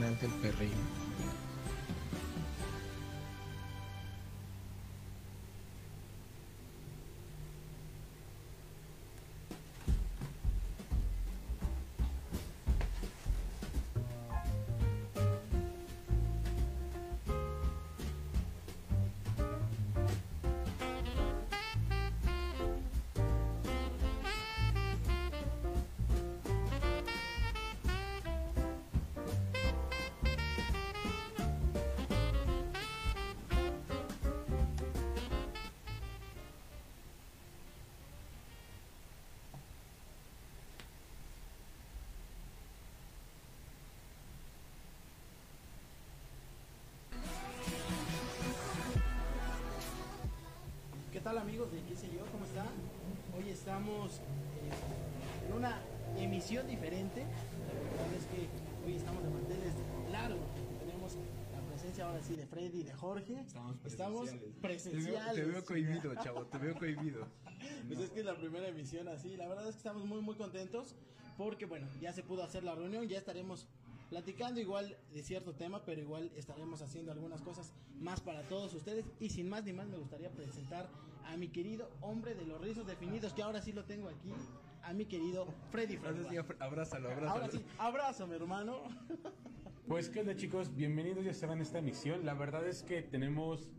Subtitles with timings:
[0.00, 0.99] impresionante el perreo.
[51.30, 52.26] Tal amigos de qué sé yo?
[52.32, 52.66] ¿Cómo están?
[53.38, 55.80] Hoy estamos eh, en una
[56.18, 57.20] emisión diferente.
[57.20, 58.48] La verdad es que
[58.84, 59.74] hoy estamos de manteles
[60.10, 60.40] largos.
[60.80, 61.16] Tenemos
[61.52, 63.44] la presencia ahora sí de Freddy y de Jorge.
[63.84, 64.30] Estamos
[64.60, 65.34] presenciales.
[65.34, 67.24] Te veo, te veo cohibido, chavo, te veo cohibido.
[67.86, 69.36] Pues es que es la primera emisión así.
[69.36, 70.96] La verdad es que estamos muy muy contentos
[71.38, 73.68] porque bueno, ya se pudo hacer la reunión, ya estaremos
[74.08, 79.04] platicando igual de cierto tema, pero igual estaremos haciendo algunas cosas más para todos ustedes.
[79.20, 80.90] Y sin más ni más me gustaría presentar
[81.30, 84.32] a mi querido hombre de los rizos definidos, que ahora sí lo tengo aquí,
[84.82, 86.36] a mi querido Freddy sí, Freddy.
[86.58, 87.30] abrázalo, abrázalo.
[87.30, 88.82] Ahora sí, abrazo mi hermano.
[89.86, 92.24] Pues qué onda chicos, bienvenidos ya saben a esta emisión.
[92.24, 93.70] La verdad es que tenemos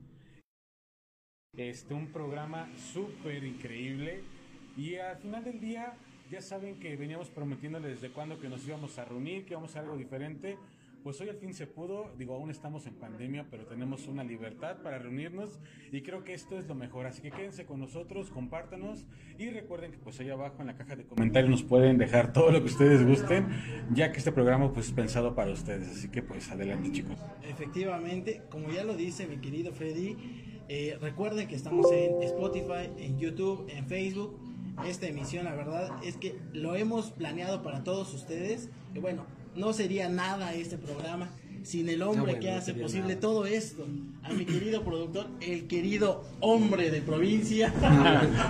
[1.58, 4.24] este un programa súper increíble
[4.78, 5.94] y al final del día
[6.30, 9.80] ya saben que veníamos prometiéndoles desde cuándo que nos íbamos a reunir, que íbamos a
[9.80, 10.58] hacer algo diferente.
[11.04, 14.84] Pues hoy al fin se pudo, digo, aún estamos en pandemia, pero tenemos una libertad
[14.84, 15.60] para reunirnos
[15.92, 17.08] y creo que esto es lo mejor.
[17.08, 19.08] Así que quédense con nosotros, compártanos
[19.40, 22.52] y recuerden que pues ahí abajo en la caja de comentarios nos pueden dejar todo
[22.52, 23.48] lo que ustedes gusten,
[23.92, 25.90] ya que este programa pues es pensado para ustedes.
[25.90, 27.18] Así que pues adelante chicos.
[27.50, 30.16] Efectivamente, como ya lo dice mi querido Freddy,
[30.70, 34.38] eh, recuerden que estamos en Spotify, en YouTube, en Facebook.
[34.86, 38.70] Esta emisión, la verdad, es que lo hemos planeado para todos ustedes.
[38.94, 39.26] Y bueno,
[39.56, 41.30] no sería nada este programa
[41.64, 43.20] sin el hombre No, bueno, que hace posible nada.
[43.20, 43.86] todo esto.
[44.24, 47.72] A mi querido productor, el querido hombre de provincia.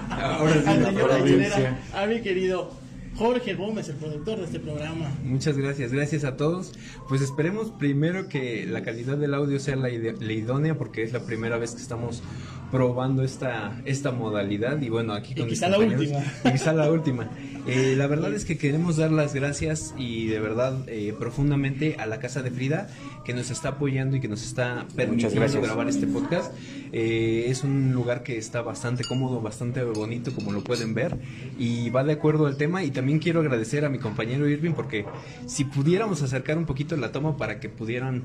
[0.09, 1.80] Ahora sí, la provincia.
[1.94, 2.71] A mi querido
[3.15, 5.12] Jorge Gómez, el productor de este programa.
[5.24, 6.71] Muchas gracias, gracias a todos.
[7.09, 11.25] Pues esperemos primero que la calidad del audio sea la, la idónea porque es la
[11.25, 12.24] primera vez que estamos
[12.71, 16.19] probando esta, esta modalidad y bueno, aquí Y con mis quizá la última.
[16.45, 17.29] y quizá la última.
[17.68, 22.07] Eh, la verdad es que queremos dar las gracias y de verdad eh, profundamente a
[22.07, 22.88] la Casa de Frida
[23.23, 26.51] que nos está apoyando y que nos está permitiendo grabar este podcast.
[26.91, 31.18] Eh, es un lugar que está bastante cómodo, bastante bonito como lo pueden ver
[31.59, 35.06] y va de acuerdo al tema y también quiero agradecer a mi compañero Irving porque
[35.45, 38.23] si pudiéramos acercar un poquito la toma para que pudieran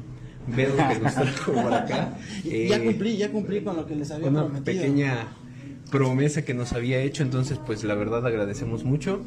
[0.48, 2.16] ver lo que nos tocó por acá.
[2.44, 4.64] eh, ya cumplí, ya cumplí con lo que les había una prometido.
[4.82, 5.28] pequeña
[5.90, 9.20] promesa que nos había hecho, entonces pues la verdad agradecemos mucho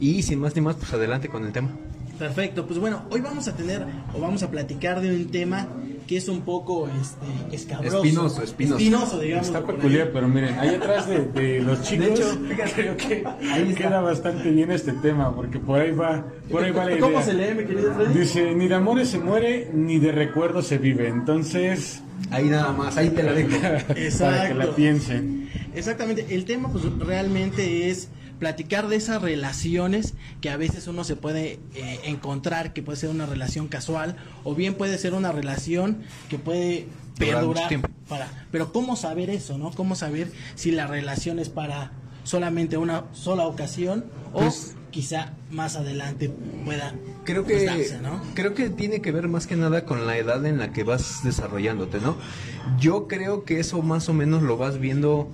[0.00, 1.70] y sin más ni más pues adelante con el tema.
[2.18, 5.68] Perfecto, pues bueno, hoy vamos a tener o vamos a platicar de un tema
[6.10, 7.98] que es un poco este, escabroso.
[7.98, 8.78] Espinoso, espinoso.
[8.78, 9.46] Espinoso, digamos.
[9.46, 13.24] Está peculiar, pero miren, ahí atrás de, de los chicos, De hecho, fíjate, creo que
[13.52, 13.74] ahí está.
[13.80, 17.00] queda bastante bien este tema, porque por ahí va, por ahí va la idea.
[17.00, 18.18] ¿Cómo se lee, mi querido Freddy?
[18.18, 21.06] Dice, ni de amores se muere, ni de recuerdos se vive.
[21.06, 22.02] Entonces,
[22.32, 23.56] Ahí nada más, ahí te la dejo.
[23.62, 24.54] para que Exacto.
[24.56, 25.48] la piensen.
[25.76, 28.08] Exactamente, el tema pues realmente es
[28.40, 33.10] platicar de esas relaciones que a veces uno se puede eh, encontrar, que puede ser
[33.10, 35.98] una relación casual o bien puede ser una relación
[36.28, 36.88] que puede
[37.18, 37.70] perdurar
[38.08, 39.70] para, pero cómo saber eso, ¿no?
[39.70, 41.92] Cómo saber si la relación es para
[42.24, 46.32] solamente una sola ocasión o Pues- quizá más adelante
[46.64, 46.94] pueda
[47.24, 48.20] Creo que darse, ¿no?
[48.34, 51.20] creo que tiene que ver más que nada con la edad en la que vas
[51.22, 52.16] desarrollándote, ¿no?
[52.80, 55.28] Yo creo que eso más o menos lo vas viendo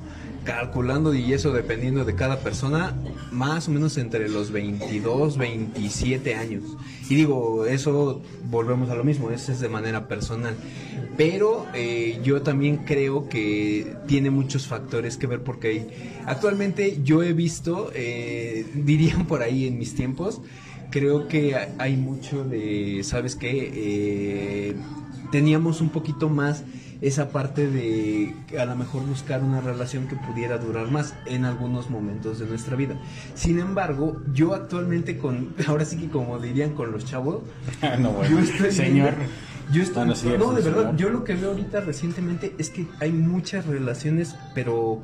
[0.46, 2.94] calculando y eso dependiendo de cada persona,
[3.30, 6.62] más o menos entre los 22, 27 años.
[7.10, 10.54] Y digo, eso volvemos a lo mismo, eso es de manera personal.
[11.16, 15.88] Pero eh, yo también creo que tiene muchos factores que ver porque
[16.26, 20.40] actualmente yo he visto, eh, dirían por ahí en mis tiempos,
[20.90, 23.70] creo que ha- hay mucho de, ¿sabes qué?
[23.74, 24.76] Eh,
[25.32, 26.62] teníamos un poquito más
[27.00, 31.90] esa parte de a lo mejor buscar una relación que pudiera durar más en algunos
[31.90, 32.96] momentos de nuestra vida.
[33.34, 37.42] Sin embargo, yo actualmente con, ahora sí que como dirían con los chavos,
[37.98, 38.36] no, bueno.
[38.36, 39.14] yo estoy Señor.
[39.72, 40.96] yo estoy, Ah, no, sí, no, de verdad, señor.
[40.96, 45.00] yo lo que veo ahorita recientemente es que hay muchas relaciones, pero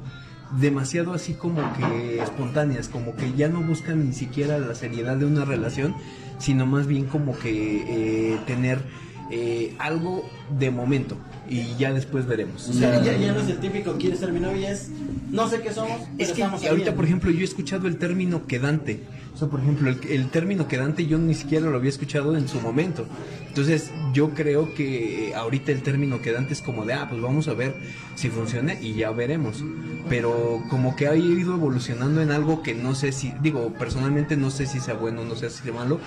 [0.59, 5.25] demasiado así como que espontáneas, como que ya no buscan ni siquiera la seriedad de
[5.25, 5.95] una relación,
[6.39, 8.83] sino más bien como que eh, tener
[9.31, 10.25] eh, algo
[10.59, 11.17] de momento
[11.49, 12.69] y ya después veremos.
[12.69, 14.89] O sea, ya, ya no es el típico quiere ser mi novia, es
[15.31, 17.97] no sé qué somos, pero Es que estamos ahorita, por ejemplo, yo he escuchado el
[17.97, 19.01] término quedante.
[19.35, 22.49] O sea, por ejemplo, el, el término quedante yo ni siquiera lo había escuchado en
[22.49, 23.07] su momento.
[23.49, 27.55] Entonces, yo creo que ahorita el término quedante es como de, ah, pues vamos a
[27.55, 27.75] ver
[28.15, 29.65] si funciona y ya veremos.
[30.09, 34.51] Pero como que ha ido evolucionando en algo que no sé si, digo, personalmente no
[34.51, 35.99] sé si sea bueno, no sé si sea malo,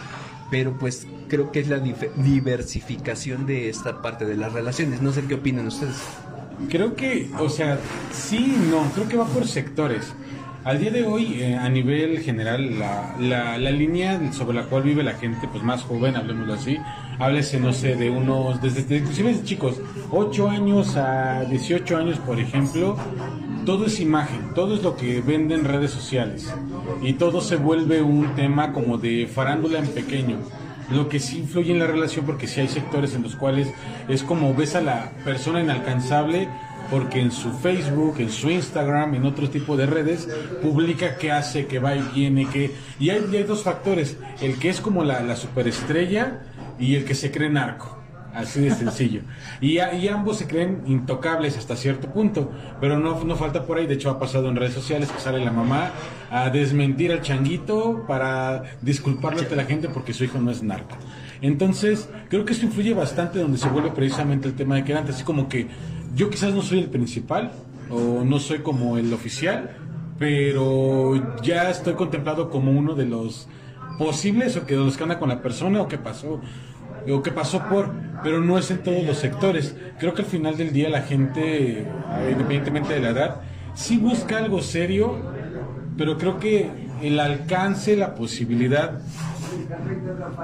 [0.52, 5.02] pero pues creo que es la diversificación de esta parte de las relaciones.
[5.02, 5.96] No sé qué opinan ustedes.
[6.70, 7.78] Creo que, o sea,
[8.12, 10.14] sí, no, creo que va por sectores.
[10.64, 14.82] Al día de hoy, eh, a nivel general, la, la, la línea sobre la cual
[14.82, 16.78] vive la gente, pues más joven, hablemoslo así,
[17.20, 22.18] háblese, no sé, de unos, desde, desde- inclusive de chicos, 8 años a 18 años,
[22.20, 22.98] por ejemplo,
[23.66, 26.54] todo es imagen, todo es lo que venden en redes sociales.
[27.02, 30.38] Y todo se vuelve un tema como de farándula en pequeño.
[30.92, 33.68] Lo que sí influye en la relación, porque sí hay sectores en los cuales
[34.08, 36.48] es como ves a la persona inalcanzable,
[36.92, 40.30] porque en su Facebook, en su Instagram, en otro tipo de redes,
[40.62, 44.80] publica qué hace, que va y viene, hay, y hay dos factores, el que es
[44.80, 46.42] como la, la superestrella
[46.78, 47.95] y el que se cree narco.
[48.36, 49.22] Así de sencillo.
[49.62, 52.52] Y, y ambos se creen intocables hasta cierto punto,
[52.82, 55.52] pero no, falta por ahí, de hecho ha pasado en redes sociales que sale la
[55.52, 55.92] mamá
[56.30, 60.98] a desmentir al changuito para disculparle ante la gente porque su hijo no es narco.
[61.42, 65.16] Entonces, creo que eso influye bastante donde se vuelve precisamente el tema de que antes,
[65.16, 65.68] así como que
[66.14, 67.52] yo quizás no soy el principal
[67.90, 69.78] o no soy como el oficial,
[70.20, 73.48] pero ya estoy contemplado como uno de los
[73.98, 76.42] posibles o que los que anda con la persona o que pasó
[77.12, 77.92] o que pasó por,
[78.24, 79.76] pero no es en todos los sectores.
[80.00, 83.42] Creo que al final del día la gente, eh, independientemente de la edad,
[83.74, 85.16] sí busca algo serio,
[85.98, 86.70] pero creo que
[87.02, 89.00] el alcance, la posibilidad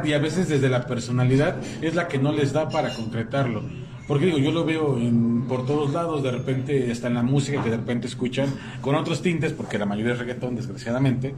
[0.03, 3.63] y a veces desde la personalidad es la que no les da para concretarlo.
[4.08, 7.63] Porque digo, yo lo veo en- por todos lados, de repente, hasta en la música
[7.63, 8.50] que de repente escuchan,
[8.81, 11.34] con otros tintes, porque la mayoría es reggaetón, desgraciadamente,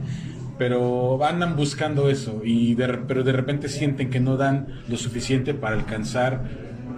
[0.58, 5.54] pero andan buscando eso, y de, pero de repente sienten que no dan lo suficiente
[5.54, 6.42] para alcanzar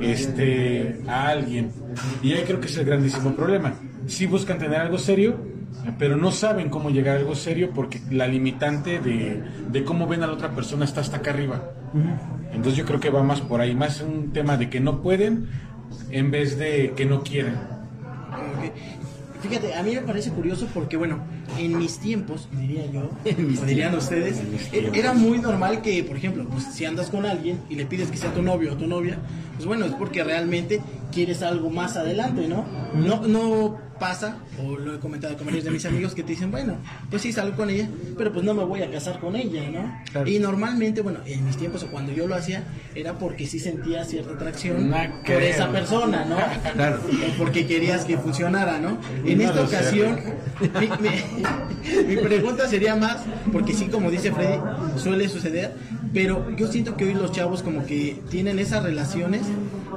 [0.01, 1.71] este a alguien.
[2.23, 3.75] Y ahí creo que es el grandísimo problema.
[4.07, 5.37] Sí buscan tener algo serio,
[5.99, 10.23] pero no saben cómo llegar a algo serio porque la limitante de, de cómo ven
[10.23, 11.71] a la otra persona está hasta acá arriba.
[12.53, 15.49] Entonces yo creo que va más por ahí, más un tema de que no pueden
[16.11, 17.55] en vez de que no quieren.
[19.41, 21.19] Fíjate, a mí me parece curioso porque, bueno,
[21.59, 23.11] en mis tiempos, diría yo,
[23.67, 24.41] dirían ustedes,
[24.73, 28.11] e- era muy normal que, por ejemplo, pues si andas con alguien y le pides
[28.11, 29.19] que sea tu novio o tu novia,
[29.55, 30.81] pues bueno, es porque realmente
[31.13, 32.65] quieres algo más adelante, ¿no?
[32.95, 36.51] No, no pasa, o lo he comentado con varios de mis amigos que te dicen,
[36.51, 36.77] bueno,
[37.11, 40.03] pues sí salgo con ella, pero pues no me voy a casar con ella, ¿no?
[40.13, 40.29] Claro.
[40.29, 44.05] Y normalmente, bueno, en mis tiempos o cuando yo lo hacía, era porque sí sentía
[44.05, 45.41] cierta atracción No por creo.
[45.41, 46.37] esa persona, ¿no?
[46.73, 47.01] Claro.
[47.05, 48.99] O porque querías que funcionara, ¿no?
[49.25, 50.19] En esta ocasión,
[50.61, 53.19] mi, mi- mi pregunta sería más,
[53.53, 54.59] porque sí, como dice Freddy,
[54.97, 55.75] suele suceder,
[56.13, 59.43] pero yo siento que hoy los chavos como que tienen esas relaciones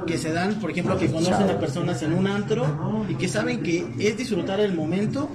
[0.06, 3.62] que se dan, por ejemplo, que conocen a personas en un antro y que saben
[3.62, 5.28] que es disfrutar el momento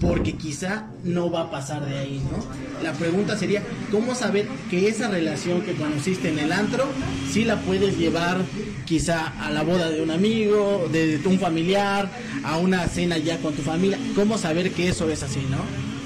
[0.00, 2.38] porque quizá no va a pasar de ahí, ¿no?
[2.82, 6.84] La pregunta sería, ¿cómo saber que esa relación que conociste en el antro,
[7.30, 8.38] sí la puedes llevar
[8.86, 12.10] quizá a la boda de un amigo, de un familiar,
[12.44, 13.98] a una cena ya con tu familia?
[14.14, 15.58] ¿Cómo saber que eso es así, no?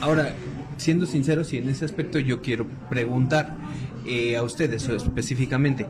[0.04, 0.34] Ahora,
[0.76, 3.56] siendo sinceros, y en ese aspecto yo quiero preguntar
[4.06, 5.86] eh, a ustedes específicamente,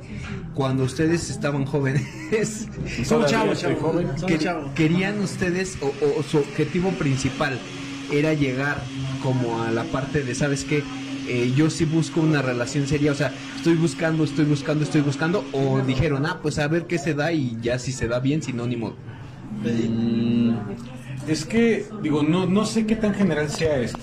[0.55, 2.69] cuando ustedes estaban jóvenes,
[3.09, 3.79] Todavía chavos, estoy chavos.
[3.93, 4.07] joven.
[4.17, 4.71] Somos que- chavos.
[4.75, 7.59] ¿querían ustedes o, o su objetivo principal
[8.13, 8.83] era llegar
[9.23, 10.83] como a la parte de, ¿sabes qué?
[11.27, 15.43] Eh, yo sí busco una relación seria, o sea, estoy buscando, estoy buscando, estoy buscando,
[15.53, 18.43] o dijeron, ah, pues a ver qué se da y ya si se da bien,
[18.43, 18.95] si no, ni modo.
[19.63, 20.53] Mm,
[21.27, 23.99] es que, digo, no, no sé qué tan general sea esto.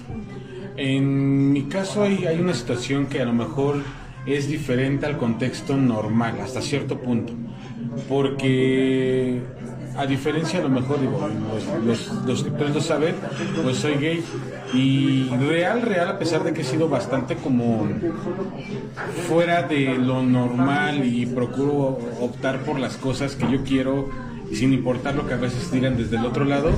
[0.77, 3.83] En mi caso hay, hay una situación que a lo mejor
[4.25, 7.33] es diferente al contexto normal, hasta cierto punto.
[8.07, 9.41] Porque,
[9.97, 11.27] a diferencia a lo mejor, digo,
[11.85, 12.51] los, los, los que
[13.63, 14.23] pues soy gay.
[14.73, 17.87] Y real, real, a pesar de que he sido bastante como
[19.27, 24.09] fuera de lo normal y procuro optar por las cosas que yo quiero
[24.53, 26.71] sin importar lo que a veces digan desde el otro lado,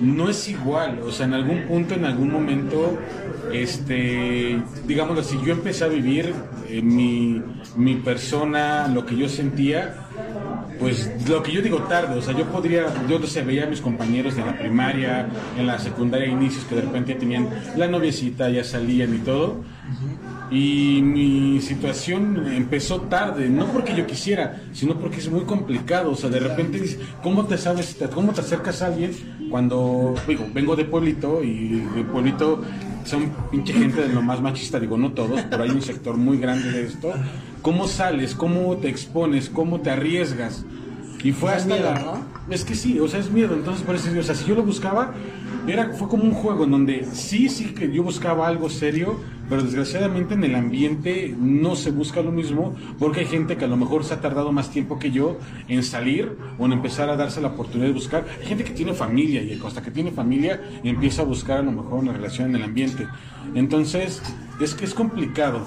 [0.00, 2.98] no es igual, o sea, en algún punto, en algún momento,
[3.52, 6.34] este, digámoslo así, yo empecé a vivir
[6.68, 7.42] eh, mi,
[7.76, 9.94] mi persona, lo que yo sentía,
[10.78, 13.66] pues lo que yo digo tarde, o sea, yo podría, yo no sé, veía a
[13.66, 18.48] mis compañeros de la primaria, en la secundaria inicios que de repente tenían la noviecita,
[18.50, 19.64] ya salían y todo,
[20.50, 26.12] Y mi situación empezó tarde, no porque yo quisiera, sino porque es muy complicado.
[26.12, 29.12] O sea, de repente dices, ¿cómo te sabes, cómo te acercas a alguien
[29.50, 32.62] cuando, digo, vengo de pueblito y de pueblito
[33.04, 36.38] son pinche gente de lo más machista, digo, no todos, pero hay un sector muy
[36.38, 37.12] grande de esto.
[37.62, 38.34] ¿Cómo sales?
[38.34, 39.48] ¿Cómo te expones?
[39.48, 40.64] ¿Cómo te arriesgas?
[41.24, 42.00] Y fue hasta miedo, la...
[42.00, 42.38] ¿no?
[42.50, 43.54] Es que sí, o sea, es miedo.
[43.54, 45.12] Entonces, por eso, o sea, si yo lo buscaba,
[45.70, 49.62] era, fue como un juego en donde sí, sí que yo buscaba algo serio, pero
[49.62, 53.76] desgraciadamente en el ambiente no se busca lo mismo, porque hay gente que a lo
[53.76, 57.40] mejor se ha tardado más tiempo que yo en salir o en empezar a darse
[57.40, 58.26] la oportunidad de buscar.
[58.40, 61.72] Hay gente que tiene familia y hasta que tiene familia empieza a buscar a lo
[61.72, 63.06] mejor una relación en el ambiente.
[63.54, 64.22] Entonces,
[64.60, 65.66] es que es complicado.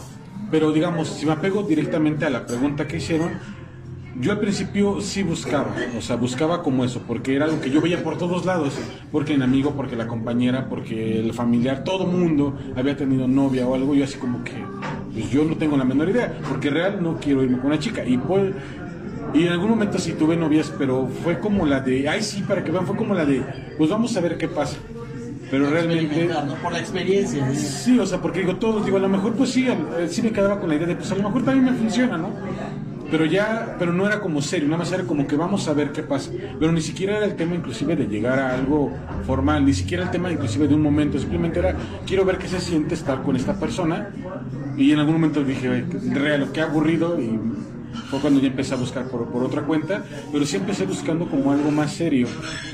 [0.52, 3.32] Pero digamos, si me apego directamente a la pregunta que hicieron,
[4.22, 7.82] yo al principio sí buscaba, o sea, buscaba como eso, porque era algo que yo
[7.82, 8.76] veía por todos lados,
[9.12, 13.74] porque el amigo, porque la compañera, porque el familiar, todo mundo había tenido novia o
[13.74, 14.54] algo, yo así como que,
[15.12, 18.06] pues yo no tengo la menor idea, porque real no quiero irme con una chica,
[18.06, 18.54] y pues,
[19.34, 22.64] y en algún momento sí tuve novias, pero fue como la de, ay sí, para
[22.64, 23.44] que vean, fue como la de,
[23.78, 24.78] pues vamos a ver qué pasa,
[25.50, 26.30] pero realmente...
[26.62, 27.46] Por la experiencia.
[27.46, 27.54] ¿no?
[27.56, 30.32] Sí, o sea, porque digo, todos, digo, a lo mejor pues sí, eh, sí me
[30.32, 32.30] quedaba con la idea de, pues a lo mejor también me funciona, ¿no?
[33.12, 35.92] Pero ya, pero no era como serio, nada más era como que vamos a ver
[35.92, 36.32] qué pasa.
[36.58, 38.92] Pero ni siquiera era el tema inclusive de llegar a algo
[39.28, 41.76] formal, ni siquiera el tema inclusive de un momento, simplemente era,
[42.08, 44.10] quiero ver qué se siente estar con esta persona.
[44.78, 47.38] Y en algún momento dije, "Oye, real, qué aburrido y
[48.10, 51.52] fue cuando ya empecé a buscar por, por otra cuenta, pero sí empecé buscando como
[51.52, 52.28] algo más serio.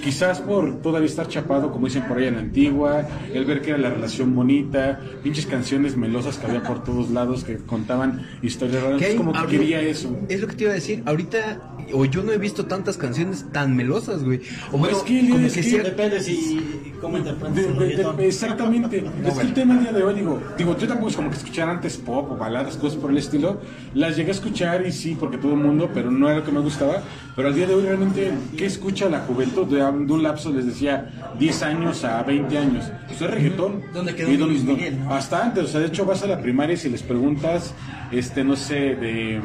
[0.03, 3.69] Quizás por todavía estar chapado, como dicen por ahí en la antigua, el ver que
[3.71, 8.83] era la relación bonita, pinches canciones melosas que había por todos lados que contaban historias
[8.83, 9.01] raras.
[9.01, 10.17] Es como que Ahorita- quería eso.
[10.29, 11.03] Es lo que te iba a decir.
[11.05, 11.61] Ahorita,
[11.93, 14.41] o yo no he visto tantas canciones tan melosas, güey.
[14.71, 16.59] O bueno, Es que- como es que que- sí- Depende si
[17.01, 18.19] cómo interpretas el reggaetón.
[18.19, 18.97] exactamente.
[19.25, 21.37] es que el tema el día de hoy, digo, digo, yo tampoco es como que
[21.37, 23.61] escuchar antes pop o baladas, cosas por el estilo.
[23.93, 26.51] Las llegué a escuchar y sí, porque todo el mundo, pero no era lo que
[26.51, 27.01] me gustaba.
[27.35, 29.67] Pero al día de hoy realmente, ¿qué escucha la juventud?
[29.67, 32.91] De, un lapso, les decía, 10 años a 20 años.
[33.07, 33.83] Pues es reggaetón.
[33.93, 35.13] ¿Dónde quedó Y Luis Miguel, no?
[35.13, 37.73] Hasta antes, o sea, de hecho vas a la primaria y si les preguntas,
[38.11, 39.41] este, no sé, de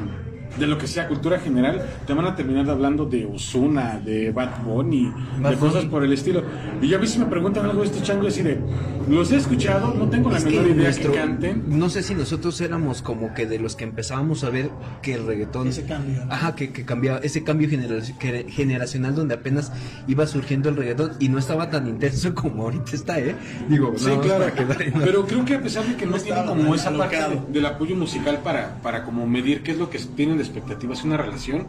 [0.58, 4.62] de lo que sea cultura general, te van a terminar hablando de Osuna, de Bad
[4.64, 5.88] Bunny, Bad de cosas Bunny.
[5.90, 6.42] por el estilo.
[6.80, 8.58] Y yo a veces me preguntan algo de estos changos y de,
[9.08, 11.64] los he escuchado, no tengo la Es que menor idea nuestro- que canten.
[11.68, 15.26] No sé si nosotros éramos como que de los que empezábamos a ver que el
[15.26, 15.68] reggaetón.
[15.68, 16.32] Ese cambio, ¿no?
[16.32, 19.72] Ajá, que, que cambiaba, ese cambio genera- que- generacional donde apenas
[20.06, 23.34] iba surgiendo el reggaetón y no estaba tan intenso como ahorita está, ¿eh?
[23.68, 24.44] Digo, Sí, más claro.
[24.44, 26.96] para quedar en Pero creo que a pesar de que no, No estaba como esa
[26.96, 30.48] parte de- del apoyo musical para, para como medir qué es lo que tienen de
[30.48, 31.66] expectativas una relación,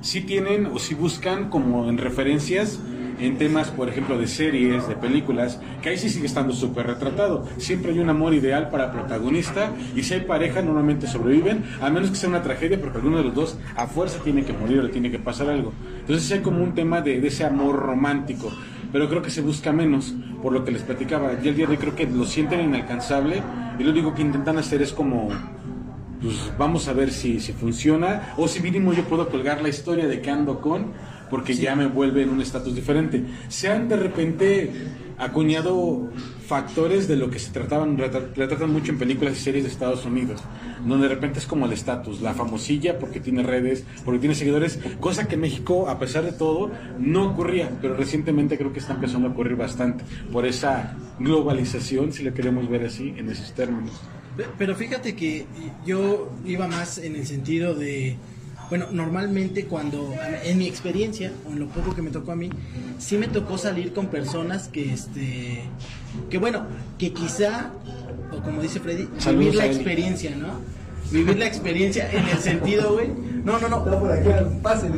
[0.00, 2.80] sí tienen o sí buscan como en referencias
[3.20, 7.46] en temas, por ejemplo, de series, de películas, que ahí sí sigue estando súper retratado.
[7.58, 12.10] Siempre hay un amor ideal para protagonista y si hay pareja normalmente sobreviven, a menos
[12.10, 14.82] que sea una tragedia, porque alguno de los dos a fuerza tiene que morir o
[14.82, 15.72] le tiene que pasar algo.
[16.00, 18.50] Entonces hay como un tema de, de ese amor romántico,
[18.92, 21.32] pero creo que se busca menos, por lo que les platicaba.
[21.42, 23.42] Y el día de hoy creo que lo sienten inalcanzable
[23.78, 25.28] y lo único que intentan hacer es como
[26.22, 30.06] pues vamos a ver si, si funciona o si mínimo yo puedo colgar la historia
[30.06, 30.92] de que ando con
[31.30, 33.24] porque ya me vuelve en un estatus diferente.
[33.48, 34.70] Se han de repente
[35.16, 36.10] acuñado
[36.46, 40.04] factores de lo que se trataban, retra- retratan mucho en películas y series de Estados
[40.04, 40.42] Unidos,
[40.84, 44.78] donde de repente es como el estatus, la famosilla porque tiene redes, porque tiene seguidores,
[45.00, 48.92] cosa que en México, a pesar de todo, no ocurría, pero recientemente creo que está
[48.92, 53.92] empezando a ocurrir bastante por esa globalización, si lo queremos ver así, en esos términos.
[54.36, 55.46] Pe- Pero fíjate que
[55.84, 58.16] yo iba más en el sentido de,
[58.68, 62.50] bueno, normalmente cuando, en mi experiencia, o en lo poco que me tocó a mí,
[62.98, 65.60] sí me tocó salir con personas que, este,
[66.30, 66.66] que bueno,
[66.98, 67.72] que quizá,
[68.32, 70.60] o como dice Freddy, vivir la experiencia, ¿no?
[71.10, 73.08] Vivir la experiencia en el sentido, güey.
[73.44, 73.84] No, no, no.
[74.62, 74.92] Pasen.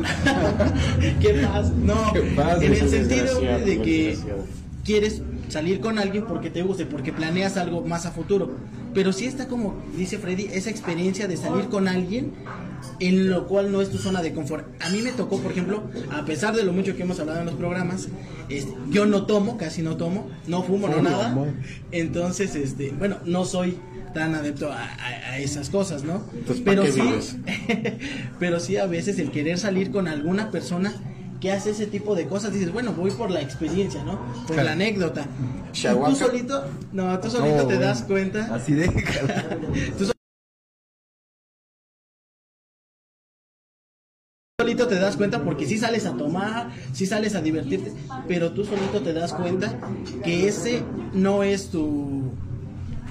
[1.19, 1.73] ¿Qué pasa?
[1.83, 2.63] No, ¿Qué pasa?
[2.63, 4.17] en el sentido güey, de que
[4.85, 8.55] quieres salir con alguien porque te guste, porque planeas algo más a futuro.
[8.95, 12.31] Pero sí está como dice Freddy, esa experiencia de salir con alguien
[12.99, 14.65] en lo cual no es tu zona de confort.
[14.81, 17.45] A mí me tocó, por ejemplo, a pesar de lo mucho que hemos hablado en
[17.45, 18.07] los programas,
[18.49, 21.29] este, yo no tomo, casi no tomo, no fumo, no nada.
[21.91, 23.77] Entonces, este, bueno, no soy
[24.13, 26.23] tan adepto a, a- a esas cosas, ¿no?
[26.33, 27.01] Entonces, ¿para pero sí,
[28.39, 30.93] pero sí a veces el querer salir con alguna persona
[31.45, 34.19] que hace ese tipo de cosas, dices, bueno, voy por la experiencia, ¿no?
[34.47, 34.63] Por Claro.
[34.63, 35.27] la anécdota.
[35.73, 36.09] Shahuaca.
[36.09, 38.49] tú solito, no, tú solito No, te das cuenta.
[38.51, 38.87] Así de.
[39.95, 40.09] Tú
[44.59, 47.93] solito te das cuenta porque sí sales a tomar, sí sales a divertirte,
[48.27, 49.71] pero tú solito te das cuenta
[50.23, 50.81] que ese
[51.13, 52.31] no es tu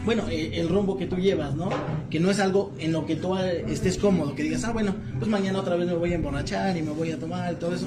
[0.05, 1.71] bueno, eh, el rumbo que tú llevas, ¿no?
[2.11, 4.95] Que no es algo en lo que tú eh, estés cómodo, que digas, ah, bueno,
[5.19, 7.75] pues mañana otra vez me voy a emborrachar y me voy a tomar y todo
[7.75, 7.87] eso.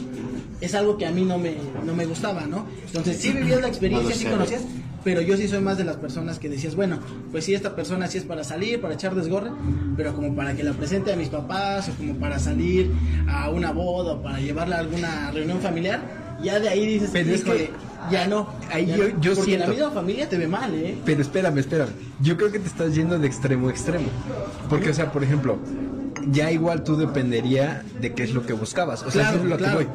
[0.60, 2.66] Es algo que a mí no me, no me gustaba, ¿no?
[2.86, 4.64] Entonces sí vivías la experiencia, sí conocías,
[5.04, 7.00] pero yo sí soy más de las personas que decías, bueno,
[7.32, 9.52] pues sí, esta persona sí es para salir, para echar desgorre,
[9.96, 12.92] pero como para que la presente a mis papás o como para salir
[13.30, 17.32] a una boda o para llevarla a alguna reunión familiar, ya de ahí dices, Pero
[17.32, 17.72] es "Híjole, que
[18.12, 18.48] ya no.
[18.72, 19.22] ahí ya yo- no".
[19.22, 20.98] yo Porque la siento- misma familia te ve mal, ¿eh?
[21.06, 21.90] Pero espérame, espérame.
[22.22, 24.08] Yo creo que te estás yendo de extremo a extremo.
[24.70, 25.58] Porque, o sea, por ejemplo,
[26.32, 29.04] ya igual tú dependería de qué es lo que buscabas.
[29.04, 29.80] O sea, Claro, eso es lo claro.
[29.80, 29.94] que voy.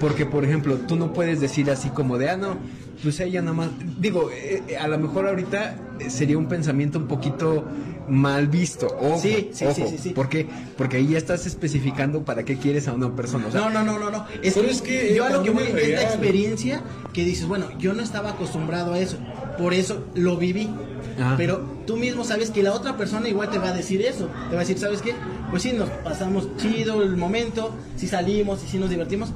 [0.00, 2.56] Porque, por ejemplo, tú no puedes decir así como de, ah, no,
[3.02, 3.68] pues ella nada más.
[3.98, 5.76] Digo, eh, eh, a lo mejor ahorita
[6.08, 7.64] sería un pensamiento un poquito
[8.08, 8.86] mal visto.
[9.00, 9.74] Ojo, Sí, sí, ojo.
[9.74, 10.10] sí, sí, sí.
[10.10, 10.46] ¿Por qué?
[10.76, 13.46] Porque ahí ya estás especificando para qué quieres a una persona.
[13.48, 14.26] O sea, No, no, no, no, no.
[14.42, 17.66] Es, Pero es que yo a lo que voy es la experiencia que dices, bueno,
[17.78, 19.16] yo no estaba acostumbrado a eso,
[19.58, 20.68] por eso lo viví.
[21.18, 21.34] Ajá.
[21.36, 24.26] Pero tú mismo sabes que la otra persona igual te va a decir eso.
[24.48, 25.14] Te va a decir, ¿sabes qué?
[25.50, 29.30] Pues sí, nos pasamos chido el momento, sí salimos y sí nos divertimos,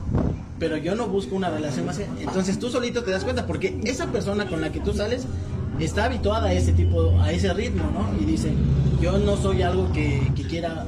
[0.58, 2.00] pero yo no busco una relación más.
[2.20, 5.24] Entonces tú solito te das cuenta, porque esa persona con la que tú sales
[5.84, 8.20] está habituada a ese tipo, a ese ritmo, ¿no?
[8.20, 8.50] Y dice,
[9.00, 10.86] yo no soy algo que, que quiera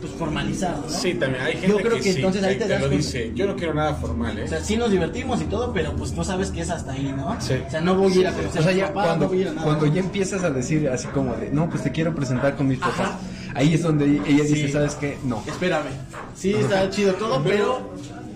[0.00, 0.88] pues formalizar, ¿no?
[0.88, 2.96] Sí, también hay gente Yo creo que, sí, entonces ahí te das lo cuenta.
[2.96, 3.32] dice.
[3.34, 4.44] Yo no quiero nada formal, ¿eh?
[4.44, 7.12] O sea, sí nos divertimos y todo, pero pues tú sabes que es hasta ahí,
[7.14, 7.36] ¿no?
[7.38, 7.52] Sí.
[7.66, 9.38] O sea, no voy a ir a conocer O sea, ya papá, cuando, no voy
[9.38, 9.64] a ir a nada.
[9.66, 12.78] cuando ya empiezas a decir así como de, no, pues te quiero presentar con mis
[12.78, 12.98] papás.
[13.00, 13.18] Ajá.
[13.54, 14.72] Ahí es donde ella dice, Sí.
[14.72, 15.18] ¿sabes qué?
[15.24, 15.42] No.
[15.46, 15.90] Espérame.
[16.34, 17.90] Sí, está chido todo, pero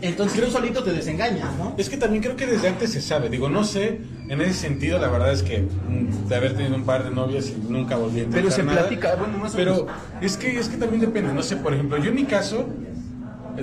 [0.06, 1.74] entonces tú solito te desengañas, ¿no?
[1.78, 3.28] Es que también creo que desde antes se sabe.
[3.30, 6.84] Digo, no sé, en ese sentido, la verdad es que mm, de haber tenido un
[6.84, 8.80] par de novias y nunca volví a Pero se nada.
[8.80, 9.90] platica, bueno, más o Pero menos.
[10.20, 11.32] es que, es que también depende.
[11.32, 12.66] No sé, por ejemplo, yo en mi caso,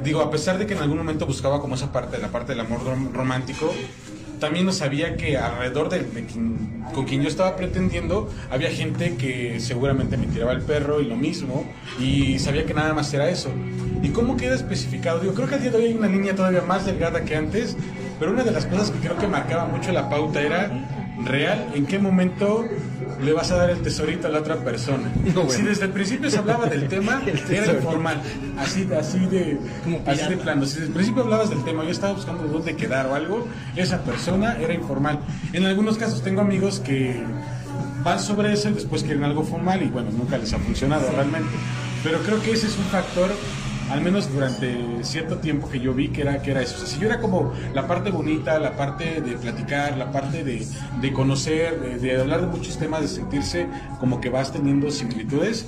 [0.03, 2.61] digo, a pesar de que en algún momento buscaba como esa parte, la parte del
[2.61, 3.73] amor rom- romántico,
[4.41, 9.15] también no sabía que alrededor de, de quien- con quien yo estaba pretendiendo había gente
[9.15, 11.63] que seguramente me tiraba el perro y lo mismo
[11.99, 13.49] y sabía que nada más era eso.
[14.03, 15.19] ¿Y cómo queda especificado?
[15.19, 17.77] Digo, creo que al día de hoy hay una línea todavía más delgada que antes,
[18.19, 20.69] pero una de las cosas que creo que marcaba mucho la pauta era
[21.23, 22.65] real, en qué momento
[23.23, 25.11] le vas a dar el tesorito a la otra persona.
[25.31, 25.51] No, bueno.
[25.51, 28.21] Si desde el principio se hablaba del tema, era informal,
[28.57, 30.65] así, así de, Como así de plano.
[30.65, 34.03] Si desde el principio hablabas del tema, yo estaba buscando dónde quedar o algo, esa
[34.03, 35.19] persona era informal.
[35.53, 37.23] En algunos casos tengo amigos que
[38.03, 41.49] van sobre eso y después quieren algo formal y bueno, nunca les ha funcionado realmente.
[42.03, 43.29] Pero creo que ese es un factor,
[43.91, 46.85] al menos durante cierto tiempo que yo vi que era, que era eso.
[46.85, 50.65] Si yo era como la parte bonita, la parte de platicar, la parte de,
[51.01, 53.67] de conocer, de, hablar de muchos temas, de sentirse
[53.99, 55.65] como que vas teniendo similitudes,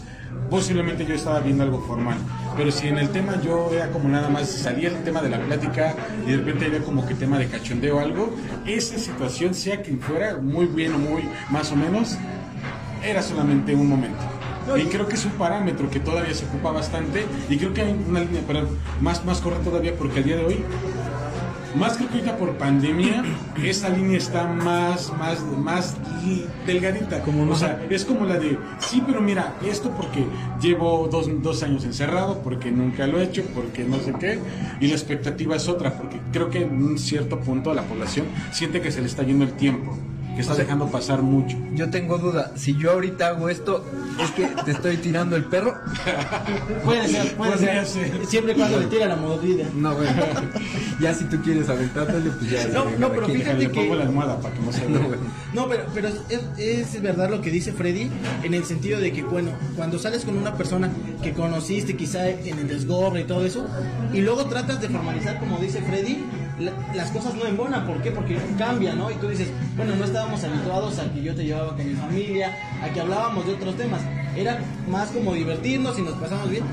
[0.50, 2.18] posiblemente yo estaba viendo algo formal.
[2.56, 5.40] Pero si en el tema yo era como nada más, salía el tema de la
[5.40, 5.94] plática
[6.26, 8.34] y de repente había como que tema de cachondeo o algo,
[8.66, 12.18] esa situación, sea quien fuera, muy bien o muy más o menos,
[13.04, 14.33] era solamente un momento.
[14.78, 17.92] Y creo que es un parámetro que todavía se ocupa bastante y creo que hay
[18.08, 18.68] una línea pero
[19.02, 20.64] más, más corta todavía porque al día de hoy,
[21.76, 23.24] más creo que ahorita por pandemia,
[23.64, 25.98] esa línea está más, más, más
[26.66, 27.22] delgadita.
[27.22, 30.26] Como o sea, es como la de, sí, pero mira, esto porque
[30.62, 34.40] llevo dos, dos años encerrado, porque nunca lo he hecho, porque no sé qué,
[34.80, 38.82] y la expectativa es otra, porque creo que en un cierto punto la población siente
[38.82, 39.98] que se le está yendo el tiempo,
[40.36, 41.58] que está dejando pasar mucho.
[41.74, 43.86] Yo tengo duda, si yo ahorita hago esto,
[44.22, 45.76] es que te estoy tirando el perro.
[46.84, 47.86] Puede ser, puede ser.
[47.86, 48.26] ser.
[48.26, 49.66] Siempre cuando le tira la mordida.
[49.76, 50.12] No, bueno.
[51.00, 52.68] ya si tú quieres aventártelo, pues ya.
[52.68, 53.40] No, ya, no, pero quien.
[53.40, 55.00] fíjate que- pongo la almohada para que no se No.
[55.54, 58.10] No, pero, pero es, es verdad lo que dice Freddy
[58.44, 60.90] en el sentido de que, bueno, cuando sales con una persona
[61.22, 63.66] que conociste quizá en el desgorre y todo eso,
[64.14, 66.24] y luego tratas de formalizar, como dice Freddy,
[66.60, 67.86] la- las cosas no embonan.
[67.88, 68.12] ¿Por qué?
[68.12, 69.10] Porque cambia, ¿no?
[69.12, 72.56] Y tú dices, bueno, no estábamos habituados a que yo te llevaba con mi familia,
[72.84, 74.02] a que hablábamos de otros temas.
[74.36, 76.64] Era más como divertirnos y nos pasamos bien.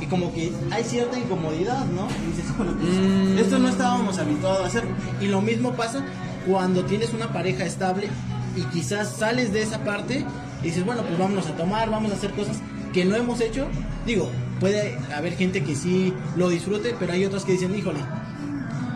[0.00, 2.08] Y como que hay cierta incomodidad, ¿no?
[2.24, 4.84] Y dices, bueno, pues, esto no estábamos habituados a hacer.
[5.20, 6.02] Y lo mismo pasa
[6.46, 8.08] cuando tienes una pareja estable
[8.56, 10.24] y quizás sales de esa parte
[10.62, 12.58] y dices, bueno, pues vámonos a tomar, vamos a hacer cosas
[12.94, 13.66] que no hemos hecho.
[14.06, 18.00] Digo, puede haber gente que sí lo disfrute, pero hay otros que dicen, híjole,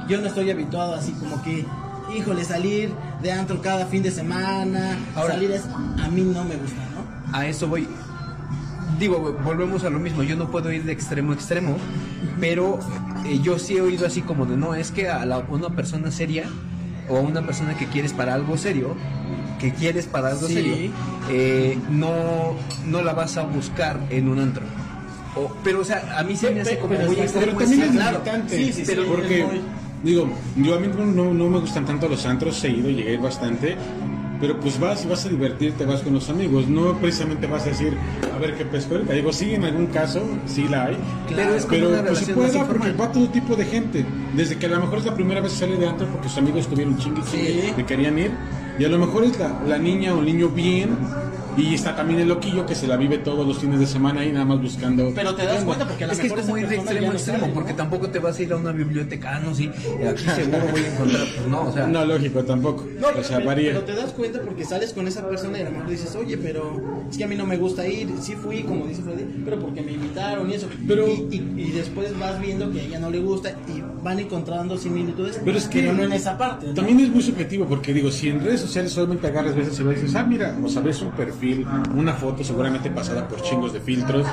[0.08, 1.64] yo no estoy habituado así como que,
[2.16, 2.90] híjole, salir
[3.22, 7.36] de antro cada fin de semana, Ahora- salir es, a mí no me gusta, ¿no?
[7.36, 7.88] A eso voy.
[8.98, 10.22] Digo, volvemos a lo mismo.
[10.22, 11.76] Yo no puedo ir de extremo a extremo,
[12.38, 12.78] pero
[13.26, 16.10] eh, yo sí he oído así como de no, es que a la- una persona
[16.10, 16.44] seria
[17.08, 18.94] o a una persona que quieres para algo serio,
[19.58, 20.54] que quieres para algo Sí.
[20.54, 20.76] serio,
[21.28, 22.54] eh, no,
[22.86, 24.62] no la vas a buscar en un antro.
[25.36, 27.46] O- pero, o sea, a mí se me hace como muy extremo.
[27.58, 28.22] Pero también es claro.
[28.46, 29.60] Sí, sí, sí, porque, muy-
[30.04, 33.14] digo, yo a mí no, no me gustan tanto los antros, he ido, llegué a
[33.14, 33.76] ir bastante.
[34.40, 37.70] pero pues vas y vas a divertirte, vas con los amigos, no precisamente vas a
[37.70, 37.96] decir,
[38.34, 39.14] a ver qué pesco ahorita.
[39.14, 42.34] Digo, sí, en algún caso, sí la hay, Pero es como pero una pues se
[42.34, 44.04] puede dar porque va todo tipo de gente.
[44.36, 46.38] Desde que a lo mejor es la primera vez que sale de antro porque sus
[46.38, 47.82] amigos tuvieron chingue, chingue, Sí.
[47.84, 48.32] querían ir,
[48.78, 50.90] y a lo mejor es la, la niña o el niño bien.
[51.56, 54.32] Y está también el loquillo que se la vive todos los fines de semana ahí
[54.32, 55.12] nada más buscando.
[55.14, 57.00] Pero te das cuenta porque a lo Es que es mejor como ir de extremo
[57.00, 57.54] ya a no extremo, sale, ¿no?
[57.54, 59.70] porque tampoco te vas a ir a una biblioteca, ah, no, sí,
[60.08, 62.86] aquí seguro voy a encontrar, pues no, o sea, No, lógico, tampoco.
[63.00, 63.72] No, o sea, pero, varía.
[63.72, 66.36] pero te das cuenta porque sales con esa persona y a lo mejor dices, oye,
[66.38, 69.58] pero es que a mí no me gusta ir, sí fui, como dice Freddy, pero
[69.58, 70.68] porque me invitaron y eso.
[70.86, 74.18] Pero- y, y- y después vas viendo que a ella no le gusta y van
[74.18, 76.66] encontrando similitudes, Pero es que no en esa parte.
[76.68, 76.74] ¿no?
[76.74, 80.14] También es muy subjetivo porque digo, si en redes sociales solamente agarras veces y dices,
[80.14, 81.43] ah, mira, o sabes un perfil,
[81.94, 84.26] una foto seguramente pasada por chingos de filtros,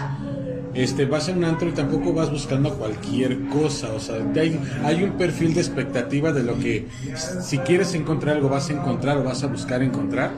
[0.73, 5.03] este, vas a un antro y tampoco vas buscando cualquier cosa, o sea, hay, hay
[5.03, 9.23] un perfil de expectativa de lo que si quieres encontrar algo vas a encontrar o
[9.23, 10.31] vas a buscar encontrar.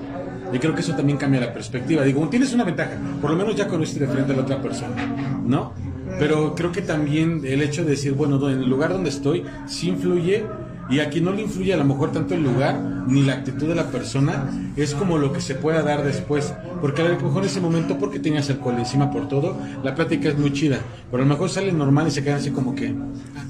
[0.52, 2.04] Y creo que eso también cambia la perspectiva.
[2.04, 4.96] Digo, tienes una ventaja, por lo menos ya conociste de frente a la otra persona,
[5.44, 5.74] ¿no?
[6.20, 9.90] Pero creo que también el hecho de decir, bueno, en el lugar donde estoy, sí
[9.90, 10.46] influye,
[10.90, 13.76] y aquí no le influye a lo mejor tanto el lugar ni la actitud de
[13.76, 16.54] la persona, es como lo que se pueda dar después.
[16.82, 20.30] Porque a lo mejor en ese momento, porque tenías alcohol encima por todo, la plática
[20.30, 20.80] es muy chida.
[21.10, 22.94] Pero a lo mejor sale normal y se quedan así como que,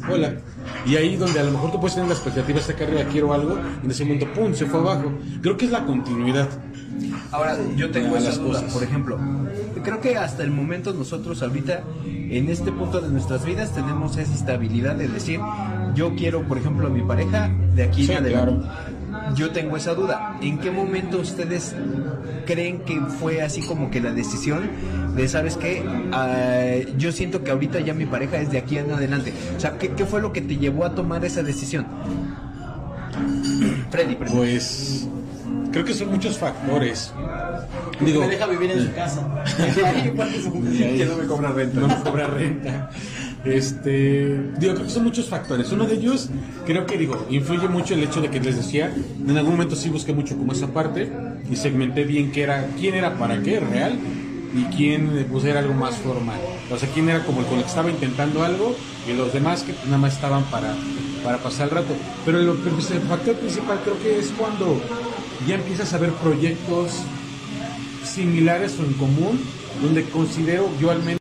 [0.10, 0.36] hola.
[0.86, 3.34] Y ahí donde a lo mejor tú puedes tener la expectativa, hasta acá arriba quiero
[3.34, 5.12] algo, en ese momento, pum, se fue abajo.
[5.42, 6.48] Creo que es la continuidad.
[7.32, 8.74] Ahora, yo tengo a esa las duda, cosas.
[8.74, 9.18] por ejemplo,
[9.84, 14.34] creo que hasta el momento nosotros ahorita, en este punto de nuestras vidas, tenemos esa
[14.34, 15.40] estabilidad de decir,
[15.96, 18.68] yo quiero, por ejemplo, a mi pareja de aquí Sí, en adelante.
[19.36, 20.38] Yo tengo esa duda.
[20.42, 21.76] ¿En qué momento ustedes
[22.46, 24.70] creen que fue así como que la decisión
[25.16, 28.92] de, sabes qué, Ah, yo siento que ahorita ya mi pareja es de aquí en
[28.92, 29.34] adelante?
[29.56, 31.86] O sea, ¿qué, qué fue lo que te llevó a tomar esa decisión?
[33.92, 34.36] Freddy, Freddy.
[34.36, 35.08] Pues
[35.72, 37.14] creo que son muchos factores.
[38.00, 39.28] Digo, me deja vivir en su casa.
[40.14, 41.80] Que no me cobra renta.
[41.80, 42.90] No me cobra renta.
[43.46, 45.72] Este, digo, creo que son muchos factores.
[45.72, 46.30] Uno de ellos,
[46.66, 48.94] creo que digo, influye mucho el hecho de que les decía,
[49.28, 51.12] en algún momento sí busqué mucho como esa parte
[51.50, 53.94] y segmenté bien qué era, quién era para qué real
[54.56, 56.40] y quién pues era algo más formal.
[56.72, 58.76] O sea, quién era como el con el que estaba intentando algo
[59.10, 60.74] y los demás que nada más estaban para,
[61.24, 61.94] para pasar el rato.
[62.26, 64.80] Pero lo- pero, el factor principal creo que es cuando
[65.48, 67.04] ya empiezas a ver proyectos
[68.04, 69.40] similares o en común,
[69.82, 71.20] donde considero yo al menos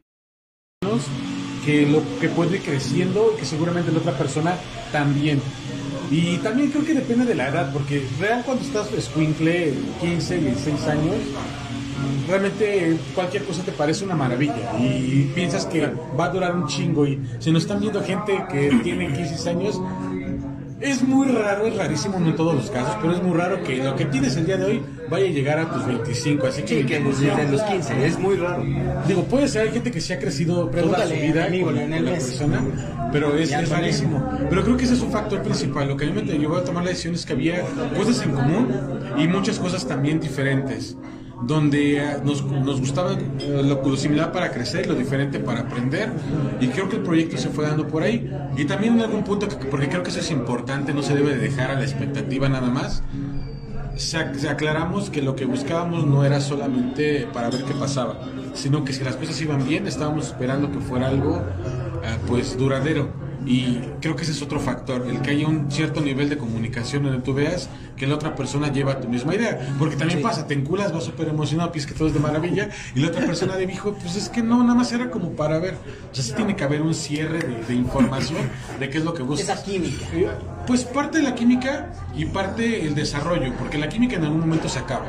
[1.65, 4.57] que lo que puedo ir creciendo y que seguramente la otra persona
[4.91, 5.41] también.
[6.11, 10.87] Y también creo que depende de la edad, porque real cuando estás escuincle, 15, 16
[10.89, 11.17] años,
[12.29, 15.87] realmente cualquier cosa te parece una maravilla y piensas que
[16.19, 19.81] va a durar un chingo y si nos están viendo gente que tiene 15 años,
[20.83, 23.77] es muy raro, es rarísimo, no en todos los casos, pero es muy raro que
[23.77, 26.81] lo que tienes el día de hoy vaya a llegar a tus 25, así que...
[26.81, 28.65] Sí, que desde los 15, es muy raro.
[29.07, 31.57] Digo, puede ser, hay gente que sí ha crecido toda su Pregúntale vida a mi
[31.57, 32.29] amigo, con, Leonel con la Messi.
[32.31, 34.29] persona, pero es, rarísimo.
[34.51, 35.89] Pero creo que ese es un factor principal.
[35.89, 37.63] Lo que a mí me llevó a tomar la decisión es que había
[37.97, 38.69] cosas en común
[39.17, 40.97] y muchas cosas también diferentes.
[41.45, 46.11] Donde eh, nos, nos gustaba eh, lo, lo similar para crecer, lo diferente para aprender.
[46.61, 48.31] Y creo que el proyecto se fue dando por ahí.
[48.57, 51.31] Y también en algún punto, que- porque creo que eso es importante, no se debe
[51.35, 53.03] de dejar a la expectativa nada más
[53.95, 54.17] se
[54.49, 58.19] aclaramos que lo que buscábamos no era solamente para ver qué pasaba,
[58.55, 61.37] sino que si las cosas iban bien, estábamos esperando que fuera algo
[62.03, 63.11] eh, pues duradero.
[63.47, 67.03] Y creo que ese es otro factor, el que haya un cierto nivel de comunicación
[67.03, 69.75] donde tú veas que la otra persona lleva tu misma idea.
[69.79, 73.01] Porque también pasa, te enculas, vas súper emocionado, piensas que todo es de maravilla, y
[73.01, 75.75] la otra persona le dijo, pues es que no, nada más era como para ver.
[76.11, 78.39] O sea, sí tiene que haber un cierre de, de información
[78.79, 79.49] de qué es lo que buscas.
[79.49, 80.07] Esa química.
[80.15, 80.29] Eh,
[80.67, 84.69] Pues parte de la química y parte el desarrollo, porque la química en algún momento
[84.69, 85.07] se acaba,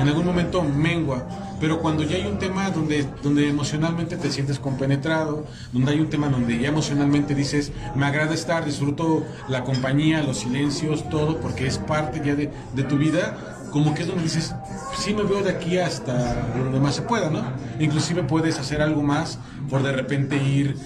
[0.00, 1.26] en algún momento mengua,
[1.60, 6.10] pero cuando ya hay un tema donde, donde emocionalmente te sientes compenetrado, donde hay un
[6.10, 11.66] tema donde ya emocionalmente dices, me agrada estar, disfruto la compañía, los silencios, todo, porque
[11.66, 14.54] es parte ya de, de tu vida, como que es donde dices,
[14.96, 16.14] sí me veo de aquí hasta
[16.56, 17.42] donde más se pueda, ¿no?
[17.78, 19.38] Inclusive puedes hacer algo más
[19.68, 20.76] por de repente ir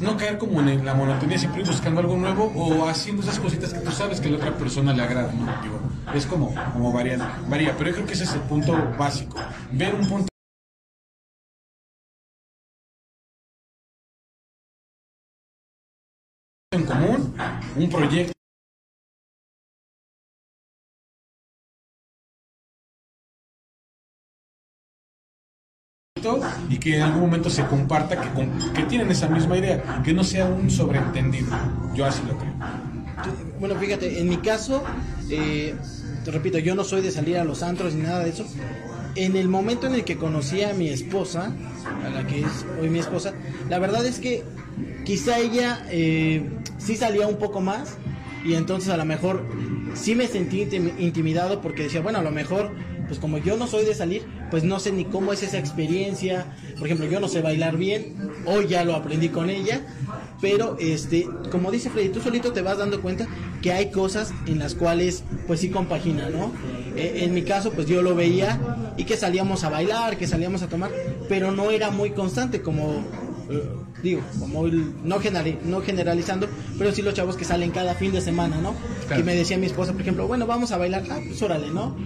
[0.00, 3.80] no caer como en la monotonía, siempre buscando algo nuevo o haciendo esas cositas que
[3.80, 5.30] tú sabes que a la otra persona le agrada.
[5.62, 5.80] Digo,
[6.14, 9.38] es como, como varía, varía, pero yo creo que ese es el punto básico.
[9.72, 10.28] Ver un punto
[16.72, 17.34] en común,
[17.76, 18.34] un proyecto
[26.84, 30.22] que en algún momento se comparta que, con- que tienen esa misma idea, que no
[30.22, 31.46] sea un sobreentendido.
[31.94, 32.52] Yo así lo creo.
[33.58, 34.84] Bueno, fíjate, en mi caso,
[35.30, 35.74] eh,
[36.24, 38.44] te repito, yo no soy de salir a los antros ni nada de eso.
[39.16, 41.52] En el momento en el que conocí a mi esposa,
[42.04, 43.32] a la que es hoy mi esposa,
[43.70, 44.42] la verdad es que
[45.06, 47.96] quizá ella eh, sí salía un poco más
[48.44, 49.46] y entonces a lo mejor
[49.94, 52.72] sí me sentí intim- intimidado porque decía, bueno, a lo mejor,
[53.14, 56.46] pues como yo no soy de salir, pues no sé ni cómo es esa experiencia.
[56.76, 59.82] Por ejemplo, yo no sé bailar bien, hoy ya lo aprendí con ella,
[60.40, 63.28] pero este, como dice Freddy, tú solito te vas dando cuenta
[63.62, 66.52] que hay cosas en las cuales pues sí compagina, ¿no?
[66.96, 68.58] Eh, en mi caso, pues yo lo veía
[68.96, 70.90] y que salíamos a bailar, que salíamos a tomar,
[71.28, 73.04] pero no era muy constante como
[73.50, 73.62] eh,
[74.02, 78.12] digo, como el- no, generali- no generalizando, pero sí los chavos que salen cada fin
[78.12, 78.74] de semana, ¿no?
[79.06, 79.16] Claro.
[79.16, 81.96] Que me decía mi esposa, por ejemplo, bueno, vamos a bailar, ah, pues órale, ¿no?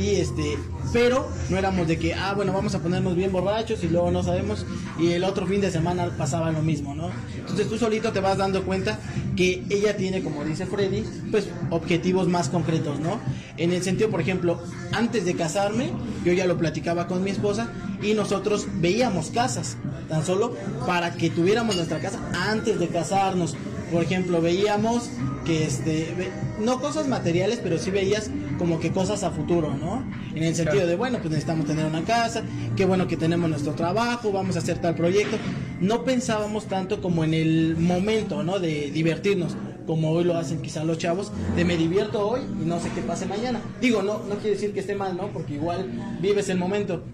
[0.00, 0.56] Y este,
[0.92, 4.22] pero no éramos de que, ah, bueno, vamos a ponernos bien borrachos y luego no
[4.22, 4.64] sabemos,
[4.98, 7.10] y el otro fin de semana pasaba lo mismo, ¿no?
[7.36, 8.98] Entonces tú solito te vas dando cuenta
[9.36, 13.18] que ella tiene, como dice Freddy, pues objetivos más concretos, ¿no?
[13.56, 14.60] En el sentido, por ejemplo,
[14.92, 15.90] antes de casarme,
[16.24, 17.70] yo ya lo platicaba con mi esposa
[18.02, 19.76] y nosotros veíamos casas,
[20.08, 20.54] tan solo
[20.86, 23.56] para que tuviéramos nuestra casa antes de casarnos.
[23.92, 25.10] Por ejemplo, veíamos
[25.44, 26.14] que este
[26.60, 30.04] no cosas materiales, pero sí veías como que cosas a futuro, ¿no?
[30.34, 32.42] En el sentido de, bueno, pues necesitamos tener una casa,
[32.76, 35.36] qué bueno que tenemos nuestro trabajo, vamos a hacer tal proyecto.
[35.80, 38.58] No pensábamos tanto como en el momento, ¿no?
[38.58, 42.80] De divertirnos, como hoy lo hacen quizá los chavos, de me divierto hoy y no
[42.80, 43.60] sé qué pase mañana.
[43.80, 45.28] Digo, no, no quiere decir que esté mal, ¿no?
[45.28, 47.04] Porque igual vives el momento.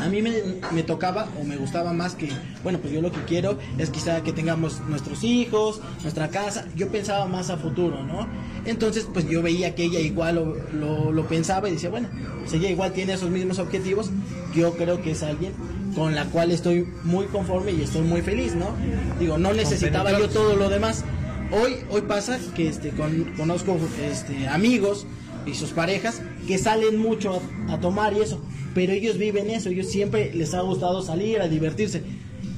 [0.00, 0.32] A mí me,
[0.72, 2.28] me tocaba o me gustaba más que,
[2.62, 6.64] bueno, pues yo lo que quiero es quizá que tengamos nuestros hijos, nuestra casa.
[6.76, 8.26] Yo pensaba más a futuro, ¿no?
[8.64, 12.08] Entonces, pues yo veía que ella igual lo, lo, lo pensaba y decía, bueno,
[12.40, 14.10] pues ella igual tiene esos mismos objetivos.
[14.54, 15.52] Yo creo que es alguien
[15.94, 18.70] con la cual estoy muy conforme y estoy muy feliz, ¿no?
[19.20, 21.04] Digo, no necesitaba yo todo lo demás.
[21.50, 25.06] Hoy, hoy pasa que este, con- conozco este, amigos
[25.46, 28.40] y sus parejas que salen mucho a, tomar y eso,
[28.74, 32.02] pero ellos viven eso, ellos siempre les ha gustado salir a divertirse.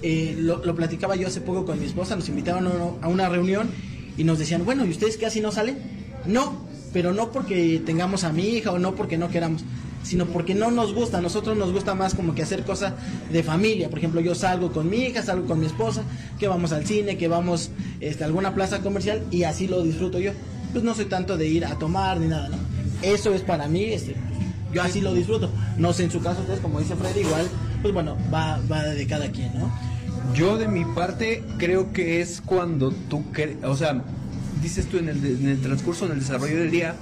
[0.02, 3.28] Eh, lo, platicaba yo hace poco con mi esposa, nos invitaban a una- a una
[3.28, 3.70] reunión
[4.16, 5.78] y nos decían, bueno, ¿y ustedes casi no salen?
[6.26, 9.64] No, pero no porque tengamos a mi hija o no porque no queramos,
[10.02, 12.92] sino porque no nos gusta, a nosotros nos gusta más como que hacer cosas
[13.32, 16.02] de familia, por ejemplo, yo salgo con mi hija, salgo con mi esposa,
[16.38, 17.70] que vamos al cine, que vamos
[18.00, 20.32] este, a alguna plaza comercial y así lo disfruto yo.
[20.72, 22.56] Pues no soy tanto de ir a tomar ni nada, ¿no?
[23.04, 24.16] Eso es para mí, este,
[24.72, 25.50] yo así lo disfruto.
[25.76, 27.46] No sé en su caso, ustedes, como dice Freddy, igual,
[27.82, 29.70] pues bueno, va, va de cada quien, ¿no?
[30.34, 33.22] Yo de mi parte creo que es cuando tú,
[33.62, 34.02] o sea,
[34.62, 36.96] dices tú en el, transcurso, en el desarrollo del día,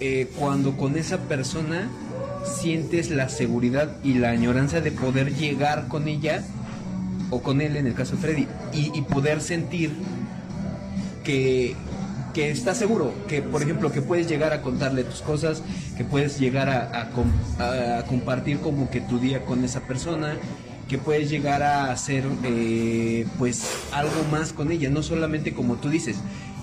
[0.00, 1.90] eh, cuando con esa persona
[2.44, 6.42] sientes la seguridad y la añoranza de poder llegar con ella
[7.30, 9.92] o con él en el caso de Freddy y poder sentir
[11.24, 11.74] que,
[12.34, 15.62] que estás seguro, que por ejemplo que puedes llegar a contarle tus cosas,
[15.96, 19.80] que puedes llegar a, a com- a- a compartir como que tu día con esa
[19.80, 20.36] persona,
[20.88, 25.88] que puedes llegar a hacer eh, pues algo más con ella, no solamente como tú
[25.88, 26.16] dices,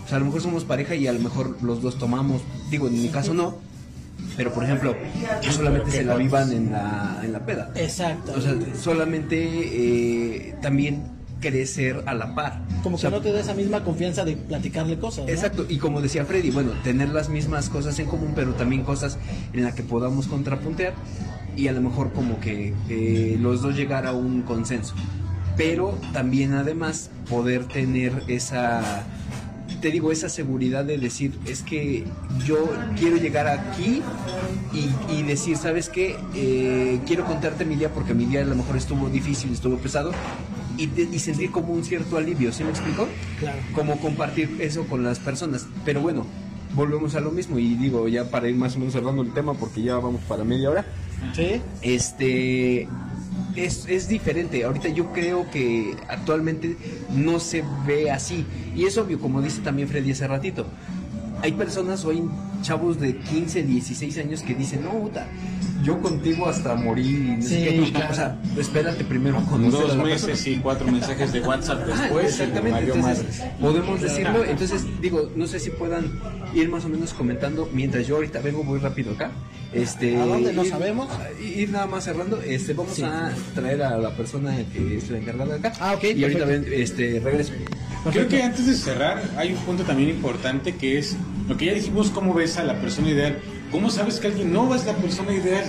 [0.05, 2.88] o sea, a lo mejor somos pareja y a lo mejor los dos tomamos, digo
[2.88, 3.57] en mi caso no,
[4.38, 4.95] pero por ejemplo,
[5.41, 7.71] que solamente se la vivan en la, en la peda.
[7.75, 8.34] Exacto.
[8.38, 11.01] O sea, solamente eh, también
[11.41, 12.62] crecer a la par.
[12.84, 15.25] como O sea, que no te da esa misma confianza de platicarle cosas.
[15.25, 15.32] ¿no?
[15.32, 19.17] Exacto, y como decía Freddy, bueno, tener las mismas cosas en común, pero también cosas
[19.51, 20.93] en las que podamos contrapuntear
[21.58, 24.95] y a lo mejor como que eh, los dos llegar a un consenso.
[25.58, 29.04] Pero también además poder tener esa,
[29.82, 32.06] te digo, esa seguridad de decir, es que
[32.45, 34.01] yo quiero llegar aquí
[34.73, 36.15] y, y decir, ¿sabes qué?
[36.36, 40.12] Eh, quiero contarte mi día porque mi día a lo mejor estuvo difícil, estuvo pesado.
[40.82, 43.08] Y, sentir como un cierto alivio, ¿sí me explico?
[43.39, 43.60] Claro.
[43.74, 45.67] como compartir eso con las personas.
[45.86, 46.26] Pero bueno,
[46.76, 49.54] volvemos a lo mismo y digo, ya para ir más o menos cerrando el tema,
[49.54, 50.86] porque ya vamos para media hora,
[51.34, 51.62] Sí.
[51.82, 52.88] este...
[53.56, 56.78] Es, es diferente, ahorita yo creo que actualmente
[57.13, 60.65] no se ve así y es obvio, como dice también Freddy hace ratito,
[61.41, 62.24] hay personas hoy,
[62.62, 65.28] chavos de 15, 16 años que dicen, no, puta,
[65.84, 67.89] yo contigo hasta morir, Sí, qué".
[67.91, 68.12] claro.
[68.12, 70.56] o sea, espérate primero a conocer a Dos la meses persona.
[70.56, 72.24] y cuatro mensajes de WhatsApp después.
[72.24, 76.20] y exactamente, entonces podemos decirlo, entonces digo, no sé si puedan
[76.54, 79.32] ir más o menos comentando mientras yo ahorita vengo muy rápido acá.
[79.74, 80.52] Este, ¿A dónde?
[80.52, 81.08] No ir- sabemos.
[81.41, 83.04] Ir, nada más cerrando, este, vamos Sí.
[83.04, 85.74] a traer a la persona que es la encargada de acá.
[85.80, 87.54] Ah, ok, Y ahorita ven, este, regreso.
[88.12, 91.15] Creo que antes de cerrar hay un punto también importante que es
[91.48, 93.38] lo que ya dijimos, cómo ves a la persona ideal.
[93.71, 95.65] ¿Cómo sabes que alguien no es la persona ideal?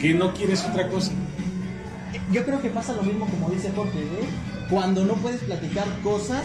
[0.00, 1.12] Que no quieres otra cosa.
[2.32, 4.28] Yo creo que pasa lo mismo como dice Jorge, ¿eh?
[4.70, 6.44] cuando no puedes platicar cosas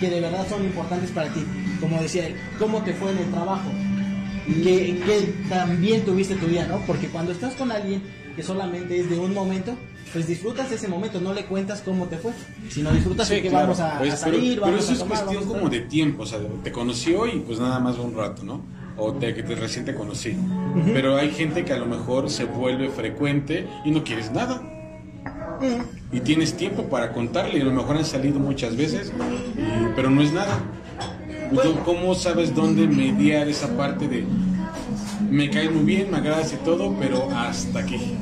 [0.00, 1.44] que de verdad son importantes para ti.
[1.80, 3.70] Como decía él, ¿cómo te fue en el trabajo?
[4.48, 6.78] que, que también tuviste tu día, ¿no?
[6.86, 8.02] Porque cuando estás con alguien
[8.34, 9.76] que solamente es de un momento,
[10.12, 12.32] pues disfrutas ese momento, no le cuentas cómo te fue,
[12.70, 14.92] sino disfrutas de que claro, vamos a, a pues, salir, pero, vamos pero eso a
[14.92, 17.78] es tomar, cuestión vamos a como de tiempo, o sea, te conoció y pues nada
[17.78, 18.62] más un rato, ¿no?
[18.98, 20.36] O te, que te recién te conocí.
[20.92, 24.60] Pero hay gente que a lo mejor se vuelve frecuente y no quieres nada.
[26.12, 29.12] Y tienes tiempo para contarle, y a lo mejor han salido muchas veces,
[29.56, 30.58] y- pero no es nada.
[31.52, 34.24] ¿Y tú ¿Cómo sabes dónde mediar esa parte de
[35.30, 38.14] me caes muy bien, me agradas y todo, pero hasta aquí?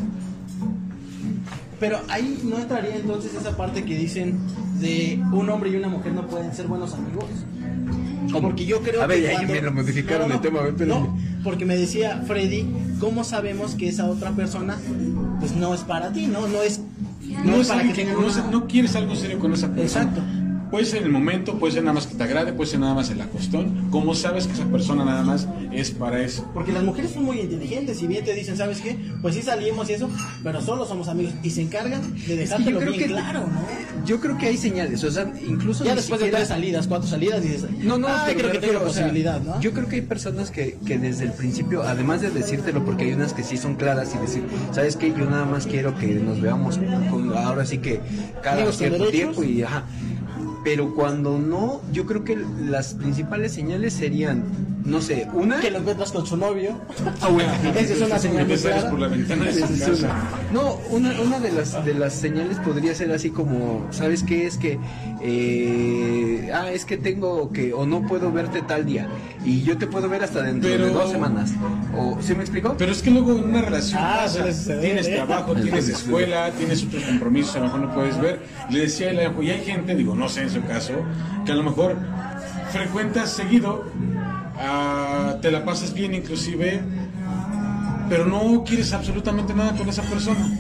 [1.79, 4.39] Pero ahí no entraría entonces esa parte que dicen
[4.81, 7.27] de un hombre y una mujer no pueden ser buenos amigos.
[8.33, 10.59] Porque yo creo A ver, que ahí cuando- me lo modificaron No, no, el tema,
[10.61, 11.01] a ver, espérame.
[11.01, 12.67] No, porque me decía Freddy,
[13.01, 14.79] ¿cómo sabemos que esa otra persona
[15.41, 16.47] pues no es para ti, no?
[16.49, 16.81] No es,
[17.45, 19.83] No, es para que tengan no, una- no quieres algo serio con esa persona.
[20.05, 20.23] Exacto.
[20.77, 23.09] Puede ser el momento, puede ser nada más que te agrade, puede ser nada más
[23.09, 23.89] el acostón.
[23.91, 26.47] ¿Cómo sabes que esa persona nada más es para eso?
[26.53, 28.95] Porque las mujeres son muy inteligentes y bien te dicen, ¿sabes qué?
[29.23, 30.11] Pues sí salimos y eso,
[30.45, 34.05] pero solo somos amigos y se encargan de dejártelo yo creo bien que claro, ¿no?
[34.05, 37.43] Yo creo que hay señales, o sea, incluso Ya después de tres salidas, cuatro salidas,
[37.43, 39.59] dices, No, no, "Ay, pero creo que tengo o sea, posibilidad, ¿no?
[39.63, 43.15] Yo creo que hay personas que, que desde el principio, además de decírtelo, porque hay
[43.15, 45.09] unas que sí son claras y decir, ¿sabes qué?
[45.09, 46.79] Yo nada más quiero que nos veamos
[47.11, 47.99] con, ahora sí que
[48.43, 49.11] cada cierto derechos.
[49.13, 49.85] tiempo y ajá.
[50.67, 54.43] Pero cuando no, yo creo que las principales señales serían,
[54.87, 55.61] no sé, una...
[55.61, 56.77] Que lo encuentras con su novio.
[57.21, 57.51] Ah, bueno.
[57.75, 58.91] Esa es una señal muy clara.
[58.91, 59.57] por la ventana es
[60.01, 60.15] una.
[60.53, 64.47] No, una, una de las de las señales podría ser así como, ¿sabes qué?
[64.47, 64.79] Es que,
[65.23, 69.09] eh, ah, es que tengo que, o no puedo verte tal día,
[69.45, 71.53] y yo te puedo ver hasta dentro de dos semanas.
[71.97, 72.75] O, ¿Sí me explico?
[72.79, 74.45] Pero es que luego en una relación Ah, pasa.
[74.81, 75.15] tienes ¿eh?
[75.17, 78.41] trabajo, tienes escuela, tienes otros compromisos, a lo mejor no puedes ver.
[78.71, 80.93] Le decía a él, y hay gente, digo, no sé en su caso,
[81.45, 81.97] que a lo mejor
[82.73, 83.85] frecuentas seguido,
[84.59, 86.81] ah, te la pasas bien inclusive,
[88.09, 90.59] pero no quieres absolutamente nada con esa persona.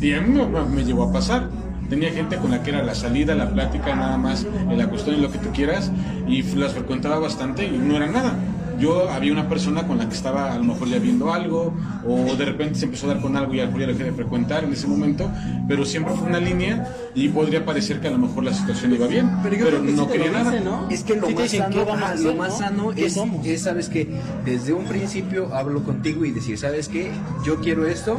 [0.00, 1.48] Y a mí me, me llegó a pasar.
[1.88, 5.20] Tenía gente con la que era la salida, la plática, nada más, el acostón y
[5.20, 5.92] lo que tú quieras,
[6.26, 8.34] y las frecuentaba bastante y no era nada.
[8.78, 11.72] Yo había una persona con la que estaba a lo mejor ya viendo algo,
[12.06, 14.04] o de repente se empezó a dar con algo y a lo mejor ya dejé
[14.04, 15.30] de frecuentar en ese momento,
[15.68, 19.06] pero siempre fue una línea y podría parecer que a lo mejor la situación iba
[19.06, 20.60] bien, pero, yo creo que no quería nada.
[20.60, 20.88] ¿no?
[20.90, 22.58] Es que lo Sí más sano, ¿qué vamos a ajá, hacer, lo más no?
[22.58, 24.08] sano ¿Qué es, es, sabes que
[24.44, 27.10] desde un principio hablo contigo y decir, ¿sabes qué?
[27.44, 28.18] Yo quiero esto,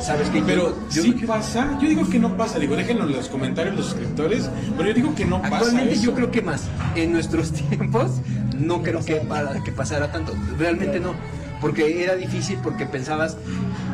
[0.00, 0.38] ¿sabes qué?
[0.40, 3.12] Yo- Pero yo sí no quiero- pasa, yo digo que no pasa, digo, déjenlo en
[3.12, 6.62] los comentarios los suscriptores, pero yo digo que no pasa Actualmente yo creo que más.
[6.94, 8.12] En nuestros tiempos
[8.58, 10.34] no creo que, para, que pasara tanto.
[10.58, 11.14] Realmente no.
[11.60, 13.36] Porque era difícil porque pensabas,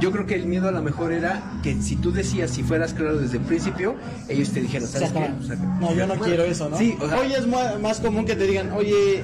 [0.00, 2.92] yo creo que el miedo a lo mejor era que si tú decías, si fueras
[2.92, 3.94] claro desde el principio,
[4.28, 5.18] ellos te dijeron, ¿sabes qué?
[5.18, 5.38] acaba.
[5.38, 6.76] O sea, no, yo no bueno, quiero eso, ¿no?
[6.76, 9.22] Sí, o sea, Hoy es más común que te digan, oye,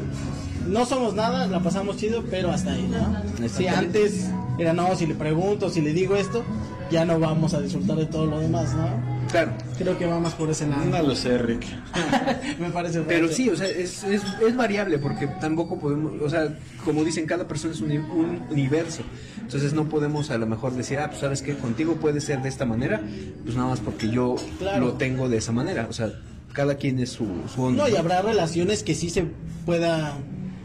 [0.68, 3.48] no somos nada, la pasamos chido, pero hasta ahí, ¿no?
[3.48, 6.44] Sí, antes era, no, si le pregunto, si le digo esto,
[6.92, 9.17] ya no vamos a disfrutar de todo lo demás, ¿no?
[9.30, 9.52] Claro.
[9.76, 10.84] Creo que va más por ese lado.
[10.84, 11.64] No lo sé, Rick.
[12.58, 16.56] Me parece Pero sí, o sea, es, es, es variable porque tampoco podemos, o sea,
[16.84, 19.02] como dicen, cada persona es un, un universo.
[19.40, 22.48] Entonces no podemos a lo mejor decir, ah, pues sabes que contigo puede ser de
[22.48, 23.00] esta manera,
[23.44, 24.86] pues nada más porque yo Claro.
[24.86, 25.86] lo tengo de esa manera.
[25.88, 26.10] O sea,
[26.52, 27.84] cada quien es su, su onda.
[27.84, 29.26] No, y habrá relaciones que sí se
[29.64, 30.16] pueda,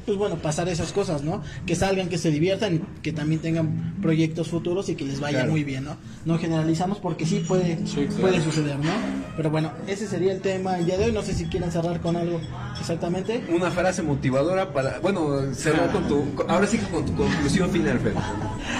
[0.05, 1.41] pues bueno, pasar esas cosas, ¿no?
[1.65, 5.51] Que salgan, que se diviertan, que también tengan proyectos futuros y que les vaya Claro.
[5.51, 5.95] muy bien, ¿no?
[6.25, 8.21] No generalizamos porque sí puede, Sí, claro.
[8.21, 8.91] puede suceder, ¿no?
[9.37, 11.11] Pero bueno, ese sería el tema el día de hoy.
[11.11, 12.39] No sé si quieren cerrar con algo
[12.79, 13.43] exactamente.
[13.49, 17.69] Una frase motivadora para, bueno, cerrar con tu, con- ahora sí que con tu conclusión
[17.71, 17.99] final.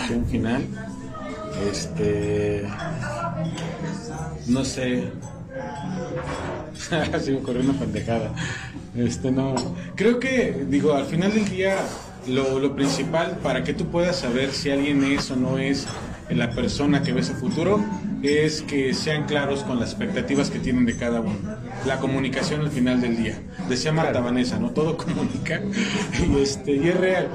[0.08, 0.62] Sí, un final.
[1.72, 2.68] Este.
[4.48, 5.06] No sé.
[7.20, 8.32] Se me ocurrió una pendejada.
[8.96, 9.56] Este no.
[9.96, 11.78] Creo que, digo, al final del día,
[12.28, 15.88] lo, lo principal para que tú puedas saber si alguien es o no es
[16.30, 17.84] la persona que ves a futuro
[18.22, 21.38] es que sean claros con las expectativas que tienen de cada uno.
[21.86, 23.42] La comunicación al final del día.
[23.68, 24.72] Decía Marta Vanessa, ¿no?
[24.72, 25.62] Todo comunica.
[26.26, 27.28] Y, este, y es real.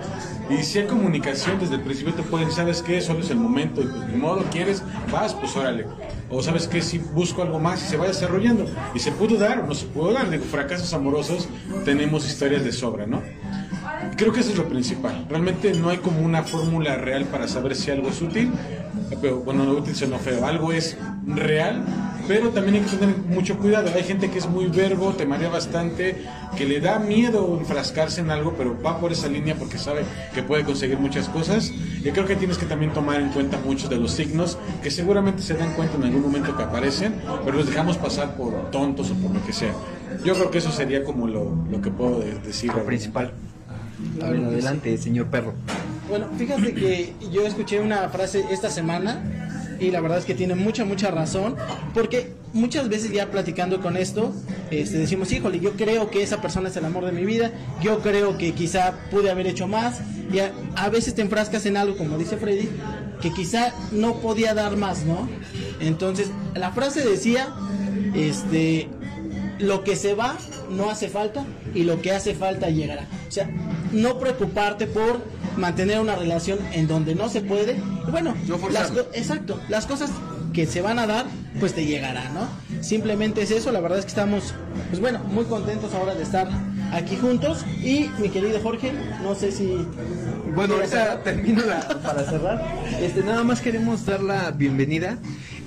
[0.50, 3.00] Y si hay comunicación desde el principio te pueden, ¿sabes qué?
[3.00, 4.82] Solo es el momento, y pues ni modo, ¿quieres?
[5.12, 5.86] Vas, pues órale.
[6.30, 6.80] O ¿sabes qué?
[6.80, 8.64] Si busco algo más y se va desarrollando.
[8.94, 10.30] Y se pudo dar o no se pudo dar.
[10.30, 11.48] Digo, fracasos amorosos
[11.84, 13.22] tenemos historias de sobra, ¿no?
[14.16, 15.26] Creo que eso es lo principal.
[15.28, 18.50] Realmente no hay como una fórmula real para saber si algo es útil.
[19.20, 20.46] Pero, bueno, no útil suena feo.
[20.46, 20.96] Algo es
[21.26, 21.84] real,
[22.28, 23.90] pero también hay que tener mucho cuidado.
[23.94, 26.16] Hay gente que es muy verbo, te marea bastante,
[26.56, 30.02] que le da miedo enfrascarse en algo, pero va por esa línea porque sabe
[30.34, 31.70] que puede conseguir muchas cosas.
[32.04, 35.42] Y creo que tienes que también tomar en cuenta muchos de los signos que seguramente
[35.42, 37.14] se dan cuenta en algún momento que aparecen,
[37.44, 39.72] pero los dejamos pasar por tontos o por lo que sea.
[40.24, 42.70] Yo creo que eso sería como lo, lo que puedo de- decir.
[42.72, 43.32] Lo principal.
[44.22, 45.54] A ver, adelante, señor perro.
[46.08, 49.47] Bueno, fíjate que yo escuché una frase esta semana
[49.80, 51.56] y la verdad es que tiene mucha, mucha razón,
[51.94, 54.32] porque muchas veces ya platicando con esto,
[54.70, 58.00] este, decimos, híjole, yo creo que esa persona es el amor de mi vida, yo
[58.00, 60.00] creo que quizá pude haber hecho más,
[60.32, 62.68] y a, a veces te enfrascas en algo, como dice Freddy,
[63.20, 65.28] que quizá no podía dar más, ¿no?
[65.80, 67.48] Entonces, la frase decía,
[68.14, 68.88] este,
[69.58, 70.36] lo que se va
[70.70, 71.44] no hace falta
[71.74, 73.06] y lo que hace falta llegará.
[73.26, 73.50] O sea,
[73.92, 75.22] no preocuparte por
[75.56, 77.76] mantener una relación en donde no se puede.
[78.10, 80.10] Bueno, No las exacto, las cosas
[80.52, 81.26] que se van a dar,
[81.60, 82.48] pues te llegarán, ¿no?
[82.82, 84.54] Simplemente es eso, la verdad es que estamos,
[84.88, 86.48] pues bueno, muy contentos ahora de estar
[86.92, 87.64] aquí juntos.
[87.82, 88.92] Y mi querido Jorge,
[89.22, 89.86] no sé si...
[90.54, 92.64] Bueno, ¿quieres ahorita termino la, para cerrar.
[93.00, 95.18] Este, nada más queremos dar la bienvenida.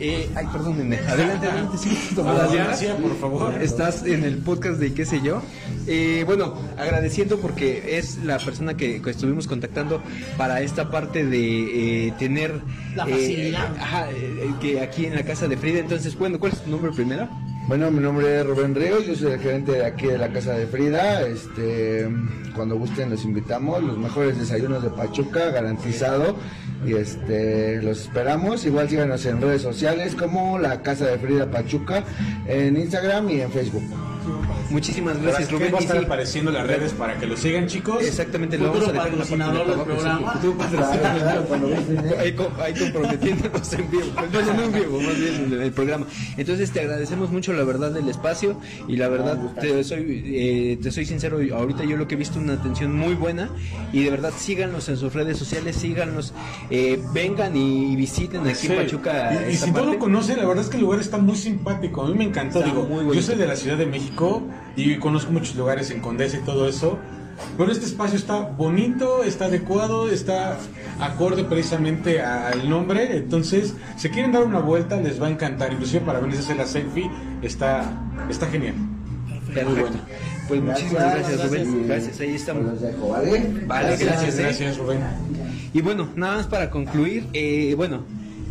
[0.04, 0.98] Eh, ay, perdónenme.
[0.98, 1.96] Adelante, adelante, sí.
[2.18, 3.62] Audiencia, por favor.
[3.62, 5.44] Estás en el podcast de qué sé yo.
[5.86, 10.02] Eh, bueno, agradeciendo porque es la persona que, que estuvimos contactando
[10.38, 12.62] para esta parte de eh, tener
[12.96, 13.76] La eh, facilidad.
[13.80, 15.80] ajá, eh, que aquí en la casa de Frida.
[15.80, 17.30] Entonces, bueno, ¿cuál es tu nombre primero?
[17.72, 20.52] Bueno, mi nombre es Rubén Ríos, yo soy el gerente de aquí de la Casa
[20.56, 21.26] de Frida.
[21.26, 22.06] Este,
[22.54, 26.36] cuando gusten los invitamos, los mejores desayunos de Pachuca, garantizado.
[26.86, 28.66] Y este, los esperamos.
[28.66, 32.04] Igual síganos en redes sociales como la Casa de Frida Pachuca,
[32.46, 33.84] en Instagram y en Facebook.
[34.70, 37.36] Muchísimas gracias, Rubén, va a Y estar sí, apareciendo en las redes para que lo
[37.36, 38.02] sigan, chicos.
[38.06, 40.34] Exactamente, lo vamos a dejar en la patrocinador del programa.
[40.58, 42.20] patrocinador.
[42.20, 44.04] Ahí, co- ahí comprometiéndonos en vivo.
[44.16, 46.06] Pues, bueno, no en vivo, más bien en el programa.
[46.38, 48.58] Entonces te agradecemos mucho la verdad del espacio
[48.88, 52.40] y la verdad te soy, eh, te soy sincero, ahorita yo lo que he visto
[52.40, 53.50] una atención muy buena
[53.94, 56.34] y de verdad síganos en sus redes sociales, síganos,
[56.70, 58.78] eh, vengan y visiten aquí en Sí.
[58.78, 59.44] Pachuca.
[59.48, 59.92] Y, y si no parte.
[59.94, 62.04] lo conocen, la verdad es que el lugar está muy simpático.
[62.04, 62.60] A mí me encantó.
[62.60, 64.42] Está Digo, muy yo soy de la Ciudad de México
[64.76, 66.98] y conozco muchos lugares en Condesa y todo eso.
[67.58, 70.58] Pero este espacio está bonito, está adecuado, está
[71.00, 73.18] acorde precisamente al nombre.
[73.18, 75.74] Entonces, si quieren dar una vuelta, les va a encantar.
[75.74, 77.10] Inclusive para venirse a hacer la selfie,
[77.42, 77.92] está,
[78.30, 78.76] está genial.
[79.54, 80.00] Perfecto.
[80.48, 81.82] Pues muchísimas gracias, Rubén.
[81.84, 82.66] Y- Gracias, ahí estamos.
[82.66, 83.44] Los dejo, ¿vale?
[83.66, 84.38] Vale, gracias.
[84.40, 84.42] ¿eh?
[84.44, 85.00] Gracias, Rubén.
[85.74, 88.04] Y bueno, nada más para concluir, eh, bueno,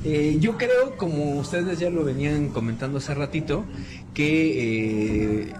[0.05, 3.65] eh, yo creo, como ustedes ya lo venían comentando hace ratito,
[4.15, 5.53] que eh,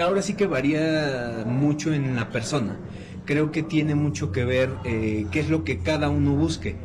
[0.00, 2.76] ahora sí que varía mucho en la persona.
[3.24, 6.76] Creo que tiene mucho que ver eh, qué es lo que cada uno busque.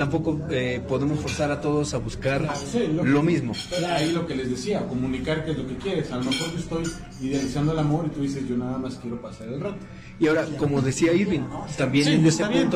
[0.00, 3.52] Tampoco eh, podemos forzar a todos a buscar Sí, lo mismo.
[3.86, 6.10] Ahí lo que les decía, comunicar qué es lo que quieres.
[6.10, 6.84] A lo mejor yo estoy
[7.20, 9.76] idealizando el amor y tú dices, yo nada más quiero pasar el rato.
[10.18, 11.42] Y ahora, como decía Irving,
[11.76, 12.70] también Sí, en está bien.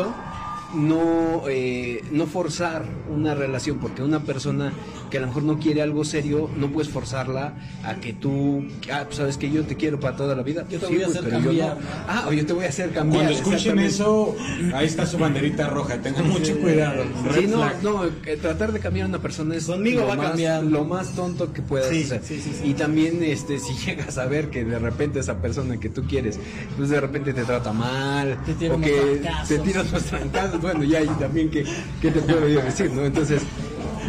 [0.75, 4.73] No, eh, no forzar una relación, porque una persona
[5.11, 7.55] que a lo mejor no quiere algo serio, no puedes forzarla
[7.85, 10.65] a que tú, ah, pues sabes que yo te quiero para toda la vida.
[10.69, 11.77] Yo te Sí, voy a pues, hacer cambiar.
[11.77, 11.83] no.
[12.09, 13.25] Ah, o yo te voy a hacer cambiar.
[13.25, 14.35] Cuando escuchen eso,
[14.75, 15.97] ahí está su banderita roja.
[15.99, 17.05] Tengan mucho cuidado.
[17.35, 20.29] Sí, no, no, eh, tratar de cambiar a una persona es Conmigo lo va más,
[20.29, 20.65] cambiar.
[20.65, 22.23] lo más tonto que puedas Sí, hacer.
[22.25, 22.41] sí.
[22.65, 26.39] Y también este si llegas a ver que de repente esa persona que tú quieres,
[26.77, 31.09] pues de repente te trata mal, Te o que te unos trancazos, bueno, ya ahí
[31.21, 31.63] también que,
[32.01, 33.05] que te puedo decir, ¿no?
[33.05, 33.43] Entonces,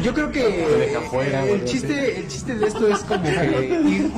[0.03, 0.43] yo creo que
[0.77, 4.11] deja fuera, el chiste, el chiste de esto es como que ir,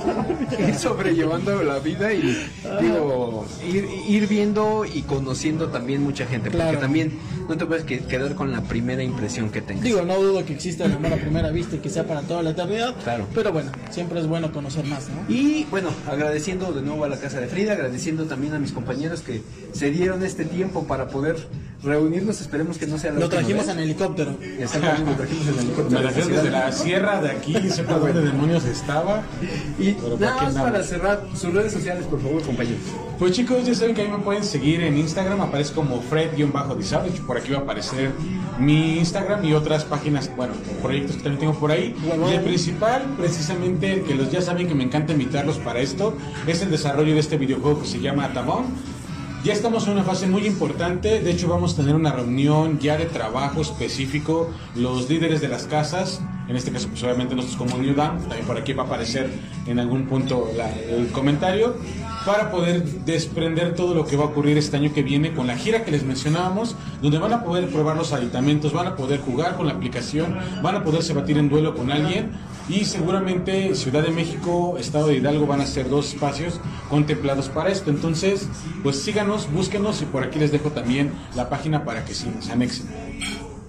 [0.67, 2.49] ir sobrellevando la vida y
[2.81, 7.17] digo, ir, ir viendo y conociendo también mucha gente, porque también
[7.47, 9.83] no te puedes que- quedar con la primera impresión que tengas.
[9.83, 12.43] Digo, no dudo que exista el amor a primera vista y que sea para toda
[12.43, 12.95] la eternidad.
[13.03, 13.25] Claro.
[13.33, 15.33] Pero bueno, siempre es bueno conocer más, ¿no?
[15.33, 19.21] Y bueno, agradeciendo de nuevo a la casa de Frida, agradeciendo también a mis compañeros
[19.21, 19.41] que
[19.73, 21.37] se dieron este tiempo para poder
[21.83, 22.41] reunirnos.
[22.41, 23.75] Esperemos que no sea la Lo trajimos vez.
[23.75, 24.35] en helicóptero.
[24.59, 28.65] Exactamente, lo trajimos en el helicóptero Me desde la sierra de aquí, sepa dónde demonios
[28.65, 29.23] estaba.
[29.79, 32.81] Y nada más para cerrar sus redes sociales, por favor, compañeros.
[33.19, 37.37] Pues chicos, ya saben que ahí me pueden seguir en Instagram, aparece como Fred-Disable, por
[37.37, 38.11] aquí va a aparecer
[38.59, 41.95] mi Instagram y otras páginas, bueno, proyectos que también tengo por ahí.
[42.29, 46.15] Y el principal, precisamente, que los ya saben que me encanta invitarlos para esto,
[46.45, 48.65] es el desarrollo de este videojuego que se llama Atabón.
[49.43, 52.97] Ya estamos en una fase muy importante, de hecho vamos a tener una reunión ya
[52.97, 57.81] de trabajo específico, los líderes de las casas, en este caso pues obviamente nosotros como
[57.81, 59.29] New Dawn, también por aquí va a aparecer
[59.65, 60.49] en algún punto
[60.89, 61.75] el comentario,
[62.25, 65.55] para poder desprender todo lo que va a ocurrir este año que viene con la
[65.55, 69.55] gira que les mencionábamos, donde van a poder probar los aditamentos, van a poder jugar
[69.55, 72.31] con la aplicación, van a poderse batir en duelo con alguien
[72.69, 77.69] y seguramente Ciudad de México, Estado de Hidalgo van a ser dos espacios contemplados para
[77.69, 77.89] esto.
[77.89, 78.49] Entonces,
[78.83, 82.87] pues síganos, búsquenos y por aquí les dejo también la página para que se anexen.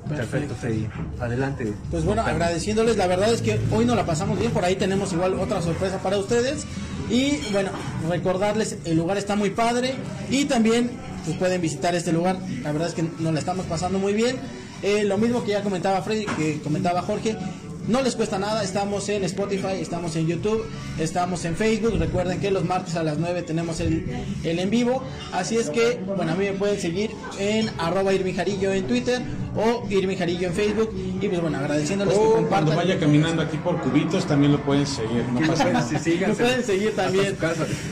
[0.09, 0.87] Perfecto, Freddy.
[1.21, 1.73] Adelante.
[1.91, 5.13] Pues bueno, agradeciéndoles, la verdad es que hoy nos la pasamos bien, por ahí tenemos
[5.13, 6.67] igual otra sorpresa para ustedes.
[7.11, 7.71] Y bueno,
[8.09, 9.95] recordarles, el lugar está muy padre
[10.31, 10.91] y también
[11.25, 12.39] pues pueden visitar este lugar.
[12.63, 14.37] La verdad es que nos la estamos pasando muy bien.
[14.83, 17.37] Eh, lo mismo que ya comentaba Freddy, que comentaba Jorge,
[17.89, 20.65] no les cuesta nada, estamos en Spotify, estamos en YouTube,
[21.01, 21.99] estamos en Facebook.
[21.99, 24.07] Recuerden que los martes a las 9 tenemos el,
[24.45, 25.03] el en vivo.
[25.33, 29.23] Así es que, bueno, a mí me pueden seguir en arroba Irving Jarillo en Twitter
[29.57, 30.91] o Irving Jarillo en Facebook.
[31.21, 32.65] Y pues bueno, agradeciéndoles que O compartan.
[32.67, 35.25] cuando vaya caminando aquí por cubitos también lo pueden seguir.
[35.33, 35.89] No pasa nada.
[35.99, 36.19] Sí.
[36.21, 37.37] Me pueden seguir también.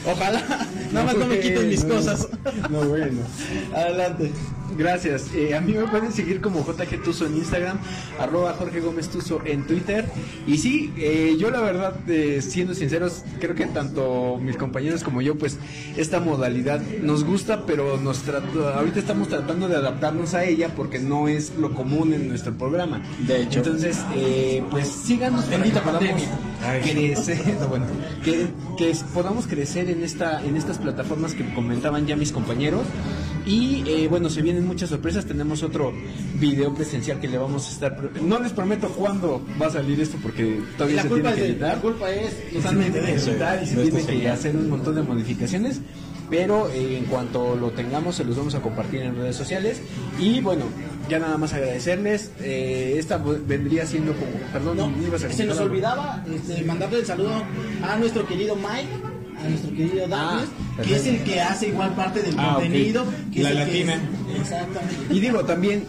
[0.05, 2.27] Ojalá, nada más no me quiten mis cosas.
[2.69, 3.21] No, bueno.
[3.75, 4.31] Adelante.
[4.75, 5.27] Gracias.
[5.33, 7.77] Eh, a mí me pueden seguir como JG Tuzo en Instagram,
[8.19, 10.05] arroba Jorge Gómez Tuzo en Twitter.
[10.45, 15.21] Y sí, eh, yo la verdad, eh, siendo sinceros, creo que tanto mis compañeros como
[15.21, 15.57] yo, pues
[15.95, 20.99] esta modalidad nos gusta, pero nos trato- ahorita estamos tratando de adaptarnos a ella porque
[20.99, 23.01] no es lo común en nuestro programa.
[23.25, 23.59] De hecho.
[23.59, 26.23] Entonces, eh, pues síganos para Bendita que podamos
[26.83, 27.85] crecer, no, bueno,
[28.23, 28.47] que,
[28.77, 32.81] que podamos crecer en esta en estas plataformas que comentaban ya mis compañeros.
[33.47, 35.25] Y eh, bueno, se vienen muchas sorpresas.
[35.25, 35.93] Tenemos otro
[36.39, 38.09] video presencial que le vamos a estar.
[38.21, 41.75] No les prometo cuándo va a salir esto porque todavía La se tiene que editar.
[41.75, 43.31] la culpa es totalmente de eso.
[43.31, 45.79] editar y se tiene que hacer un montón de modificaciones.
[46.29, 49.81] Pero eh, en cuanto lo tengamos, se los vamos a compartir en redes sociales.
[50.19, 50.65] Y bueno,
[51.07, 52.31] ya nada más agradecerles.
[52.41, 54.31] Eh, esta vendría siendo como.
[54.51, 55.71] Perdón, No, me ibas a se nos algo.
[55.71, 57.43] olvidaba este, mandarle el saludo
[57.81, 58.89] a nuestro querido Mike,
[59.43, 63.05] a nuestro querido Darkness, Ah, que es el que hace igual parte del Ah, contenido.
[63.33, 64.01] Que La es el que latina.
[64.33, 64.95] es- exactamente.
[65.13, 65.83] Y digo, también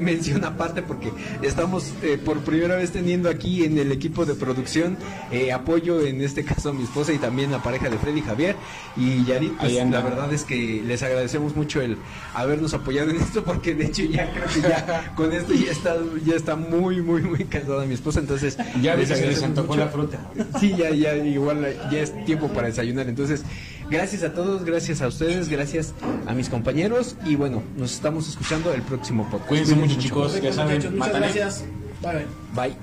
[0.00, 1.10] menciona aparte porque
[1.42, 4.96] estamos eh, por primera vez teniendo aquí en el equipo de producción
[5.30, 8.56] eh, apoyo, en este caso a mi esposa y también la pareja de Freddy Javier
[8.96, 11.96] y Yarit, pues, la verdad es que les agradecemos mucho el
[12.34, 15.96] habernos apoyado en esto porque de hecho ya creo que ya con esto ya está,
[16.24, 19.76] ya está muy, muy, muy cansada mi esposa, entonces Ya les se agradecemos mucho.
[19.80, 20.30] la fruta.
[20.60, 23.08] Sí, ya, ya, igual ya es tiempo para desayunar.
[23.08, 23.42] Entonces,
[23.90, 25.94] gracias a todos, gracias a ustedes, gracias
[26.26, 29.48] a mis compañeros y bueno, nos estamos escuchando el próximo podcast.
[29.48, 30.40] Cuídense mucho, chicos.
[30.40, 31.18] Ya saben, muchas matané.
[31.18, 31.64] gracias.
[32.00, 32.68] Bye, bye.
[32.68, 32.76] Bye.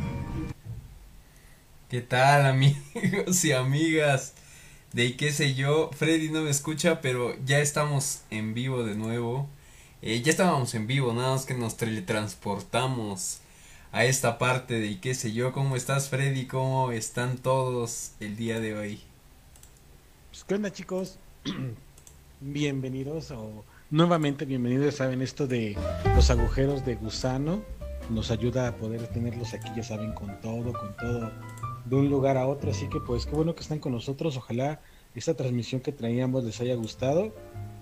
[1.89, 4.33] ¿Qué tal amigos y amigas?
[4.93, 9.47] De qué sé yo, Freddy no me escucha, pero ya estamos en vivo de nuevo.
[10.01, 13.39] Eh, ya estábamos en vivo, nada más que nos teletransportamos
[13.91, 15.51] a esta parte de qué sé yo.
[15.51, 16.45] ¿Cómo estás Freddy?
[16.45, 19.01] ¿Cómo están todos el día de hoy?
[20.39, 21.17] Pues, ¿Qué onda, chicos?
[22.39, 24.95] bienvenidos o nuevamente bienvenidos.
[24.95, 25.75] Saben, esto de
[26.15, 27.61] los agujeros de gusano
[28.09, 31.29] nos ayuda a poder tenerlos aquí, ya saben, con todo, con todo,
[31.83, 32.71] de un lugar a otro.
[32.71, 34.37] Así que, pues, qué bueno que están con nosotros.
[34.37, 34.79] Ojalá
[35.13, 37.35] esta transmisión que traíamos les haya gustado.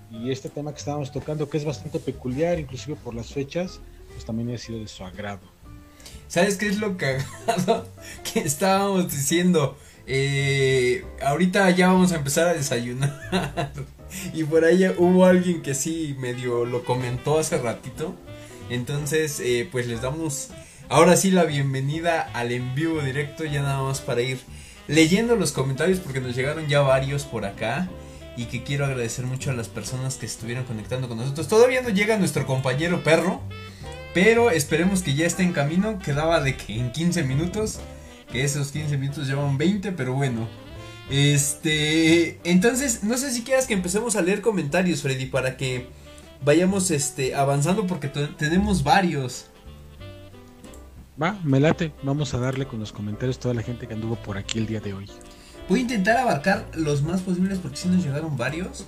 [0.10, 3.82] Y este tema que estábamos tocando, que es bastante peculiar, inclusive por las fechas,
[4.14, 5.45] pues también ha sido de su agrado.
[6.28, 7.86] ¿Sabes qué es lo cagado
[8.34, 9.78] que estábamos diciendo?
[10.10, 13.72] Eh, ahorita ya vamos a empezar a desayunar.
[14.34, 18.16] y por ahí hubo alguien que sí medio lo comentó hace ratito.
[18.70, 20.49] Entonces, eh, pues les damos
[20.89, 23.43] ahora sí la bienvenida al en vivo directo.
[23.43, 24.39] Ya nada más para ir
[24.88, 27.89] leyendo los comentarios porque nos llegaron ya varios por acá.
[28.38, 31.47] Y que quiero agradecer mucho a las personas que estuvieron conectando con nosotros.
[31.47, 33.41] Todavía no llega nuestro compañero perro.
[34.14, 35.99] Pero esperemos que ya esté en camino.
[35.99, 37.80] Quedaba de que en 15 minutos.
[38.32, 40.48] Que esos 15 minutos llevan 20, pero bueno.
[41.10, 42.40] Este.
[42.44, 45.88] Entonces, no sé si quieras que empecemos a leer comentarios, Freddy, para que
[46.44, 49.48] vayamos este, avanzando, porque te- tenemos varios.
[51.22, 51.94] Va, me late.
[52.04, 54.80] Vamos a darle con los comentarios toda la gente que anduvo por aquí el día
[54.82, 55.10] de hoy.
[55.70, 58.86] Voy a intentar abarcar los más posibles, porque si nos llegaron varios.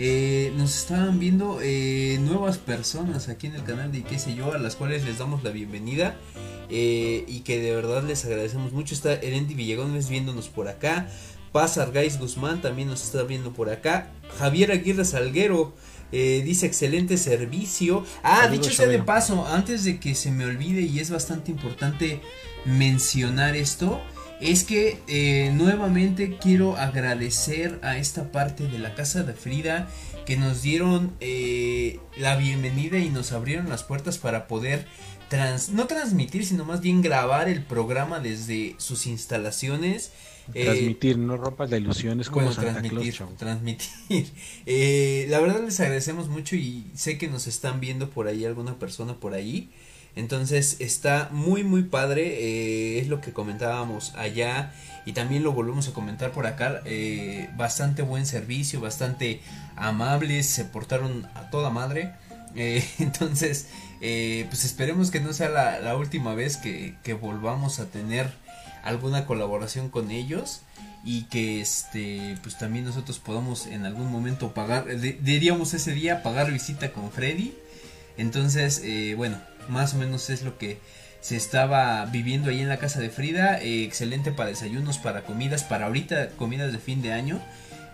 [0.00, 4.52] Eh, nos estaban viendo eh, nuevas personas aquí en el canal de qué sé yo,
[4.52, 6.16] a las cuales les damos la bienvenida.
[6.70, 8.94] eh, y que de verdad les agradecemos mucho.
[8.94, 11.08] Está Erendi Villegones viéndonos por acá.
[11.50, 14.10] Paz Argaiz Guzmán también nos está viendo por acá.
[14.38, 15.74] Javier Aguirre Salguero
[16.12, 18.04] eh, dice excelente servicio.
[18.22, 21.50] Ah, Saludos, dicho sea de paso, antes de que se me olvide y es bastante
[21.50, 22.20] importante
[22.66, 24.00] mencionar esto,
[24.40, 29.88] es que eh, nuevamente quiero agradecer a esta parte de la casa de Frida
[30.26, 34.86] que nos dieron eh, la bienvenida y nos abrieron las puertas para poder
[35.28, 40.12] trans no transmitir sino más bien grabar el programa desde sus instalaciones
[40.54, 43.88] Eh, Transmitir, no rompas la ilusión, es como bueno, Santa transmitir, Claus, transmitir.
[44.66, 48.78] Eh, la verdad les agradecemos mucho y sé que nos están viendo por ahí alguna
[48.78, 49.68] persona por ahí.
[50.18, 54.72] Entonces está muy muy padre, eh, es lo que comentábamos allá
[55.06, 56.82] y también lo volvemos a comentar por acá.
[56.86, 59.40] eh, bastante buen servicio, bastante
[59.76, 62.14] amables, se portaron a toda madre.
[62.56, 63.68] Eh, entonces,
[64.00, 68.28] pues esperemos que no sea la, última vez que, volvamos a tener
[68.82, 70.62] alguna colaboración con ellos
[71.04, 76.50] y que este pues también nosotros podamos en algún momento pagar diríamos ese día pagar
[76.50, 77.54] visita con Freddy
[78.16, 78.82] entonces
[79.16, 79.38] bueno
[79.68, 80.78] más o menos es lo que
[81.20, 83.58] se estaba viviendo ahí en la casa de Frida.
[83.60, 87.40] Eh, excelente para desayunos para comidas para ahorita comidas de fin de año.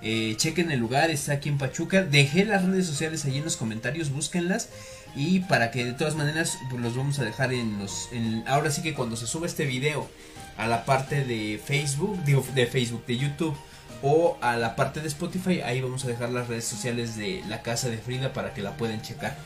[0.02, 2.02] Eh, chequen el lugar está aquí en Pachuca.
[2.02, 4.68] Dejé las redes sociales allí en los comentarios búsquenlas.
[5.16, 8.70] Y para que de todas maneras pues, los vamos a dejar en los en- ahora
[8.70, 10.10] sí que cuando se sube este video
[10.56, 13.56] a la parte de Facebook, de Facebook, de YouTube
[14.02, 17.62] o a la parte de Spotify, ahí vamos a dejar las redes sociales de la
[17.62, 19.36] casa de Frida para que la puedan checar.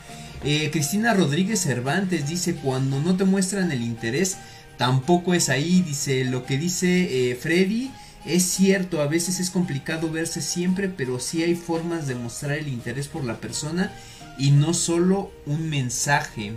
[0.43, 4.37] Eh, Cristina Rodríguez Cervantes dice, cuando no te muestran el interés,
[4.77, 7.91] tampoco es ahí, dice, lo que dice eh, Freddy.
[8.25, 12.67] Es cierto, a veces es complicado verse siempre, pero sí hay formas de mostrar el
[12.67, 13.93] interés por la persona
[14.37, 16.53] y no solo un mensaje.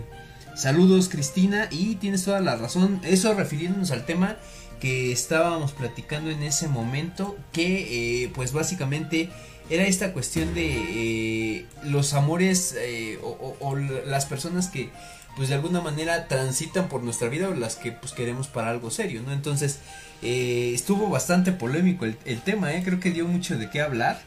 [0.55, 2.99] Saludos Cristina y tienes toda la razón.
[3.03, 4.37] Eso refiriéndonos al tema
[4.83, 9.29] que estábamos platicando en ese momento que eh, pues básicamente
[9.69, 14.89] era esta cuestión de eh, los amores eh, o, o- o las personas que
[15.37, 18.91] pues de alguna manera transitan por nuestra vida o las que pues queremos para algo
[18.91, 19.31] serio, ¿no?
[19.31, 19.79] Entonces
[20.21, 22.81] estuvo bastante polémico el, el tema, ¿eh?
[22.83, 24.19] creo que dio mucho de qué hablar.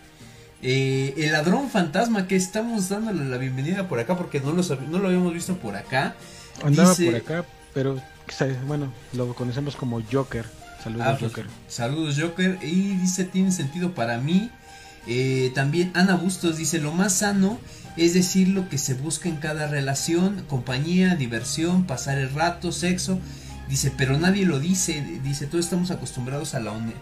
[0.62, 5.08] El ladrón fantasma que estamos dándole la bienvenida por acá porque no lo, no lo
[5.08, 6.16] habíamos visto por acá.
[6.64, 7.44] Andaba Dice- por acá,
[7.74, 8.00] pero
[8.66, 10.44] bueno, lo conocemos como Joker.
[10.82, 11.46] Saludos, Ah, pues, Joker.
[11.68, 12.58] Saludos Joker.
[12.62, 14.50] Y dice, tiene sentido para mí.
[15.08, 17.58] Eh, también Ana Bustos dice, lo más sano
[17.96, 23.18] es decir lo que se busca en cada relación, compañía, diversión, pasar el rato, sexo.
[23.68, 25.02] Dice, pero nadie lo dice.
[25.22, 27.00] Dice, todos estamos acostumbrados a la honestidad.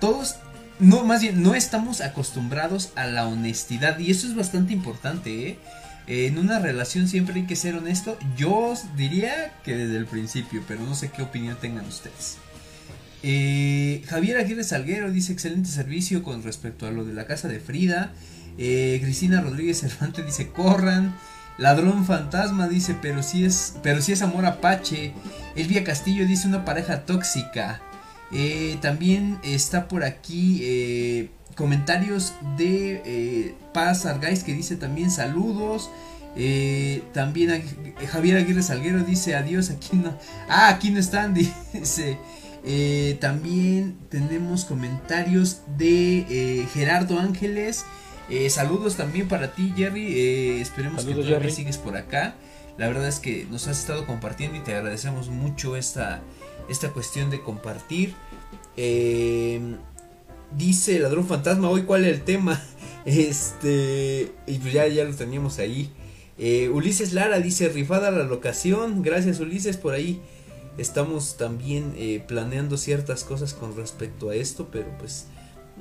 [0.00, 0.36] Todos,
[0.80, 3.98] no, más bien, no estamos acostumbrados a la honestidad.
[3.98, 5.58] Y eso es bastante importante, ¿eh?
[6.06, 8.18] En una relación siempre hay que ser honesto.
[8.36, 12.38] Yo diría que desde el principio, pero no sé qué opinión tengan ustedes.
[13.22, 17.60] Eh, Javier Aguirre Salguero dice excelente servicio con respecto a lo de la casa de
[17.60, 18.12] Frida.
[18.58, 21.14] Eh, Cristina Rodríguez Cervantes dice corran.
[21.58, 25.12] Ladrón fantasma dice pero si es pero si es amor apache.
[25.54, 27.80] Elvia Castillo dice una pareja tóxica.
[28.32, 35.90] Eh, también está por aquí comentarios de Paz Argaiz que dice también saludos.
[36.34, 37.62] Eh, también
[38.10, 40.16] Javier Aguirre Salguero dice adiós aquí no.
[40.48, 41.34] Ah, aquí no están,
[41.72, 42.18] dice.
[42.64, 47.84] Eh, también tenemos comentarios de eh, Gerardo Ángeles.
[48.48, 50.60] Saludos también para ti, Jerry.
[50.62, 51.54] Esperemos Saludos, que todavía Jerry.
[51.54, 52.34] sigues por acá.
[52.78, 56.22] La verdad es que nos has estado compartiendo y te agradecemos mucho esta,
[56.70, 58.14] esta cuestión de compartir.
[60.56, 62.60] Dice Ladrón Fantasma, hoy cuál es el tema.
[63.04, 65.90] Este, y pues ya, ya lo teníamos ahí.
[66.38, 69.02] Eh, Ulises Lara dice, rifada la locación.
[69.02, 70.20] Gracias Ulises por ahí.
[70.78, 75.26] Estamos también eh, planeando ciertas cosas con respecto a esto, pero pues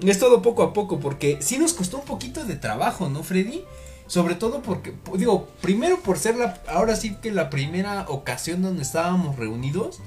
[0.05, 3.63] es todo poco a poco porque sí nos costó un poquito de trabajo, ¿no, Freddy?
[4.07, 8.81] Sobre todo porque, digo, primero por ser la, ahora sí que la primera ocasión donde
[8.81, 9.99] estábamos reunidos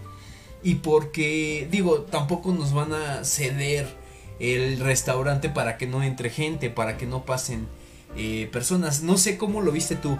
[0.62, 3.86] y porque, digo, tampoco nos van a ceder
[4.39, 7.66] el restaurante para que no entre gente, para que no pasen
[8.16, 9.03] eh, personas.
[9.03, 10.18] No sé cómo lo viste tú.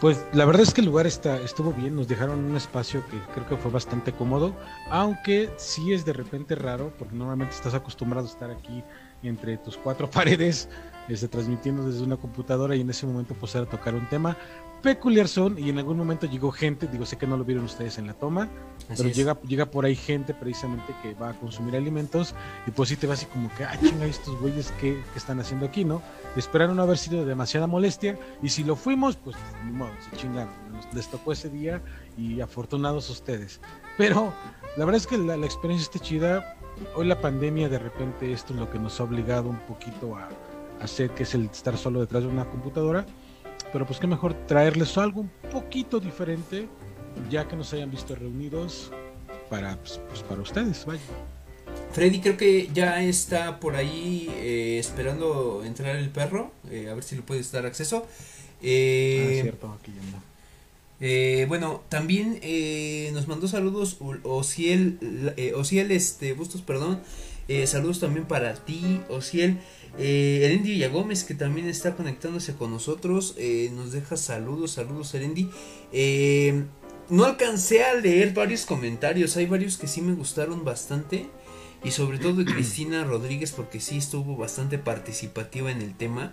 [0.00, 3.16] Pues la verdad es que el lugar está, estuvo bien, nos dejaron un espacio que
[3.32, 4.52] creo que fue bastante cómodo,
[4.90, 8.82] aunque sí es de repente raro, porque normalmente estás acostumbrado a estar aquí
[9.22, 10.68] entre tus cuatro paredes,
[11.08, 14.36] este, transmitiendo desde una computadora y en ese momento pues era tocar un tema
[14.82, 17.98] peculiar son y en algún momento llegó gente, digo sé que no lo vieron ustedes
[17.98, 18.48] en la toma,
[18.88, 19.16] Así pero es.
[19.16, 22.34] llega, llega por ahí gente precisamente que va a consumir alimentos
[22.66, 25.66] y pues sí te va así como que, ah, chinga, estos güeyes que, están haciendo
[25.66, 26.02] aquí, ¿no?
[26.36, 30.52] Esperaron no haber sido demasiada molestia y si lo fuimos, pues ni modo, se chingaron,
[30.72, 31.80] nos- les tocó ese día
[32.18, 33.60] y afortunados ustedes.
[33.96, 34.32] Pero
[34.76, 36.56] la verdad es que la, la experiencia está chida,
[36.96, 40.24] hoy la pandemia de repente esto es lo que nos ha obligado un poquito a,
[40.80, 43.06] a hacer, que es el estar solo detrás de una computadora,
[43.72, 46.68] pero pues qué mejor traerles algo un poquito diferente
[47.30, 48.90] ya que nos hayan visto reunidos
[49.50, 51.00] para, pues, pues, para ustedes, vaya.
[51.92, 57.04] Freddy creo que ya está por ahí eh, esperando entrar el perro, eh, a ver
[57.04, 58.06] si le puedes dar acceso.
[58.62, 60.22] Eh, ah, cierto, aquí ya no.
[61.00, 67.00] Eh, bueno, también eh, nos mandó saludos Ociel, eh, Ociel este, Bustos, perdón.
[67.48, 69.58] Eh, saludos también para ti, Ociel.
[69.98, 75.50] Eh, Erendi Villagómez, que también está conectándose con nosotros, eh, nos deja saludos, saludos, Erendi.
[75.92, 76.64] Eh,
[77.08, 81.28] no alcancé a leer varios comentarios, hay varios que sí me gustaron bastante.
[81.84, 86.32] Y sobre todo de Cristina Rodríguez, porque sí estuvo bastante participativa en el tema.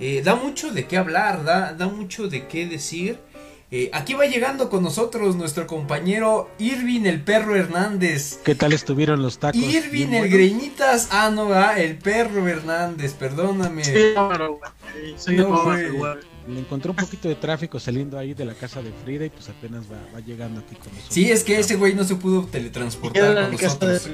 [0.00, 3.18] Eh, da mucho de qué hablar, da, da mucho de qué decir.
[3.74, 8.38] Eh, aquí va llegando con nosotros nuestro compañero Irvin el perro Hernández.
[8.44, 9.58] ¿Qué tal estuvieron los tacos?
[9.58, 10.30] Irvin ¿Bien el?
[10.30, 11.08] Greñitas.
[11.10, 13.82] Ah, no, va, el perro Hernández, perdóname.
[13.82, 13.92] Sí,
[14.28, 14.60] pero,
[15.16, 15.64] soy No.
[16.48, 19.48] Le encontró un poquito de tráfico saliendo ahí de la casa de Frida y pues
[19.48, 21.14] apenas va, va llegando aquí con nosotros.
[21.14, 24.06] Sí, es que ese güey no se pudo teletransportar con nosotros.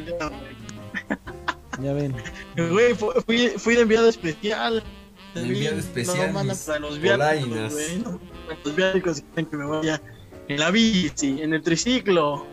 [1.83, 2.15] Ya ven.
[2.57, 4.85] Güey, fu- fui, fui de enviado especial.
[5.35, 6.45] De enviado especial, No, para
[6.79, 7.75] los.
[8.65, 10.01] Los viáticos quieren que me vaya
[10.49, 12.47] en la bici, en el triciclo.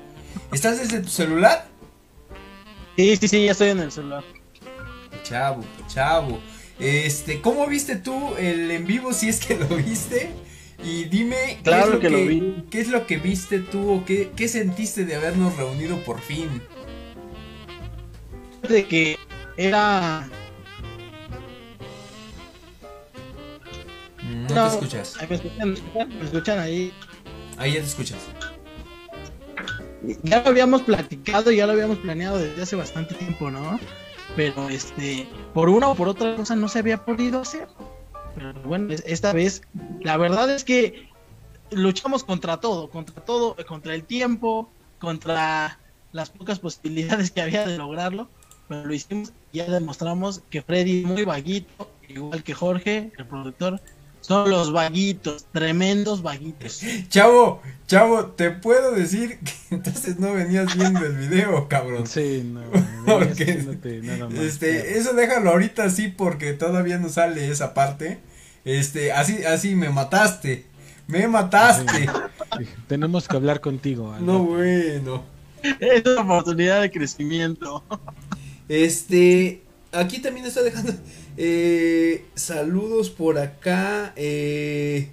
[0.51, 1.67] ¿Estás desde tu celular?
[2.95, 4.23] Sí, sí, sí, ya estoy en el celular.
[5.23, 6.39] Chavo, chavo.
[6.79, 10.29] Este, ¿cómo viste tú el en vivo si es que lo viste?
[10.83, 12.65] Y dime, ¿qué, Claro es lo que lo vi.
[12.69, 16.61] ¿qué es lo que viste tú o qué, qué sentiste de habernos reunido por fin?
[18.67, 19.17] De que
[19.57, 20.29] era.
[24.25, 25.15] Mm, No, te escuchas.
[25.19, 25.69] Ay, ¿Me escuchan?
[25.69, 26.09] ¿Me escuchan?
[26.19, 26.93] ¿Me escuchan ahí?
[27.57, 28.17] Ahí ya te escuchas.
[30.23, 33.79] Ya lo habíamos platicado, ya lo habíamos planeado desde hace bastante tiempo, ¿no?
[34.35, 37.67] Pero este, por una o por otra cosa no se había podido hacer.
[38.35, 39.61] Pero bueno, es- esta vez,
[40.01, 41.09] la verdad es que
[41.71, 44.69] luchamos contra todo, contra todo, contra el tiempo,
[44.99, 45.79] contra
[46.11, 48.29] las pocas posibilidades que había de lograrlo.
[48.67, 53.79] Pero lo hicimos, ya demostramos que Freddy muy vaguito, igual que Jorge, el productor,
[54.25, 56.81] son los vaguitos, tremendos vaguitos.
[57.09, 62.07] Chavo, chavo, te puedo decir que entonces no venías viendo el video, cabrón.
[62.07, 62.61] Sí, no.
[63.05, 63.63] Porque,
[64.03, 64.39] nada más.
[64.39, 68.17] Este, eso déjalo ahorita así porque todavía no sale esa parte.
[68.63, 70.65] Este, así, así me mataste.
[71.07, 72.09] Me mataste.
[72.57, 74.11] Sí, Tenemos que hablar contigo.
[74.11, 75.23] al No, bueno.
[75.79, 77.83] Es una oportunidad de crecimiento.
[78.67, 79.61] Este,
[79.91, 80.93] aquí también está dejando
[81.37, 84.13] eh, saludos por acá.
[84.15, 85.09] Eh,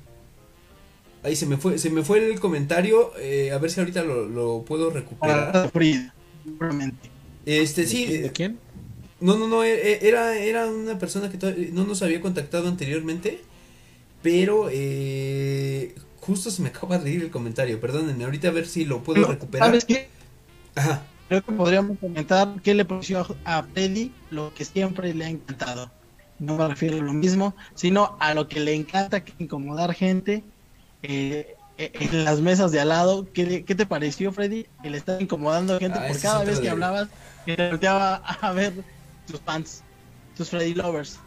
[1.22, 3.12] ahí se me fue, se me fue el comentario.
[3.18, 5.70] eh, a ver si ahorita lo, lo puedo recuperar.
[6.44, 7.10] Seguramente.
[7.46, 8.04] Este, ¿De sí.
[8.06, 8.58] quién- ¿De eh, quién?
[9.20, 13.40] No, no, no, e- era, era una persona que no nos había contactado anteriormente.
[14.22, 17.80] Pero eh, justo se me acaba de ir el comentario.
[17.80, 19.68] Perdónenme, ahorita a ver si lo puedo recuperar.
[19.68, 20.08] ¿Sabes qué?
[20.74, 21.04] Ajá.
[21.28, 25.90] Creo que podríamos comentar qué le pareció a Freddy lo que siempre le ha encantado.
[26.39, 30.43] No me refiero a lo mismo, sino a lo que le encanta, que incomodar gente
[31.03, 33.26] eh, eh, en las mesas de al lado.
[33.33, 34.66] ¿Qué, qué te pareció, Freddy?
[34.83, 37.09] El estar incomodando gente Ah, por cada vez que hablabas,
[37.47, 38.72] que te volteaba a ver
[39.26, 39.83] tus fans,
[40.37, 41.18] tus Freddy lovers.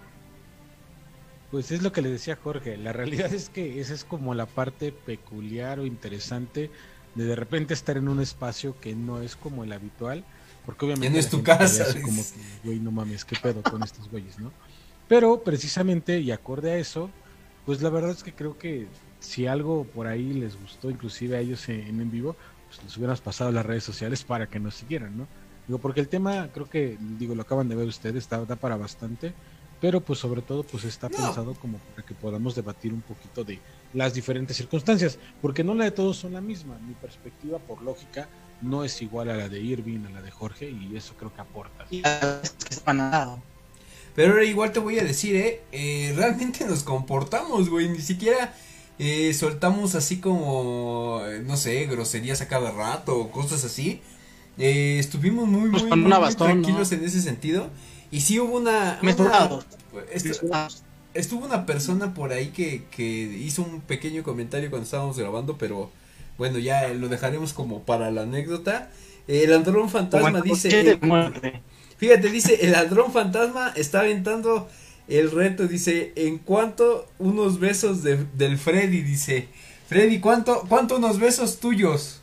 [1.51, 2.77] Pues es lo que le decía Jorge.
[2.77, 6.69] La realidad es que esa es como la parte peculiar o interesante
[7.15, 10.25] de de repente estar en un espacio que no es como el habitual.
[10.65, 11.07] Porque obviamente.
[11.07, 14.39] Ya no es tu casa, como que, güey, no mames, qué pedo con estos güeyes,
[14.39, 14.51] ¿no?
[15.07, 17.15] Pero precisamente y acorde a eso,
[17.63, 21.39] pues la verdad es que creo que si algo por ahí les gustó, inclusive a
[21.41, 22.37] ellos en, en vivo,
[22.67, 25.29] pues les hubiéramos pasado a las redes sociales para que nos siguieran, ¿no?
[25.67, 28.77] Digo, porque el tema, creo que, digo, lo acaban de ver ustedes, está, da para
[28.77, 29.35] bastante,
[29.79, 31.17] pero pues sobre todo pues está No.
[31.17, 35.85] pensado como para que podamos debatir un poquito de las diferentes circunstancias, porque no la
[35.85, 38.29] de todos son la misma, mi perspectiva por lógica
[38.59, 41.41] no es igual a la de Irving, a la de Jorge, y eso creo que
[41.41, 41.85] aporta.
[41.89, 43.54] Y a veces que.
[44.15, 48.53] Pero ahora igual te voy a decir, eh, eh, realmente nos comportamos, güey, ni siquiera
[48.97, 53.99] eh, soltamos así como, eh, no sé, groserías a cada rato o cosas así.
[54.57, 56.97] Eh, estuvimos muy, Pues muy, muy, tranquilos ¿no?
[56.97, 57.69] en ese sentido.
[58.11, 58.99] Y sí hubo una...
[59.01, 60.83] estu- Mesurados.
[61.13, 65.91] estuvo una persona por ahí que, que hizo un pequeño comentario cuando estábamos grabando, pero
[66.37, 68.89] bueno, ya lo dejaremos como para la anécdota.
[69.27, 70.69] El andrón fantasma dice...
[70.69, 71.61] coche de muerte.
[71.97, 74.67] Fíjate, dice, el ladrón fantasma está aventando
[75.07, 79.47] el reto, dice, en cuanto unos besos de, del Freddy, dice,
[79.87, 82.21] Freddy, ¿cuánto, cuánto unos besos tuyos?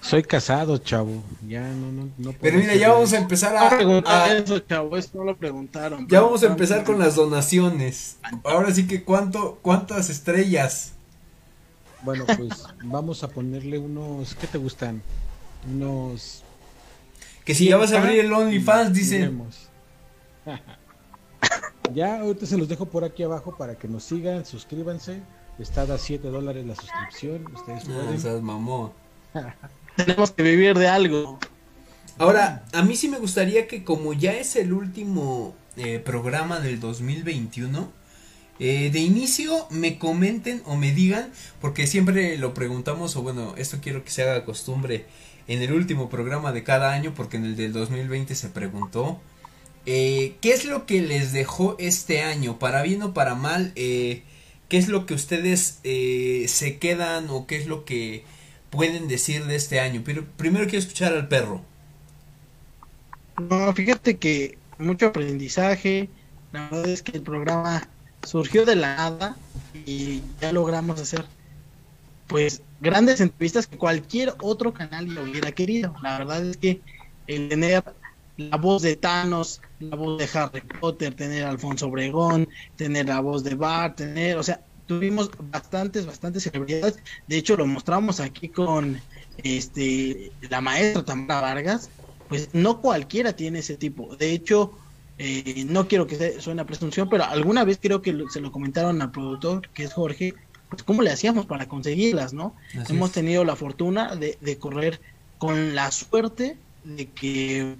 [0.00, 3.60] Soy casado, chavo, ya no, no, no puedo Pero mira, ya vamos a empezar No
[3.60, 6.06] a, preguntaron a- eso, chavo, eso no lo preguntaron.
[6.08, 8.16] ya vamos a empezar con las donaciones.
[8.44, 10.92] Ahora sí que cuánto, cuántas estrellas.
[12.02, 15.00] Bueno, pues vamos a ponerle unos, ¿qué te gustan?
[15.72, 16.43] Unos...
[17.44, 19.20] Que si ya vas a abrir el OnlyFans, dicen.
[19.22, 19.70] vemos.
[21.94, 25.22] ya, ahorita se los dejo por aquí abajo para que nos sigan, suscríbanse.
[25.58, 28.20] Está a 7 dólares la suscripción, ustedes No, pueden.
[28.20, 28.92] seas mamón.
[29.96, 31.38] Tenemos que vivir de algo.
[32.18, 36.80] Ahora, a mí sí me gustaría que como ya es el último eh, programa del
[36.80, 37.92] 2021,
[38.60, 41.30] eh, de inicio me comenten o me digan,
[41.60, 45.06] porque siempre lo preguntamos, o bueno, esto quiero que se haga costumbre
[45.48, 49.20] en el último programa de cada año, porque en el del 2020 se preguntó,
[49.86, 52.58] eh, ¿qué es lo que les dejó este año?
[52.58, 54.34] Para bien o para mal, eh, ¿qué
[54.68, 58.24] ¿qué es lo que ustedes eh, se quedan o qué es lo que
[58.70, 60.02] pueden decir de este año?
[60.04, 61.62] Pero primero quiero escuchar al perro.
[63.38, 66.08] No, fíjate que mucho aprendizaje.
[66.52, 67.88] La verdad es que el programa
[68.24, 69.36] surgió de la nada
[69.86, 71.24] y ya logramos hacer
[72.26, 75.94] pues grandes entrevistas que cualquier otro canal lo hubiera querido.
[76.02, 76.82] La verdad es que
[77.26, 77.82] el tener
[78.36, 83.20] la voz de Thanos, la voz de Harry Potter, tener a Alfonso Obregón, tener la
[83.20, 86.96] voz de Bart, tener, o sea, tuvimos bastantes, bastantes celebridades.
[87.26, 89.00] De hecho, lo mostramos aquí con
[89.36, 91.92] este la maestra Tamara Vargas.
[92.26, 94.16] Pues no cualquiera tiene ese tipo.
[94.16, 94.78] De hecho,
[95.18, 98.50] eh, no quiero que suene a presunción, pero alguna vez creo que lo- se lo
[98.50, 100.34] comentaron al productor, que es Jorge,
[100.74, 102.54] pues cómo le hacíamos para conseguirlas, ¿no?
[102.78, 103.14] Así Hemos es.
[103.14, 105.00] tenido la fortuna de, de correr
[105.38, 107.76] con la suerte de que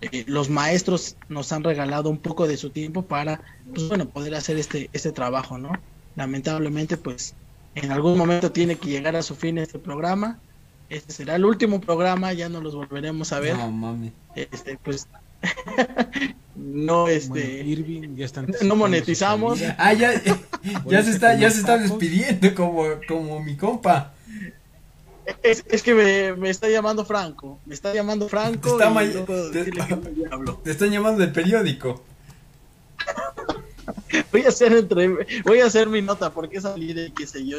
[0.00, 3.40] eh, los maestros nos han regalado un poco de su tiempo para,
[3.72, 5.72] pues bueno, poder hacer este, este trabajo, ¿no?
[6.16, 7.34] Lamentablemente, pues
[7.74, 10.38] en algún momento tiene que llegar a su fin este programa.
[10.90, 13.56] Este será el último programa, ya no los volveremos a ver.
[13.56, 14.12] No mames.
[14.36, 15.08] Este, pues
[16.56, 19.60] no, este, Bueno, Irving ya están no monetizamos.
[19.78, 20.12] Ah, ya,
[20.86, 24.12] ya se está, ya se está despidiendo como, como mi compa.
[25.42, 28.94] Es, es que me, me está llamando Franco, me está llamando Franco Te está y
[28.94, 30.54] ma- no puedo te- decirle que no le hablo.
[30.64, 32.02] Te están llamando del periódico.
[34.32, 35.08] Voy a hacer entre,
[35.44, 37.58] voy a hacer mi nota porque salir y qué sé yo.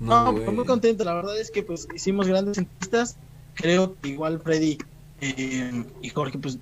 [0.00, 0.44] No, güey.
[0.44, 1.04] pues muy contento.
[1.04, 3.16] La verdad es que pues hicimos grandes entrevistas.
[3.54, 4.78] Creo que igual Freddy
[5.20, 6.58] eh, y Jorge, pues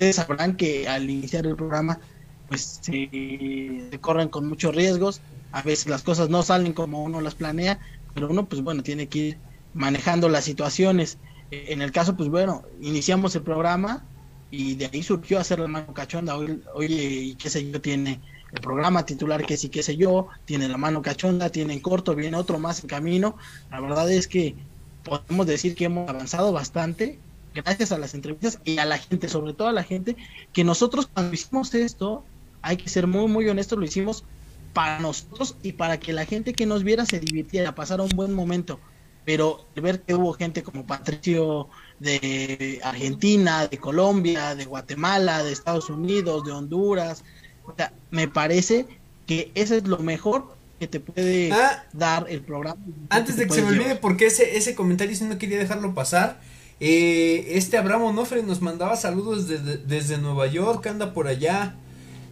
[0.00, 2.00] ustedes sabrán que al iniciar el programa,
[2.46, 5.22] pues se, corren con muchos riesgos.
[5.52, 7.80] A veces las cosas no salen como uno las planea,
[8.14, 9.42] pero uno, pues bueno, tiene que ir
[9.72, 11.20] manejando las situaciones.
[11.50, 14.08] Eh, En el caso, pues bueno, iniciamos el programa
[14.48, 16.36] y de ahí surgió hacer la mano cachonda.
[16.36, 18.22] Hoy- Oye, y qué sé yo, tiene
[18.52, 22.14] el programa titular que sí, qué sé yo, tiene la mano cachonda, tiene en corto,
[22.14, 23.36] viene otro más en camino.
[23.70, 24.66] La verdad es que
[25.02, 27.22] podemos decir que hemos avanzado bastante
[27.54, 30.16] gracias a las entrevistas y a la gente, sobre todo a la gente,
[30.52, 32.24] que nosotros cuando hicimos esto,
[32.62, 34.24] hay que ser muy, muy honestos, lo hicimos
[34.72, 38.32] para nosotros y para que la gente que nos viera se divirtiera, pasara un buen
[38.32, 38.78] momento.
[39.24, 45.52] Pero el ver que hubo gente como Patricio de Argentina, de Colombia, de Guatemala, de
[45.52, 47.24] Estados Unidos, de Honduras,
[47.64, 48.86] o sea, me parece
[49.26, 51.84] que eso es lo mejor que te puede Ah.
[51.92, 52.80] dar el programa.
[53.10, 56.40] Antes de que se me olvide, porque ese, ese comentario sí no quería dejarlo pasar.
[56.80, 61.76] Eh, este Abraham Onofre nos mandaba saludos desde, desde Nueva York, anda por allá.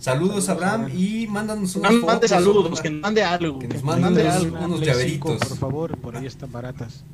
[0.01, 3.59] Saludos, Abraham, y mándanos unas No mande saludos, que nos mande algo.
[3.59, 4.57] que nos mande mande unos- algo.
[4.65, 5.49] unos Play cinco, llaveritos.
[5.49, 7.05] por favor, por ahí están baratas.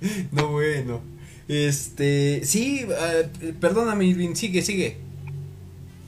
[0.32, 1.00] No, bueno.
[1.48, 4.96] Este, sí, eh, perdóname, Irving, sigue, sigue.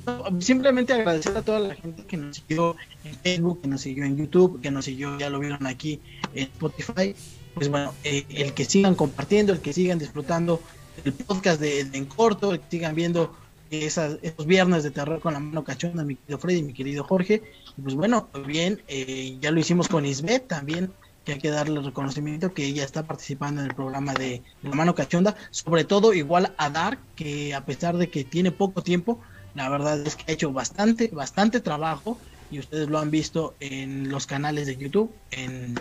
[0.07, 4.05] No, Simplemente agradecer a toda la gente que nos siguió en Facebook, que nos siguió
[4.05, 6.01] en YouTube, que nos siguió, ya lo vieron aquí
[6.35, 7.15] en Spotify.
[7.55, 10.61] Pues bueno, eh, el que sigan compartiendo, el que sigan disfrutando
[11.05, 13.35] el podcast de, En Corto, el que sigan viendo
[13.71, 17.43] esas, esos viernes de terror con la mano cachonda, mi querido Freddy, mi querido Jorge.
[17.83, 20.93] Pues bueno, bien, eh, ya lo hicimos con Isbeth también,
[21.25, 24.95] que hay que darle reconocimiento que ella está participando en el programa de La Mano
[24.95, 29.21] Cachonda, sobre todo igual a Dark, que a pesar de que tiene poco tiempo,
[29.55, 32.19] la verdad es que ha hecho bastante, bastante trabajo
[32.51, 35.81] y ustedes lo han visto en los canales de YouTube, en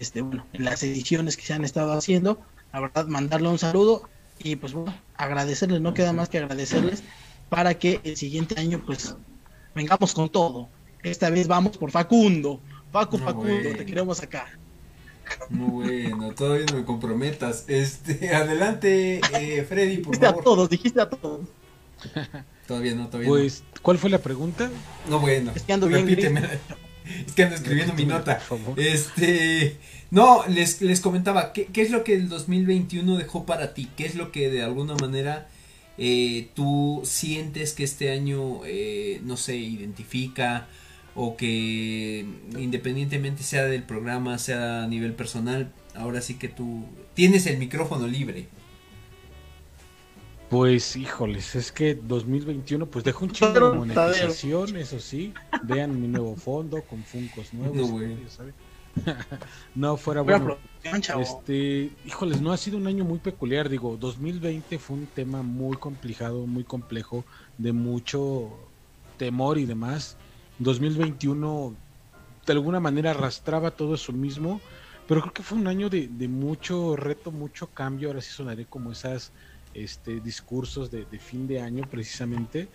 [0.00, 2.40] este bueno, en las ediciones que se han estado haciendo.
[2.72, 7.02] La verdad, mandarle un saludo y pues bueno, agradecerles, no queda más que agradecerles
[7.48, 9.16] para que el siguiente año pues
[9.74, 10.68] vengamos con todo.
[11.02, 12.60] Esta vez vamos por Facundo.
[12.92, 14.46] Facu, No, Facundo, te queremos acá.
[15.48, 17.64] No, bueno, todavía no me comprometas.
[17.68, 20.44] Este, adelante, eh, Freddy, por Dijiste a favor.
[20.44, 21.48] todos, dijiste a todos.
[22.66, 24.70] Todavía no, todavía Pues, ¿cuál fue la pregunta?
[25.04, 25.18] no.
[25.18, 25.52] No, bueno.
[25.54, 26.50] Es que ando bien Repítemela.
[27.26, 28.40] Es que ando escribiendo mi nota.
[28.76, 29.76] Este,
[30.10, 33.88] no, les, les comentaba, ¿qué, ¿qué es lo que el 2021 dejó para ti?
[33.96, 35.48] ¿Qué es lo que de alguna manera
[35.96, 40.66] eh, tú sientes que este año, eh, no sé, identifica
[41.14, 42.26] o que
[42.58, 46.84] independientemente sea del programa, sea a nivel personal, ahora sí que tú
[47.14, 48.48] tienes el micrófono libre.
[50.54, 55.34] Pues, híjoles, es que 2021 pues dejó un chingo de monetización, eso sí.
[55.64, 57.76] Vean mi nuevo fondo con funcos nuevos.
[57.76, 58.54] No, saben.
[59.74, 60.56] no, fuera bueno.
[61.18, 65.76] Este, híjoles, no ha sido un año muy peculiar, digo, 2020 fue un tema muy
[65.76, 67.24] complicado, muy complejo,
[67.58, 68.48] de mucho
[69.16, 70.16] temor y demás.
[70.60, 71.74] 2021
[72.46, 74.60] de alguna manera arrastraba todo eso mismo,
[75.08, 78.66] pero creo que fue un año de, de mucho reto, mucho cambio, ahora sí sonaré
[78.66, 79.32] como esas
[79.74, 82.68] este, discursos de, de fin de año precisamente,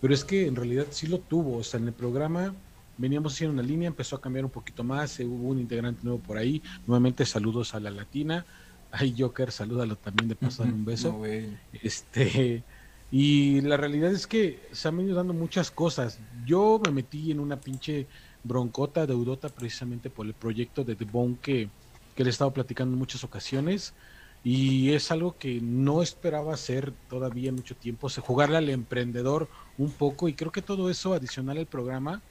[0.00, 2.54] pero es que en realidad sí lo tuvo, o sea, en el programa
[2.98, 6.18] veníamos haciendo una línea, empezó a cambiar un poquito más, eh, hubo un integrante nuevo
[6.18, 8.46] por ahí, nuevamente saludos a la latina,
[8.90, 11.12] ay Joker, salúdalo también de paso, dale un beso.
[11.12, 11.24] No.
[11.72, 12.64] Este,
[13.10, 16.18] y la realidad es que se han venido dando muchas cosas.
[16.44, 18.06] Yo me metí en una pinche
[18.42, 21.68] broncota, deudota, precisamente por el proyecto de The Bone que,
[22.14, 23.94] que le he estado platicando en muchas ocasiones.
[24.48, 29.90] Y es algo que no esperaba hacer todavía mucho tiempo, se jugarle al emprendedor un
[29.90, 30.28] poco.
[30.28, 32.22] Y creo que todo eso adicional al programa,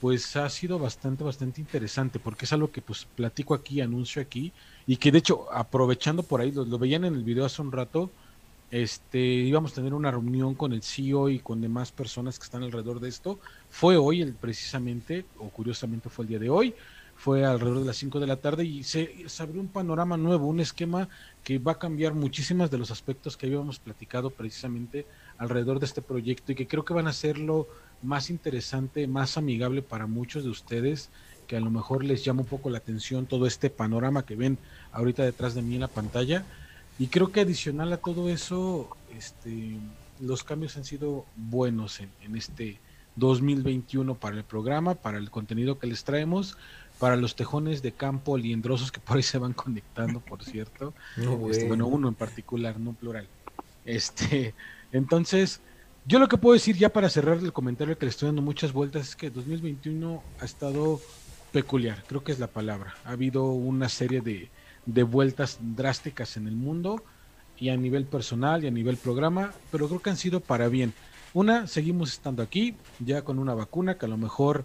[0.00, 4.52] pues ha sido bastante, bastante interesante, porque es algo que pues platico aquí, anuncio aquí,
[4.84, 7.70] y que de hecho, aprovechando por ahí, lo, lo veían en el video hace un
[7.70, 8.10] rato,
[8.72, 12.64] este, íbamos a tener una reunión con el CEO y con demás personas que están
[12.64, 13.38] alrededor de esto.
[13.70, 16.74] Fue hoy, el, precisamente, o curiosamente fue el día de hoy,
[17.16, 20.46] fue alrededor de las 5 de la tarde y se, se abrió un panorama nuevo,
[20.46, 21.08] un esquema
[21.42, 25.06] que va a cambiar muchísimas de los aspectos que habíamos platicado precisamente
[25.38, 27.68] alrededor de este proyecto y que creo que van a hacerlo
[28.02, 31.10] más interesante, más amigable para muchos de ustedes,
[31.46, 34.58] que a lo mejor les llama un poco la atención todo este panorama que ven
[34.92, 36.44] ahorita detrás de mí en la pantalla.
[36.98, 39.76] Y creo que adicional a todo eso, este,
[40.20, 42.78] los cambios han sido buenos en, en este
[43.16, 46.56] 2021 para el programa, para el contenido que les traemos,
[46.98, 50.94] para los tejones de campo liendrosos que por ahí se van conectando, por cierto.
[51.16, 51.50] No.
[51.50, 53.26] Este, bueno, uno en particular, no plural.
[53.84, 54.54] Este,
[54.92, 55.60] entonces,
[56.06, 58.72] yo lo que puedo decir ya para cerrar el comentario que le estoy dando muchas
[58.72, 61.00] vueltas es que 2021 ha estado
[61.52, 62.94] peculiar, creo que es la palabra.
[63.04, 64.50] Ha habido una serie de,
[64.86, 67.02] de vueltas drásticas en el mundo
[67.58, 70.92] y a nivel personal y a nivel programa, pero creo que han sido para bien.
[71.32, 74.64] Una, seguimos estando aquí, ya con una vacuna que a lo mejor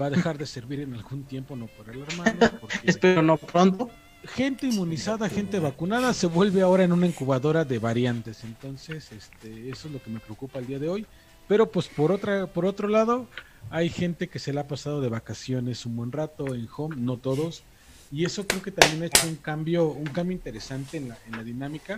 [0.00, 3.90] va a dejar de servir en algún tiempo, no por alarmarnos, porque Espero no pronto.
[4.24, 8.44] gente inmunizada, gente vacunada, se vuelve ahora en una incubadora de variantes.
[8.44, 11.06] Entonces, este, eso es lo que me preocupa el día de hoy.
[11.48, 13.26] Pero pues por otra, por otro lado,
[13.70, 17.16] hay gente que se la ha pasado de vacaciones un buen rato en home, no
[17.16, 17.64] todos.
[18.12, 21.32] Y eso creo que también ha hecho un cambio, un cambio interesante en la, en
[21.32, 21.96] la dinámica.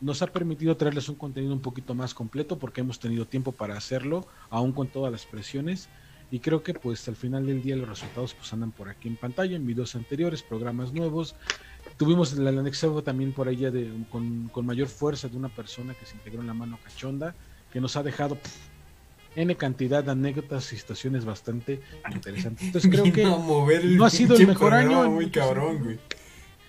[0.00, 3.76] Nos ha permitido traerles un contenido un poquito más completo porque hemos tenido tiempo para
[3.76, 5.88] hacerlo, aún con todas las presiones.
[6.32, 9.16] Y creo que pues al final del día los resultados pues andan por aquí en
[9.16, 11.36] pantalla, en videos anteriores, programas nuevos.
[11.98, 16.06] Tuvimos el anexado también por ya de, con, con mayor fuerza de una persona que
[16.06, 17.34] se integró en la mano cachonda,
[17.70, 18.56] que nos ha dejado pff,
[19.36, 22.66] N cantidad de anécdotas y situaciones bastante interesantes.
[22.66, 25.98] Entonces creo que no ha sido el mejor año Muy cabrón, güey.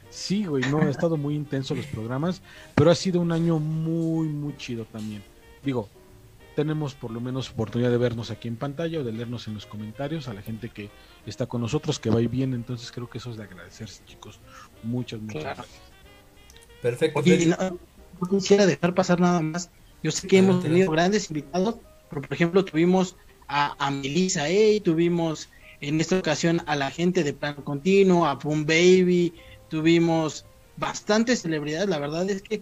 [0.10, 2.42] Sí, güey, no, ha estado muy intenso los programas,
[2.76, 5.24] pero ha sido un año muy, muy chido también.
[5.64, 5.90] Digo,
[6.56, 9.66] tenemos por lo menos oportunidad de vernos aquí en pantalla o de leernos en los
[9.66, 10.90] comentarios a la gente que
[11.26, 14.40] está con nosotros, que va y viene, entonces creo que eso es de agradecerse, chicos.
[14.84, 15.56] Muchas, muchas Claro.
[15.58, 15.82] gracias.
[16.82, 17.20] Perfecto.
[17.20, 17.80] Oye, no,
[18.20, 19.70] no quisiera dejar pasar nada más.
[20.02, 21.78] Yo sé que hemos tenido grandes invitados,
[22.10, 23.16] pero por ejemplo tuvimos
[23.48, 25.50] a, a Melissa A, tuvimos
[25.80, 29.34] en esta ocasión a la gente de Plano Continuo, a Pum Baby,
[29.70, 30.46] tuvimos
[30.78, 31.90] bastantes celebridades.
[31.90, 32.62] La verdad es que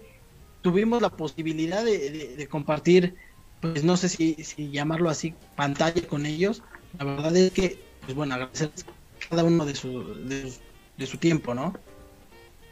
[0.61, 3.15] tuvimos la posibilidad de, de- de compartir,
[3.61, 6.63] pues no sé si, si llamarlo así, pantalla con ellos.
[6.99, 8.85] La verdad es que, pues bueno, agradecerles
[9.29, 10.61] cada uno de su, de, su-
[10.97, 11.73] de su tiempo, ¿no?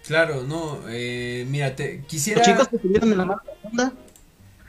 [0.05, 2.41] Claro, no, eh, mira, te quisiera...
[2.41, 3.93] Los chicos que estuvieron en la marca onda,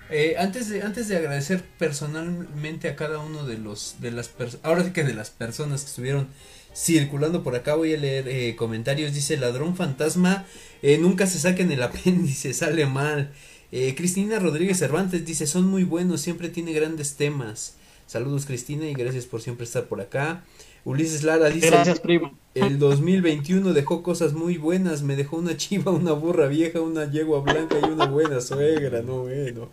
[0.08, 4.64] Eh, antes de antes de agradecer personalmente a cada uno de los de las personas
[4.66, 6.28] ahora sí que de las personas que estuvieron
[6.74, 10.46] circulando por acá voy a leer eh, comentarios dice ladrón fantasma
[10.82, 13.32] eh, nunca se saquen el apéndice sale mal
[13.72, 17.74] Eh, Cristina Rodríguez Cervantes dice son muy buenos siempre tiene grandes temas
[18.06, 20.42] saludos Cristina y gracias por siempre estar por acá
[20.84, 22.32] Ulises Lara dice gracias primo.
[22.54, 25.02] el 2021 dejó cosas muy buenas.
[25.02, 29.02] Me dejó una chiva, una burra vieja, una yegua blanca y una buena suegra.
[29.02, 29.68] No, bueno.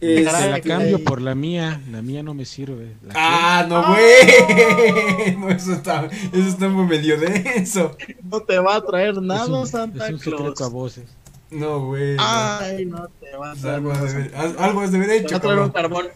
[0.00, 1.02] Te Caray, la Este, cambio ahí.
[1.04, 2.94] por la mía, la mía no me sirve.
[3.06, 5.36] La Ah, no, güey.
[5.36, 7.96] No, eso está, eso está muy medio denso.
[8.24, 10.72] No te va a traer nada, es un, Santa es un secreto a Claus.
[10.72, 11.04] voces.
[11.50, 12.16] No, güey.
[12.16, 12.22] no.
[12.24, 15.20] Ay, no te va a algo, has de, haber- algo has de haber Te va
[15.22, 16.06] hecho, a traer un carbón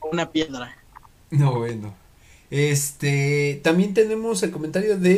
[0.00, 0.76] o una piedra.
[1.30, 1.94] No, bueno.
[2.50, 5.14] Este, también tenemos el comentario de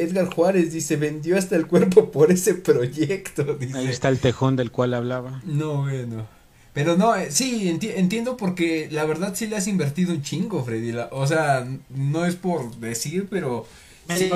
[0.00, 3.78] eh, Edgar Juárez, dice, vendió hasta el cuerpo por ese proyecto, dice.
[3.78, 5.40] Ahí está el tejón del cual hablaba.
[5.44, 6.26] No, bueno.
[6.74, 10.64] Pero no, eh, sí, enti- entiendo porque la verdad sí le has invertido un chingo,
[10.64, 10.92] Freddy.
[10.92, 13.66] la- o sea, no es por decir, pero
[14.14, 14.30] sí,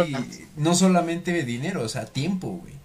[0.57, 2.76] no solamente de dinero, o sea, tiempo, güey.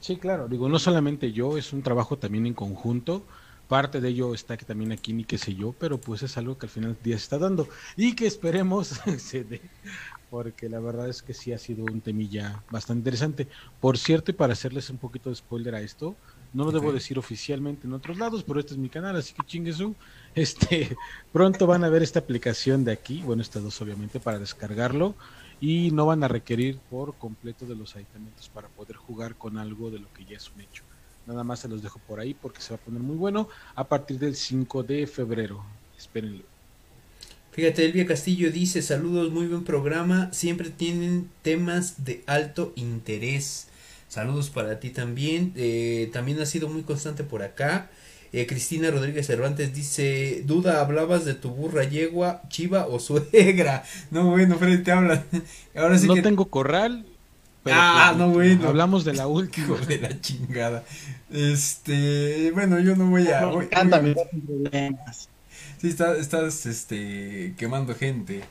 [0.00, 3.26] Sí, claro, digo, no solamente yo, es un trabajo también en conjunto.
[3.68, 6.56] Parte de ello está que también aquí ni qué sé yo, pero pues es algo
[6.58, 9.72] que al final del día se está dando y que esperemos se dé,
[10.28, 13.48] porque la verdad es que sí ha sido un temilla bastante interesante.
[13.80, 16.18] Por cierto, y para hacerles un poquito de spoiler a esto,
[16.52, 19.44] No lo debo decir oficialmente en otros lados, pero este es mi canal, así que
[19.44, 19.96] chingue su.
[20.34, 20.96] Este,
[21.32, 25.16] pronto van a ver esta aplicación de aquí, bueno, estas dos obviamente, para descargarlo.
[25.60, 29.90] Y no van a requerir por completo de los aditamentos para poder jugar con algo
[29.90, 30.82] de lo que ya es un hecho.
[31.26, 33.84] Nada más se los dejo por ahí porque se va a poner muy bueno a
[33.84, 35.64] partir del 5 de febrero.
[35.98, 36.44] Espérenlo.
[37.56, 43.68] Fíjate, Elvia Castillo dice, saludos, muy buen programa, siempre tienen temas de alto interés.
[44.08, 47.90] Saludos para ti también, eh, también ha sido muy constante por acá.
[48.32, 53.84] Eh, Cristina Rodríguez Cervantes dice, duda, hablabas de tu burra yegua, chiva o suegra.
[54.10, 55.24] No, bueno, Freddy, te hablan.
[55.76, 56.22] Ahora sí no que...
[56.22, 57.06] tengo corral.
[57.62, 58.68] pero Ah, pues, no, bueno.
[58.68, 59.66] Hablamos de la última.
[59.66, 60.84] Hijo de la chingada.
[61.32, 63.40] Este, bueno, yo no voy a...
[63.46, 63.46] Me
[64.14, 64.96] voy-.
[65.80, 68.42] Sí, está- estás este, quemando gente.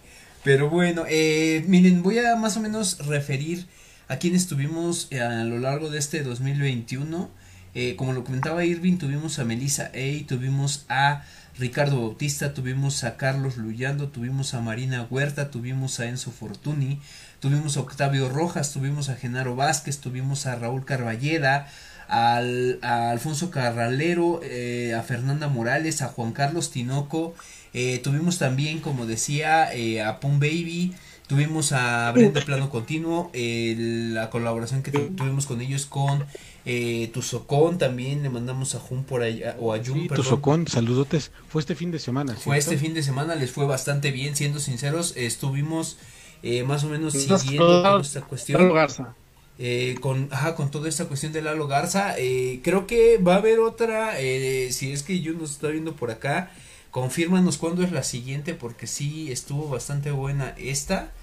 [0.43, 3.65] Pero bueno, eh, miren, voy a más o menos referir
[4.07, 7.29] a quienes tuvimos eh, a lo largo de este 2021.
[7.75, 11.23] Eh, como lo comentaba Irving, tuvimos a Melissa Ey, tuvimos a
[11.59, 16.99] Ricardo Bautista, tuvimos a Carlos Luyando, tuvimos a Marina Huerta, tuvimos a Enzo Fortuni,
[17.41, 21.67] tuvimos a Octavio Rojas, tuvimos a Genaro Vázquez, tuvimos a Raúl Carballeda,
[22.07, 27.33] al, a Alfonso Carralero, eh, a Fernanda Morales, a Juan Carlos Tinoco,
[27.73, 30.93] eh, tuvimos también, como decía, eh, a Pum Baby,
[31.27, 36.25] tuvimos a Brenda Plano Continuo, la colaboración que tu- tuvimos con ellos con
[36.65, 40.23] eh, Tuzocón, también le mandamos a Jun por allá, o a Jun, Sí, perdón.
[40.23, 41.31] Tuzocón, saludotes.
[41.47, 42.35] Fue este fin de semana.
[42.35, 45.97] Fue este fin de semana, les fue bastante bien, siendo sinceros, estuvimos
[46.41, 49.15] eh, más o menos Nos siguiendo esta Lalo cuestión Garza.
[49.57, 52.15] eh, con, ajá, con toda esta cuestión de Lalo Garza.
[52.17, 55.95] eh, creo que va a haber otra, eh, si es que yo nos está viendo
[55.95, 56.51] por acá,
[56.91, 61.13] confírmanos cuándo es la siguiente, porque sí estuvo bastante buena esta.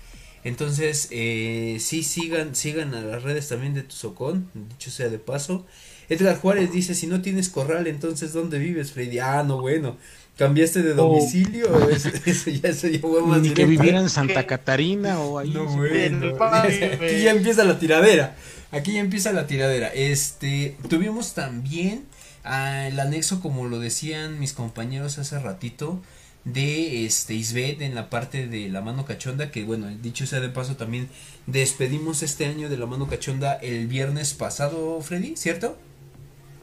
[0.45, 5.65] Entonces, eh, sí, sigan, sigan a las redes también de Tuzocón, dicho sea de paso.
[6.09, 9.21] Edgar Juárez dice, si no tienes corral, entonces ¿dónde vives, Freddy?
[9.21, 9.97] Ah, no, bueno,
[10.37, 14.47] cambiaste de domicilio, eso, eso ya, eso ya fue más Ni que viviera en Santa
[14.47, 15.51] Catarina o ahí.
[15.51, 16.45] No, en- bueno.
[16.45, 18.37] Aquí ya empieza la tiradera.
[18.73, 19.89] Aquí ya empieza la tiradera.
[19.89, 22.05] Este, tuvimos también
[22.43, 26.01] ah, el anexo, como lo decían mis compañeros hace ratito,
[26.45, 30.49] de este Isbet en la parte de la mano cachonda, que bueno, dicho sea de
[30.49, 31.09] paso también
[31.47, 35.79] despedimos este año de la mano cachonda el viernes pasado, Freddy, ¿cierto?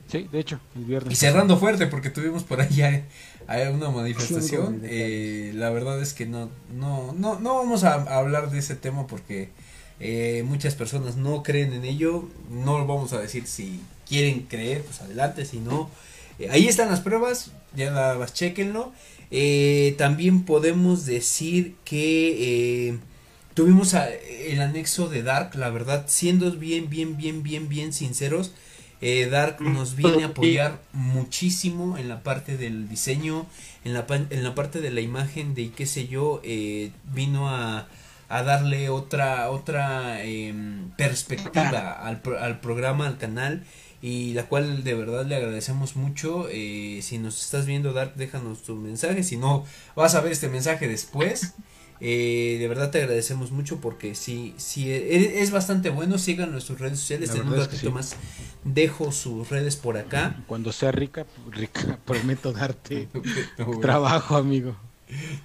[0.08, 1.14] Sí, de hecho, el viernes.
[1.14, 3.06] Y cerrando fuerte porque tuvimos por allá
[3.48, 4.82] eh, una manifestación.
[4.84, 8.76] Eh, la verdad es que no, no, no, no vamos a, a hablar de ese
[8.76, 9.50] tema porque
[10.00, 12.28] eh, muchas personas no creen en ello.
[12.50, 15.90] No vamos a decir si quieren creer, pues adelante, si no.
[16.40, 18.92] eh, ahí están las pruebas, ya nada más chequenlo.
[19.32, 22.98] Eh, también podemos decir que eh,
[23.54, 28.52] tuvimos a- el anexo de Dark, la verdad, siendo bien, bien, bien, bien, bien sinceros.
[29.02, 33.46] Eh, Dark nos viene a apoyar muchísimo en la parte del diseño,
[33.86, 37.88] en la, en la parte de la imagen de qué sé yo, eh, vino a,
[38.28, 43.64] a darle otra, otra em, perspectiva al, al programa, al canal,
[44.02, 46.48] y la cual de verdad le agradecemos mucho.
[46.52, 49.66] eh, si nos estás viendo, Dark, déjanos tu mensaje, si no,
[49.96, 51.54] vas a ver este mensaje después.
[52.02, 56.18] Eh, de verdad te agradecemos mucho porque sí, sí, es, bastante bueno.
[56.18, 57.34] Sigan nuestras redes sociales.
[57.34, 57.94] La En un es que ratito sí.
[57.94, 58.16] más
[58.64, 60.42] dejo sus redes por acá.
[60.48, 63.10] Cuando sea rica, rica, prometo darte
[63.58, 63.82] No, bueno.
[63.82, 64.76] trabajo, amigo.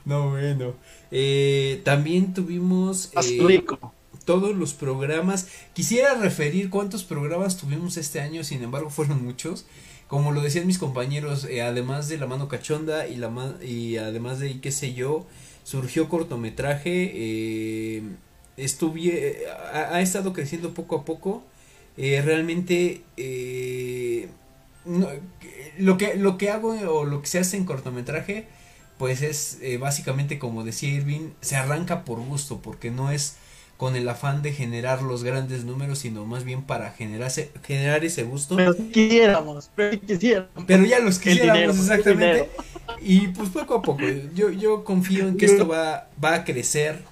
[0.04, 0.74] No, bueno.
[1.10, 3.92] Eh, también tuvimos Más eh, rico.
[4.24, 5.48] Todos los programas.
[5.72, 9.66] Quisiera referir cuántos programas tuvimos este año, sin embargo fueron muchos.
[10.08, 14.38] Como lo decían mis compañeros, eh, además de La Mano Cachonda y, la y además
[14.38, 15.26] de qué sé yo,
[15.64, 17.10] surgió cortometraje.
[17.14, 18.02] Eh,
[18.56, 21.42] estuve, eh, ha, estado creciendo poco a poco.
[21.96, 23.02] Realmente
[25.78, 28.48] lo que lo que hago o lo que se hace en cortometraje
[28.98, 33.36] pues es básicamente como decía Irving se arranca por gusto porque no es
[33.84, 38.22] con el afán de generar los grandes números sino más bien para generarse, generar ese
[38.24, 40.64] gusto Pero si quisiéramos, pero si quisiéramos.
[40.66, 42.50] pero ya los quisiéramos dinero, exactamente
[43.00, 44.02] y pues poco a poco
[44.34, 47.02] yo yo confío en que esto va va a crecer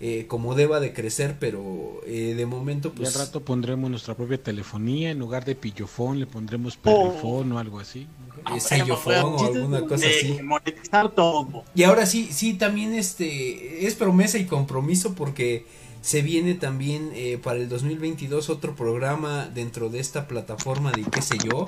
[0.00, 4.14] eh, como deba de crecer pero eh, de momento Y pues al rato pondremos nuestra
[4.16, 5.10] propia telefonía.
[5.10, 7.12] En lugar de pillofón, le pondremos Oh.
[7.12, 8.08] perrifón o algo así.
[8.56, 11.64] eh, sellofón o alguna cosa así De monetizar todo.
[11.74, 15.66] Y ahora sí, sí, también este es promesa y compromiso porque
[16.02, 21.22] se viene también eh, para el 2022 otro programa dentro de esta plataforma de qué
[21.22, 21.64] sé yo.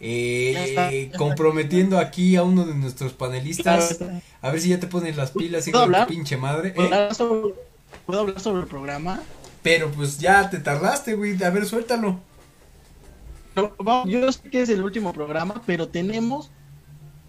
[0.00, 1.18] eh, está.
[1.18, 3.98] comprometiendo aquí a uno de nuestros panelistas.
[4.40, 6.70] A ver si ya te pones las pilas, hijo ¿Puedo de pinche madre.
[6.70, 6.94] ¿Puedo ¿eh?
[6.94, 7.54] hablar sobre,
[8.06, 9.20] ¿Puedo hablar sobre el programa?
[9.62, 11.42] Pero pues ya te tardaste, güey.
[11.42, 12.20] A ver, suéltalo.
[14.06, 16.50] Yo sé que es el último programa, pero tenemos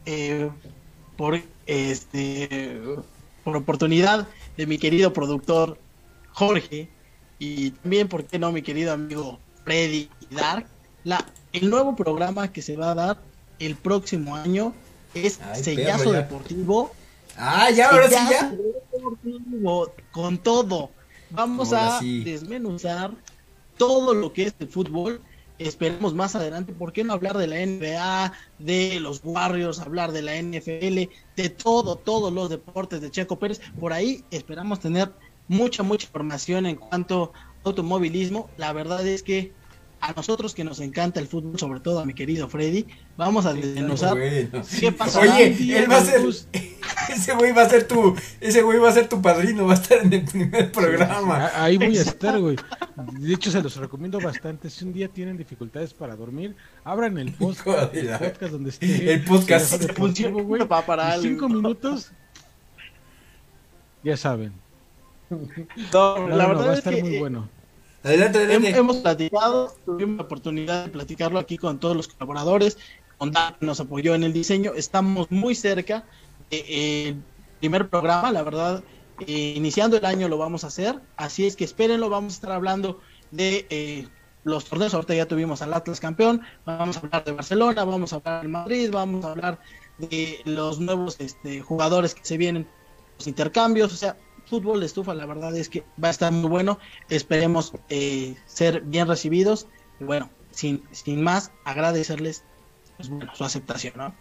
[0.06, 0.50] eh,
[1.18, 2.80] por este
[3.44, 5.78] por oportunidad de mi querido productor
[6.34, 6.90] Jorge
[7.40, 10.68] y también, ¿por qué no, mi querido amigo Freddy y Dark?
[11.04, 13.22] La, el nuevo programa que se va a dar
[13.60, 14.74] el próximo año
[15.14, 16.12] es Ay, Sellazo perro.
[16.12, 16.92] Deportivo.
[17.38, 18.52] Ah, ya, ahora sí, ya.
[18.94, 20.92] Deportivo, con todo.
[21.32, 22.24] Vamos Ahora a sí.
[22.24, 23.12] desmenuzar
[23.78, 25.22] todo lo que es el fútbol.
[25.58, 30.24] Esperemos más adelante, ¿por qué no hablar de la NBA, de los Warriors, hablar de
[30.24, 33.62] la NFL, de todo, todos los deportes de Checo Pérez?
[33.80, 35.12] Por ahí esperamos tener
[35.52, 38.50] mucha, mucha información en cuanto a automovilismo.
[38.58, 39.52] La verdad es que
[40.00, 42.88] a nosotros que nos encanta el fútbol, sobre todo a mi querido Freddy,
[43.18, 44.64] vamos a desmenuzar Bueno.
[44.80, 45.20] qué pasa.
[45.20, 46.22] Oye, él va a ser.
[47.12, 48.16] Ese güey va a ser tu.
[48.40, 51.48] Ese güey va a ser tu padrino, va a estar en el primer programa.
[51.54, 52.56] Ah, Ahí voy a estar, güey.
[53.20, 54.70] De hecho, se los recomiendo bastante.
[54.70, 56.56] Si un día tienen dificultades para dormir,
[56.86, 59.14] abran el, de podcast donde esté.
[59.14, 59.66] El podcast.
[59.66, 60.64] Sellazo Deportivo, güey.
[60.66, 61.24] Va para Y algo.
[61.24, 62.12] cinco minutos.
[64.04, 64.54] Ya saben.
[65.76, 67.54] No, No, la no, verdad va a es estar que muy eh, bueno.
[68.04, 68.78] Adelante, Hem- adelante.
[68.78, 72.78] hemos platicado, tuvimos la oportunidad de platicarlo aquí con todos los colaboradores,
[73.18, 76.08] con Dan que nos apoyó en el diseño, estamos muy cerca
[76.50, 77.26] del
[77.60, 78.86] primer programa, la verdad,
[79.20, 82.52] eh, iniciando el año lo vamos a hacer, así es que espérenlo, vamos a estar
[82.54, 83.00] hablando
[83.30, 84.10] de eh,
[84.44, 88.16] los torneos, ahorita ya tuvimos al Atlas campeón, vamos a hablar de Barcelona, vamos a
[88.18, 89.60] hablar de Madrid, vamos a hablar
[89.98, 92.72] de los nuevos este, jugadores que se vienen,
[93.18, 94.18] los intercambios, o sea,
[94.52, 96.78] fútbol de estufa, la verdad es que va a estar muy bueno,
[97.10, 99.68] esperemos eh, ser bien recibidos,
[100.00, 102.44] y bueno, sin, sin más, agradecerles
[102.98, 104.14] pues, bueno, su aceptación, ¿no?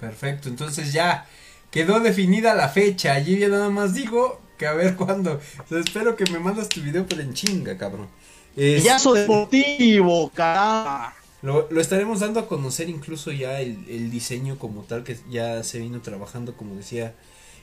[0.00, 1.26] Perfecto, entonces ya
[1.70, 3.18] quedó definida la fecha.
[3.18, 5.40] Yo ya nada más digo que a ver cuándo.
[5.64, 8.08] O sea, espero que me mandas tu video, pero en chinga, cabrón.
[8.56, 11.14] Es- Yazo Deportivo, caramba.
[11.42, 15.62] lo, lo estaremos dando a conocer incluso ya el, el diseño como tal que ya
[15.62, 17.14] se vino trabajando, como decía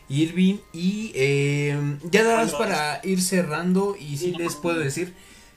[0.09, 0.57] Irving.
[0.73, 5.13] Y eh, ya nada más para ir cerrando y si les puedo decir,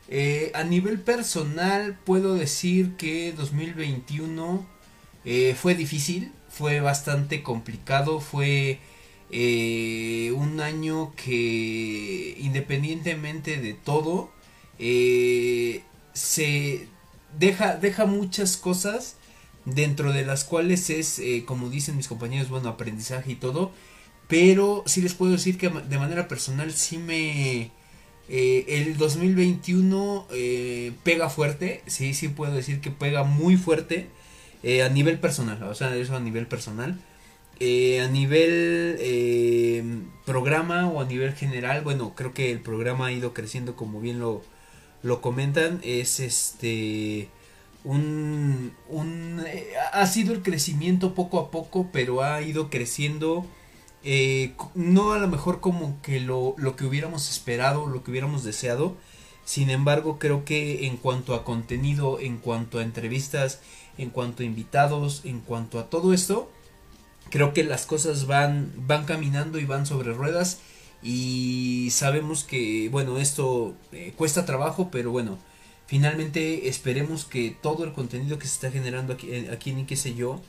[0.08, 4.78] eh, a nivel personal puedo decir que 2021
[5.30, 8.78] eh, fue difícil, fue bastante complicado, fue
[9.30, 14.30] eh, un año que independientemente de todo,
[14.78, 15.82] eh,
[16.14, 16.88] se
[17.38, 19.16] deja, deja muchas cosas
[19.66, 23.72] dentro de las cuales es, como dicen mis compañeros, bueno, aprendizaje y todo,
[24.28, 27.72] pero sí les puedo decir que de manera personal sí me...
[28.28, 34.08] eh, el 2021 eh, pega fuerte, sí, sí puedo decir que pega muy fuerte
[34.62, 36.98] eh, a nivel personal, o sea, eso a nivel personal.
[37.60, 38.98] A nivel
[40.24, 44.20] programa o a nivel general, bueno, creo que el programa ha ido creciendo como bien
[44.20, 44.42] lo,
[45.02, 47.30] lo comentan, es este
[47.84, 49.42] un, un
[49.92, 53.46] ha sido el crecimiento poco a poco, pero ha ido creciendo
[54.10, 58.42] eh, no a lo mejor como que lo, lo que hubiéramos esperado, lo que hubiéramos
[58.42, 58.96] deseado.
[59.44, 63.60] Sin embargo, creo que en cuanto a contenido, en cuanto a entrevistas,
[63.98, 66.50] en cuanto a invitados, en cuanto a todo esto,
[67.28, 70.60] creo que las cosas van, van caminando y van sobre ruedas.
[71.02, 75.38] Y sabemos que, bueno, esto eh, cuesta trabajo, pero bueno,
[75.86, 79.96] finalmente esperemos que todo el contenido que se está generando aquí, eh, aquí en qué
[79.96, 80.40] sé yo,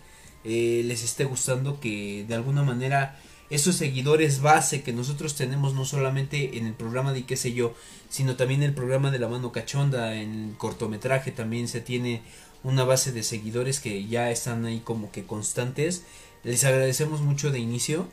[0.45, 3.19] eh, les esté gustando, que de alguna manera
[3.49, 7.73] esos seguidores base que nosotros tenemos no solamente en el programa de qué sé yo,
[8.09, 12.21] sino también el programa de la mano cachonda, en el cortometraje también se tiene
[12.63, 16.03] una base de seguidores que ya están ahí como que constantes.
[16.43, 18.07] Les agradecemos mucho de inicio,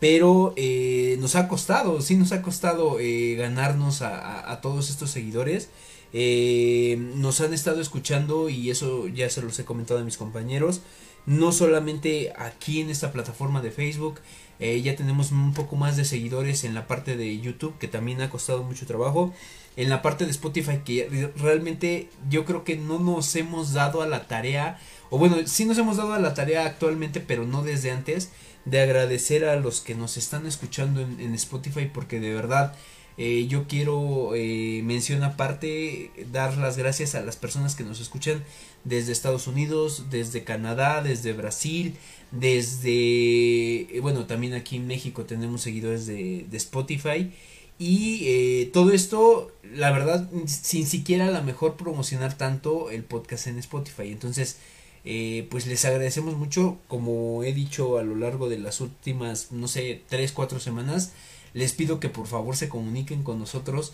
[0.00, 5.70] pero eh, nos ha costado, sí nos ha costado eh, ganarnos a todos estos seguidores.
[6.18, 10.80] Eh, nos han estado escuchando y eso ya se los he comentado a mis compañeros.
[11.26, 14.20] No solamente aquí en esta plataforma de Facebook,
[14.60, 18.20] eh, ya tenemos un poco más de seguidores en la parte de YouTube que también
[18.22, 19.32] ha costado mucho trabajo.
[19.76, 24.00] En la parte de Spotify que re- realmente yo creo que no nos hemos dado
[24.00, 24.78] a la tarea,
[25.10, 28.30] o bueno, sí nos hemos dado a la tarea actualmente, pero no desde antes,
[28.64, 32.74] de agradecer a los que nos están escuchando en, en Spotify porque de verdad
[33.18, 38.42] eh, yo quiero eh, mención aparte dar las gracias a las personas que nos escuchan
[38.84, 41.96] desde Estados Unidos, desde Canadá, desde Brasil,
[42.30, 47.30] desde, eh, bueno, también aquí en México tenemos seguidores de, de Spotify.
[47.78, 53.48] Y eh, todo esto, la verdad, sin siquiera a lo mejor promocionar tanto el podcast
[53.48, 54.10] en Spotify.
[54.10, 54.56] Entonces,
[55.04, 59.68] eh, pues les agradecemos mucho, como he dicho a lo largo de las últimas, no
[59.68, 61.12] sé, 3, 4 semanas.
[61.52, 63.92] Les pido que por favor se comuniquen con nosotros,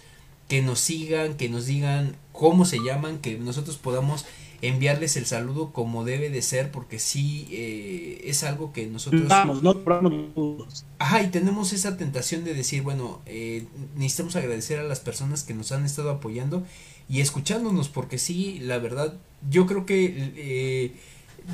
[0.49, 4.25] que nos sigan, que nos digan cómo se llaman, que nosotros podamos
[4.63, 9.63] enviarles el saludo como debe de ser porque sí eh, es algo que nosotros Vamos,
[9.63, 10.85] no vamos.
[10.99, 13.67] Ajá, y tenemos esa tentación de decir, bueno, eh,
[13.97, 16.65] necesitamos agradecer a las personas que nos han estado apoyando
[17.09, 19.15] y escuchándonos, porque sí, la verdad,
[19.51, 20.93] yo creo que eh,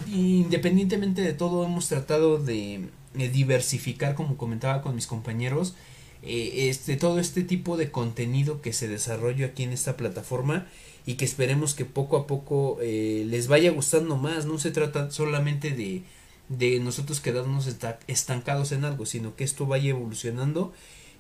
[0.06, 5.74] independientemente de todo, hemos tratado de, de diversificar, como comentaba con mis compañeros,
[6.22, 10.66] eh, este, todo este tipo de contenido que se desarrolla aquí en esta plataforma
[11.06, 14.46] y que esperemos que poco a poco eh, les vaya gustando más.
[14.46, 16.02] No se trata solamente de,
[16.48, 20.72] de nosotros quedarnos esta- estancados en algo, sino que esto vaya evolucionando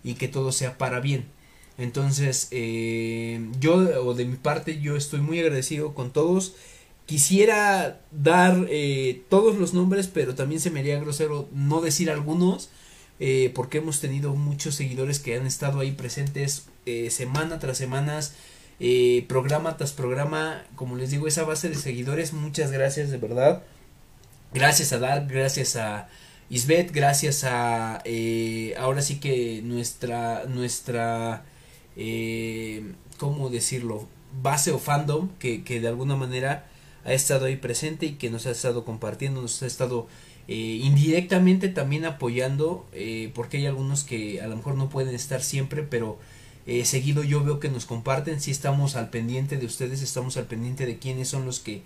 [0.04, 1.26] y que todo sea para bien.
[1.78, 3.74] Entonces, eh, yo,
[4.04, 6.54] o de mi parte, yo estoy muy agradecido con todos.
[7.06, 12.70] Quisiera dar eh, todos los nombres, pero también se me haría grosero no decir algunos,
[13.54, 16.66] porque hemos tenido muchos seguidores que han estado ahí presentes
[17.10, 18.34] semana tras semanas,
[18.80, 20.62] eh, programa tras programa.
[20.76, 23.62] Como les digo, esa base de seguidores, muchas gracias de verdad.
[24.52, 26.08] Gracias a Dark, gracias a
[26.50, 31.44] Isbeth, gracias a eh, ahora sí que nuestra nuestra
[31.96, 34.08] eh, cómo decirlo
[34.42, 36.66] base o fandom que, que de alguna manera
[37.04, 40.08] ha estado ahí presente y que nos ha estado compartiendo, nos ha estado
[40.46, 45.42] eh, indirectamente también apoyando, eh, porque hay algunos que a lo mejor no pueden estar
[45.42, 46.18] siempre, pero
[46.66, 50.46] eh, seguido yo veo que nos comparten, si estamos al pendiente de ustedes, estamos al
[50.46, 51.82] pendiente de quiénes son los que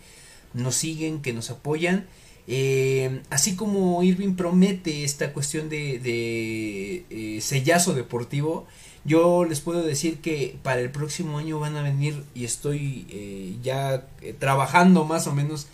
[0.54, 2.06] nos siguen, que nos apoyan.
[2.48, 8.66] Eh, así como Irving promete esta cuestión de, eh, sellazo deportivo,
[9.04, 13.56] yo les puedo decir que para el próximo año van a venir y estoy eh,
[13.62, 15.66] ya eh, trabajando más o menos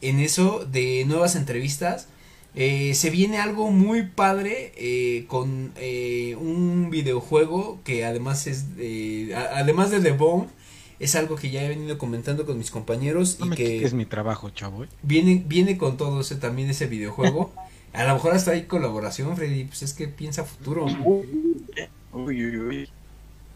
[0.00, 2.08] en eso de nuevas entrevistas.
[2.54, 8.66] Eh, se viene algo muy padre eh, con eh, un videojuego que además es
[9.34, 10.48] a- además de The Bone
[11.00, 13.94] es algo que ya he venido comentando con mis compañeros No y me que quites
[13.94, 14.84] mi trabajo, chavo.
[14.84, 14.88] ¿eh?
[15.02, 17.52] viene viene con todo ese también ese videojuego
[17.94, 20.84] a lo mejor hasta hay colaboración Freddy pues es que piensa futuro
[22.12, 22.88] Uy, uy, uy.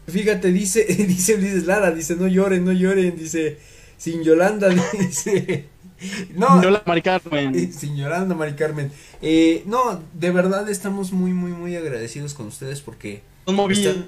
[0.07, 3.57] Fíjate, dice, dice Ulises Lara, dice, no lloren, no lloren, dice,
[3.97, 4.69] sin Yolanda,
[4.99, 5.65] dice,
[6.35, 7.71] no, la Mari Carmen.
[7.95, 8.91] Yolanda, Mari Carmen,
[9.21, 14.07] eh, no, de verdad estamos muy, muy, muy agradecidos con ustedes porque están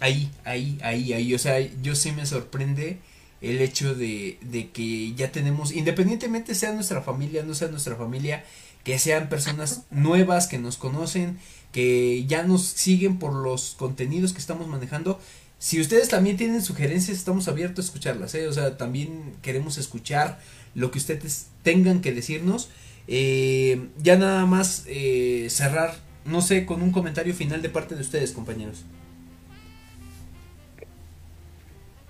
[0.00, 2.98] ahí, ahí, ahí, ahí, o sea, yo sí me sorprende
[3.40, 8.44] el hecho de, de que ya tenemos, independientemente sea nuestra familia, no sea nuestra familia,
[8.82, 11.38] que sean personas nuevas que nos conocen,
[11.72, 15.20] que ya nos siguen por los contenidos que estamos manejando.
[15.58, 18.46] Si ustedes también tienen sugerencias, estamos abiertos a escucharlas, ¿eh?
[18.46, 20.38] O sea, también queremos escuchar
[20.76, 22.68] lo que ustedes tengan que decirnos.
[23.08, 28.02] Eh, ya nada más eh, cerrar, no sé, con un comentario final de parte de
[28.02, 28.84] ustedes, compañeros.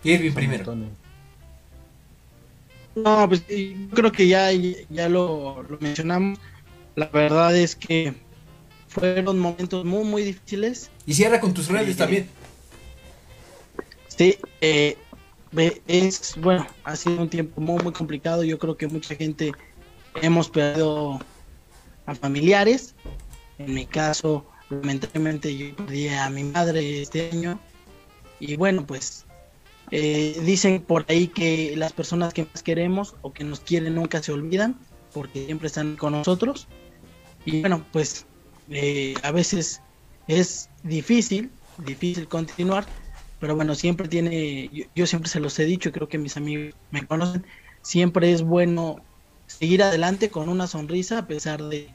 [0.05, 0.77] Irving primero.
[2.95, 6.39] No, pues yo creo que ya, ya lo, lo mencionamos.
[6.95, 8.15] La verdad es que
[8.89, 10.91] fueron momentos muy, muy difíciles.
[11.07, 11.99] Y cierra con tus redes Sí.
[11.99, 12.29] también.
[14.09, 14.97] Sí, eh,
[15.87, 18.43] es bueno, ha sido un tiempo muy, muy complicado.
[18.45, 19.53] Yo creo que mucha gente
[20.23, 21.21] hemos perdido
[22.07, 22.95] a familiares.
[23.59, 27.59] En mi caso, lamentablemente, yo perdí a mi madre este año.
[28.39, 29.25] Y bueno, pues
[29.91, 34.23] eh, dicen por ahí que las personas que más queremos o que nos quieren nunca
[34.23, 34.79] se olvidan,
[35.13, 36.69] porque siempre están con nosotros.
[37.45, 38.27] Y bueno, pues
[38.71, 39.81] eh, a veces
[40.27, 42.85] es difícil, difícil continuar,
[43.41, 46.75] pero bueno, siempre tiene, yo, yo siempre se los he dicho, creo que mis amigos
[46.91, 47.45] me conocen,
[47.83, 49.05] siempre es bueno
[49.47, 51.89] seguir adelante con una sonrisa a pesar de,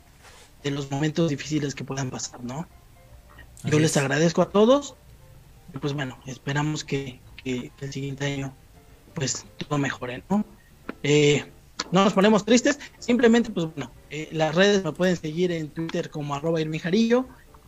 [0.64, 2.68] de los momentos difíciles que puedan pasar, ¿no?
[3.64, 3.98] Yo les es.
[3.98, 4.96] agradezco a todos
[5.74, 8.56] y pues bueno, esperamos que, que el siguiente año
[9.14, 10.46] pues todo mejore, ¿no?
[11.04, 11.46] Eh,
[11.92, 16.10] no nos ponemos tristes, simplemente pues bueno, eh, las redes me pueden seguir en Twitter
[16.10, 17.26] como arroba Irmi Jarillo,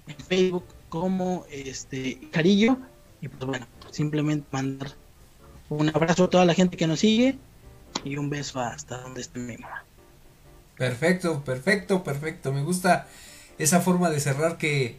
[0.07, 2.77] en Facebook como este Jarillo
[3.23, 4.91] y pues bueno, simplemente mandar
[5.69, 7.37] un abrazo a toda la gente que nos sigue
[8.03, 9.85] y un beso hasta donde esté mi mamá.
[10.77, 12.51] Perfecto, perfecto, perfecto.
[12.51, 13.07] Me gusta
[13.57, 14.97] esa forma de cerrar que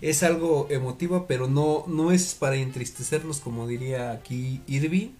[0.00, 5.10] es algo emotiva, pero no, no es para entristecernos, como diría aquí Irving.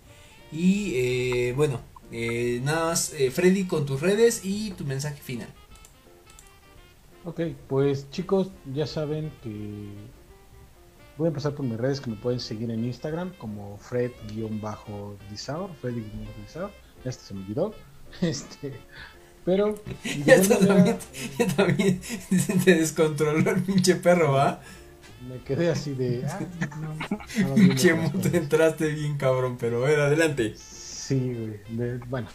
[0.51, 1.81] Y eh, bueno,
[2.11, 5.53] eh, nada más, eh, Freddy, con tus redes y tu mensaje final.
[7.27, 9.91] Ok, pues chicos, ya saben que
[11.17, 16.71] voy a empezar por mis redes que me pueden seguir en Instagram como Fred-Disaur, Freddy-Disaur,
[17.05, 17.75] ya hasta se me olvidó.
[18.23, 18.73] Este,
[19.45, 19.75] pero
[20.27, 20.99] Ya manera, también,
[21.57, 22.01] también
[22.65, 24.61] te descontroló el pinche perro, ¿va?
[25.29, 26.39] me quedé así de ah,
[26.81, 27.91] no, no, no, no, Pinche
[28.33, 30.55] entraste bien cabrón, pero a ver, adelante.
[30.57, 31.77] Sí, güey.
[31.77, 32.29] de- bueno.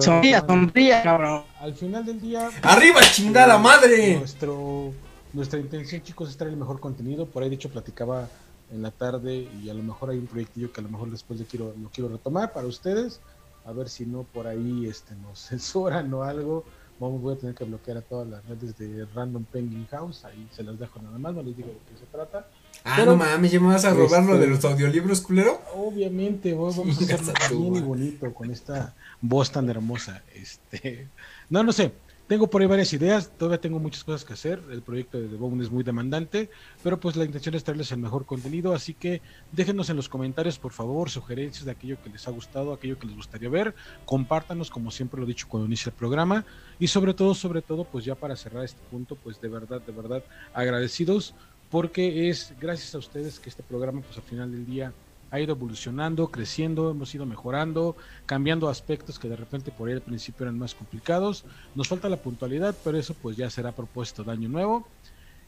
[0.00, 1.42] Sonría, sonría, cabrón.
[1.60, 2.48] Al final del día.
[2.62, 4.16] ¡Arriba, chingada madre!
[4.18, 4.92] Nuestro,
[5.32, 7.26] nuestra intención, chicos, es traer el mejor contenido.
[7.26, 8.28] Por ahí, de hecho, platicaba
[8.72, 11.38] en la tarde y a lo mejor hay un proyectillo que a lo mejor después
[11.40, 13.20] le quiero, lo quiero retomar para ustedes.
[13.64, 16.64] A ver si no por ahí este, nos censuran o algo.
[17.00, 20.24] Vamos, voy a tener que bloquear a todas las redes de Random Penguin House.
[20.24, 22.48] Ahí se las dejo nada más, no les digo de qué se trata.
[22.82, 25.60] Ah, Pero- no mames, ¿ya me vas a robar lo Este- de los audiolibros, culero?
[25.76, 26.82] Obviamente, vamos a
[27.14, 30.22] hacerlo bien y bonito con esta voz tan hermosa.
[30.34, 31.06] Este,
[31.50, 31.92] no, no sé.
[32.28, 34.62] Tengo por ahí varias ideas, todavía tengo muchas cosas que hacer.
[34.70, 36.50] El proyecto de The Bone es muy demandante,
[36.82, 40.58] pero pues la intención es traerles el mejor contenido, así que déjenos en los comentarios,
[40.58, 43.74] por favor, sugerencias de aquello que les ha gustado, aquello que les gustaría ver.
[44.04, 46.44] Compártanos, como siempre lo he dicho cuando inicia el programa.
[46.78, 49.92] Y sobre todo, sobre todo, pues ya para cerrar este punto, pues de verdad, de
[49.92, 50.22] verdad,
[50.52, 51.34] agradecidos
[51.70, 54.92] porque es gracias a ustedes que este programa, pues al final del día,
[55.30, 57.96] ha ido evolucionando, creciendo, hemos ido mejorando,
[58.26, 61.44] cambiando aspectos que de repente por ahí al principio eran más complicados.
[61.74, 64.86] Nos falta la puntualidad, pero eso pues ya será a propósito de año nuevo.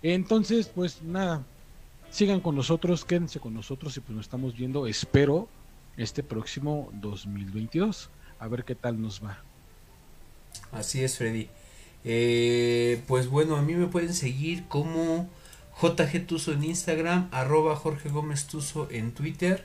[0.03, 1.43] Entonces, pues nada,
[2.11, 5.49] sigan con nosotros, quédense con nosotros y pues nos estamos viendo, espero,
[5.97, 8.11] este próximo 2022.
[8.39, 9.43] A ver qué tal nos va.
[10.73, 11.49] Así es, Freddy.
[12.05, 15.29] Eh, pues bueno, a mí me pueden seguir como
[15.81, 19.65] JG Tuso en Instagram, arroba Jorge Gómez Tuso en Twitter.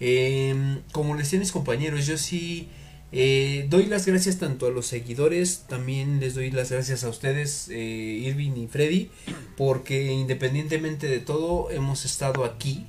[0.00, 2.68] Eh, como les decía mis compañeros, yo sí
[3.10, 7.68] eh, doy las gracias tanto a los seguidores, también les doy las gracias a ustedes,
[7.70, 9.10] eh, Irving y Freddy,
[9.56, 12.86] porque independientemente de todo, hemos estado aquí,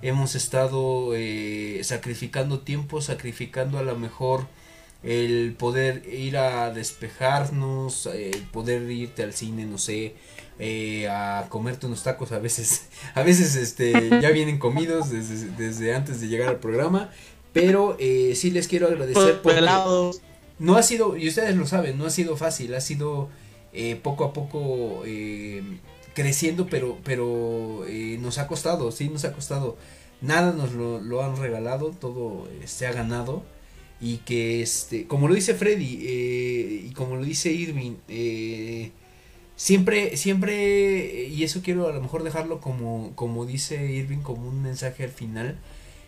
[0.00, 4.46] hemos estado eh, sacrificando tiempo, sacrificando a lo mejor
[5.02, 10.14] el poder ir a despejarnos, el poder irte al cine, no sé,
[10.58, 15.94] eh, a comerte unos tacos a veces, a veces este ya vienen comidos desde, desde
[15.94, 17.10] antes de llegar al programa,
[17.52, 19.60] pero eh, sí les quiero agradecer porque
[20.58, 23.28] no ha sido, y ustedes lo saben, no ha sido fácil, ha sido
[23.72, 25.62] eh, poco a poco eh,
[26.14, 29.76] creciendo, pero, pero eh, nos ha costado, sí, nos ha costado.
[30.20, 33.44] Nada nos lo, lo han regalado, todo eh, se ha ganado.
[34.00, 38.90] Y que, este, como lo dice Freddy eh, y como lo dice Irving, eh,
[39.58, 44.62] siempre, siempre, y eso quiero a lo mejor dejarlo como, como dice Irving, como un
[44.62, 45.58] mensaje al final,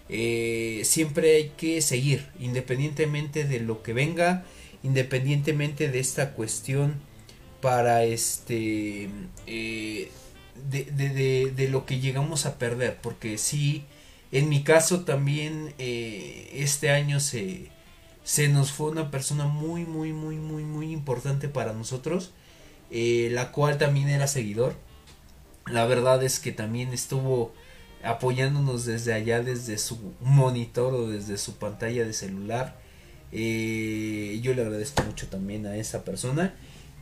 [0.09, 4.45] eh, siempre hay que seguir, independientemente de lo que venga,
[4.85, 6.95] independientemente de esta cuestión
[7.61, 9.11] para este
[9.47, 10.11] eh,
[10.71, 13.85] de, de, de, lo que llegamos a perder, porque sí,
[14.33, 17.69] en mi caso también eh, este año se,
[18.25, 22.33] se nos fue una persona muy, muy, muy, muy, muy importante para nosotros,
[22.91, 24.75] eh, la cual también era seguidor.
[25.67, 27.53] La verdad es que también estuvo
[28.03, 32.79] apoyándonos desde allá, desde su monitor o desde su pantalla de celular.
[33.33, 36.55] Eh, yo le agradezco mucho también a esa persona.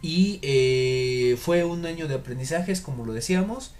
[0.03, 3.75] Y eh, fue un año de aprendizajes, como lo decíamos.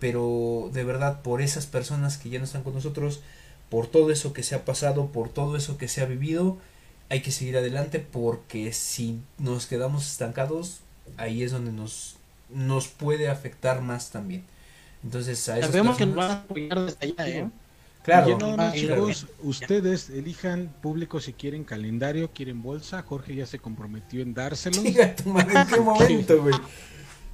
[0.00, 3.20] pero de verdad, por esas personas que ya no están con nosotros,
[3.68, 6.58] por todo eso que se ha pasado, por todo eso que se ha vivido,
[7.08, 10.80] hay que seguir adelante porque si nos quedamos estancados,
[11.16, 12.16] ahí es donde nos,
[12.50, 14.42] nos puede afectar más también.
[15.02, 17.50] Entonces, a esas Sabemos que nos personas- van a apoyar desde allá, ¿eh?
[18.04, 23.02] Claro, Ah, chicos, ustedes elijan público si quieren calendario, quieren bolsa.
[23.02, 24.82] Jorge ya se comprometió en dárselo.
[25.22, 26.54] Tu madre, ¿en qué momento, güey?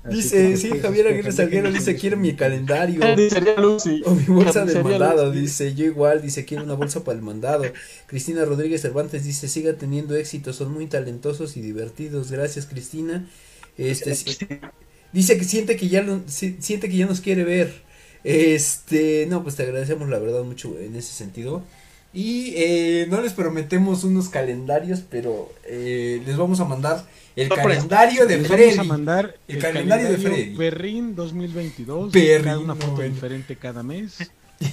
[0.09, 3.01] Dice, sí, Javier Aguirre Salguero dice, quiero mi calendario.
[3.31, 4.01] Sería Lucy.
[4.07, 5.41] O mi bolsa del mandado, Lucy.
[5.41, 7.65] dice, yo igual, dice, quiero una bolsa para el mandado.
[8.07, 12.31] Cristina Rodríguez Cervantes dice, siga teniendo éxito, son muy talentosos y divertidos.
[12.31, 13.27] Gracias, Cristina.
[13.81, 14.37] Este, sí-
[15.13, 17.83] dice que siente que ya lo- si- siente que ya nos quiere ver.
[18.23, 21.63] Este, no, pues te agradecemos la verdad mucho en ese sentido.
[22.13, 28.27] Y eh, no les prometemos unos calendarios, pero eh, les vamos a mandar el calendario
[28.27, 28.71] de Les Freddy.
[28.77, 30.57] vamos a mandar El el, calendario calendario, de Freddy.
[30.57, 32.13] Perrin 2022.
[32.13, 33.15] Perrin, cada una foto bueno.
[33.15, 34.19] diferente cada mes.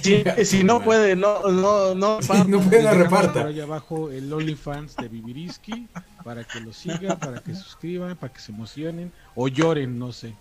[0.02, 2.22] Si, si no puede, no, no, no.
[2.22, 3.32] Sí, no puede, no reparta.
[3.32, 5.88] Por ahí abajo el OnlyFans de Viviriski
[6.24, 10.34] para que lo sigan, para que suscriban, para que se emocionen o lloren, no sé.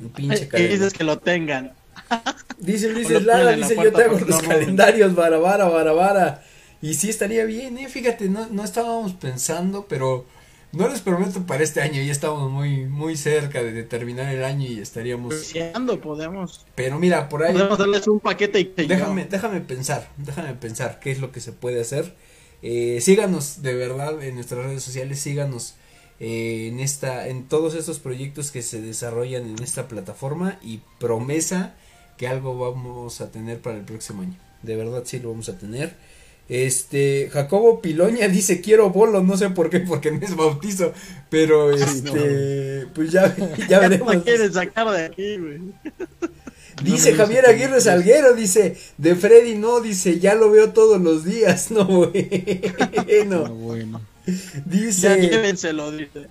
[0.00, 0.68] Un pinche calendario.
[0.68, 1.72] dices que lo tengan.
[2.58, 4.58] Dice Luis la dice yo puerta te hago porque los no roben".
[4.60, 6.42] calendarios, vara, vara, vara, vara.
[6.80, 10.26] Y sí estaría bien, eh, fíjate, no, no estábamos pensando, pero
[10.72, 14.66] no les prometo para este año, ya estamos muy, muy cerca de terminar el año
[14.66, 15.34] y estaríamos.
[16.00, 16.66] Podemos.
[16.74, 21.10] Pero mira, por ahí, Podemos darles un paquete y déjame, déjame pensar, déjame pensar qué
[21.10, 22.14] es lo que se puede hacer.
[22.62, 25.74] Eh, síganos de verdad en nuestras redes sociales, síganos
[26.20, 31.74] eh, en esta, en todos estos proyectos que se desarrollan en esta plataforma y promesa
[32.16, 34.36] que algo vamos a tener para el próximo año.
[34.62, 35.94] De verdad sí lo vamos a tener.
[36.48, 40.92] Este, Jacobo Piloña dice quiero bolo, no sé por qué, porque no es bautizo,
[41.28, 43.34] pero este, pues ya,
[43.68, 44.14] ya veremos.
[44.16, 45.60] me quieren sacar de aquí, güey.
[46.82, 51.72] Dice Javier Aguirre Salguero, dice, de Freddy no, dice, ya lo veo todos los días,
[51.72, 53.46] no bueno.
[54.00, 54.30] Ah,
[54.64, 55.30] Dice.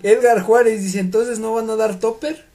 [0.03, 2.45] Edgar Juárez, dice, entonces no van a dar topper.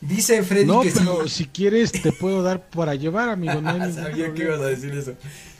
[0.00, 1.44] Dice Freddy No, que pero sí.
[1.44, 3.60] si quieres te puedo dar para llevar, amigo.
[3.60, 5.14] No hay Sabía que ibas a decir eso.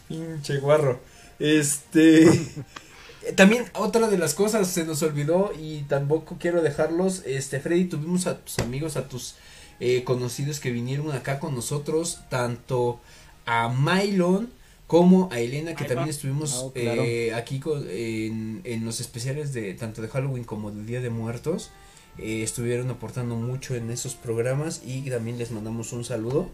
[0.08, 1.00] Pinche guarro.
[1.39, 2.27] Este.
[3.36, 7.23] También otra de las cosas se nos olvidó y tampoco quiero dejarlos.
[7.27, 9.35] Este, Freddy, tuvimos a tus amigos, a tus
[9.81, 13.01] eh, conocidos que vinieron acá con nosotros, tanto
[13.44, 14.51] a Mylon
[14.86, 17.02] como a Elena, que también estuvimos Ah, claro.
[17.05, 21.10] eh, aquí con- en, en los especiales de tanto de Halloween como del Día de
[21.10, 21.70] Muertos.
[22.16, 26.48] Eh, estuvieron aportando mucho en esos programas y también les mandamos un saludo.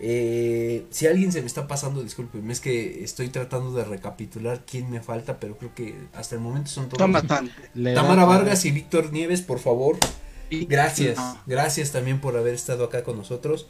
[0.00, 4.90] Eh, si alguien se me está pasando, discúlpenme, es que estoy tratando de recapitular quién
[4.90, 6.98] me falta, pero creo que hasta el momento son todos.
[6.98, 7.50] Toma tan.
[7.94, 9.96] Tamara Vargas y Víctor Nieves, por favor.
[10.50, 13.66] Gracias, gracias también por haber estado acá con nosotros.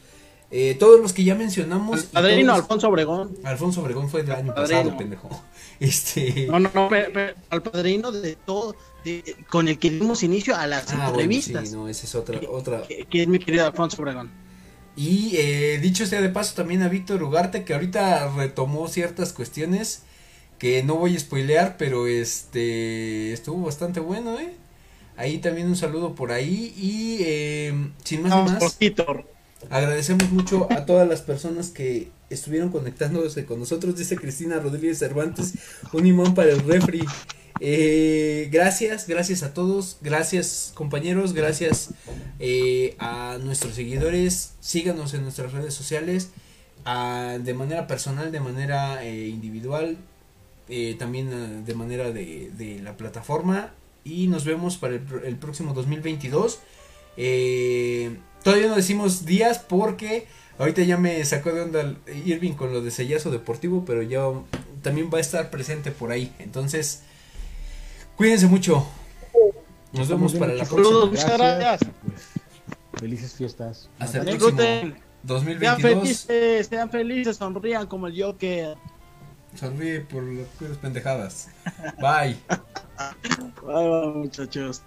[0.50, 2.04] Eh, todos los que ya mencionamos.
[2.04, 3.36] Padrino todos- Alfonso Obregón.
[3.44, 4.80] Alfonso Obregón fue el año Padrino.
[4.82, 5.30] pasado, pendejo.
[5.80, 6.46] Este.
[6.48, 6.88] No, no, no,
[7.50, 11.68] al padrino de todo, de- con el que dimos inicio a las Ah, bueno, entrevistas.
[11.70, 12.82] sí, no, esa es otra, otra.
[12.86, 14.30] que, que es mi querido Alfonso Obregón.
[14.96, 20.02] Y eh, dicho sea de paso también a Víctor Ugarte que ahorita retomó ciertas cuestiones
[20.58, 24.54] que no voy a spoilear, pero este estuvo bastante bueno, ¿eh?
[25.16, 29.04] Ahí también un saludo por ahí y eh, sin más Vamos ni más,
[29.70, 35.54] agradecemos mucho a todas las personas que estuvieron conectándose con nosotros, dice Cristina Rodríguez Cervantes,
[35.92, 37.04] un imán para el refri.
[37.60, 41.90] Eh, gracias, gracias a todos, gracias compañeros, gracias
[42.40, 46.30] eh, a nuestros seguidores, síganos en nuestras redes sociales,
[46.84, 49.96] de manera personal, de manera eh, individual,
[50.68, 53.72] eh, también de manera de, la plataforma
[54.04, 56.60] y nos vemos para el, el próximo 2022.
[57.16, 60.26] Eh, todavía no decimos días porque
[60.58, 61.94] ahorita ya me sacó de onda
[62.24, 64.22] Irving con lo de sellazo deportivo, pero ya
[64.82, 66.32] también va a estar presente por ahí.
[66.38, 67.02] Entonces,
[68.16, 68.86] cuídense mucho.
[69.92, 70.84] Nos vemos para la próxima.
[70.84, 71.80] Saludos, muchas gracias.
[72.04, 73.88] Pues, felices fiestas.
[73.98, 74.92] Hasta el próximo Disfruten.
[74.92, 75.82] Sean 2022.
[75.82, 78.76] felices, sean felices, sonrían como el Joker.
[79.54, 81.48] Sonríe por las pendejadas.
[82.00, 82.36] Bye,
[83.62, 84.82] bye, muchachos.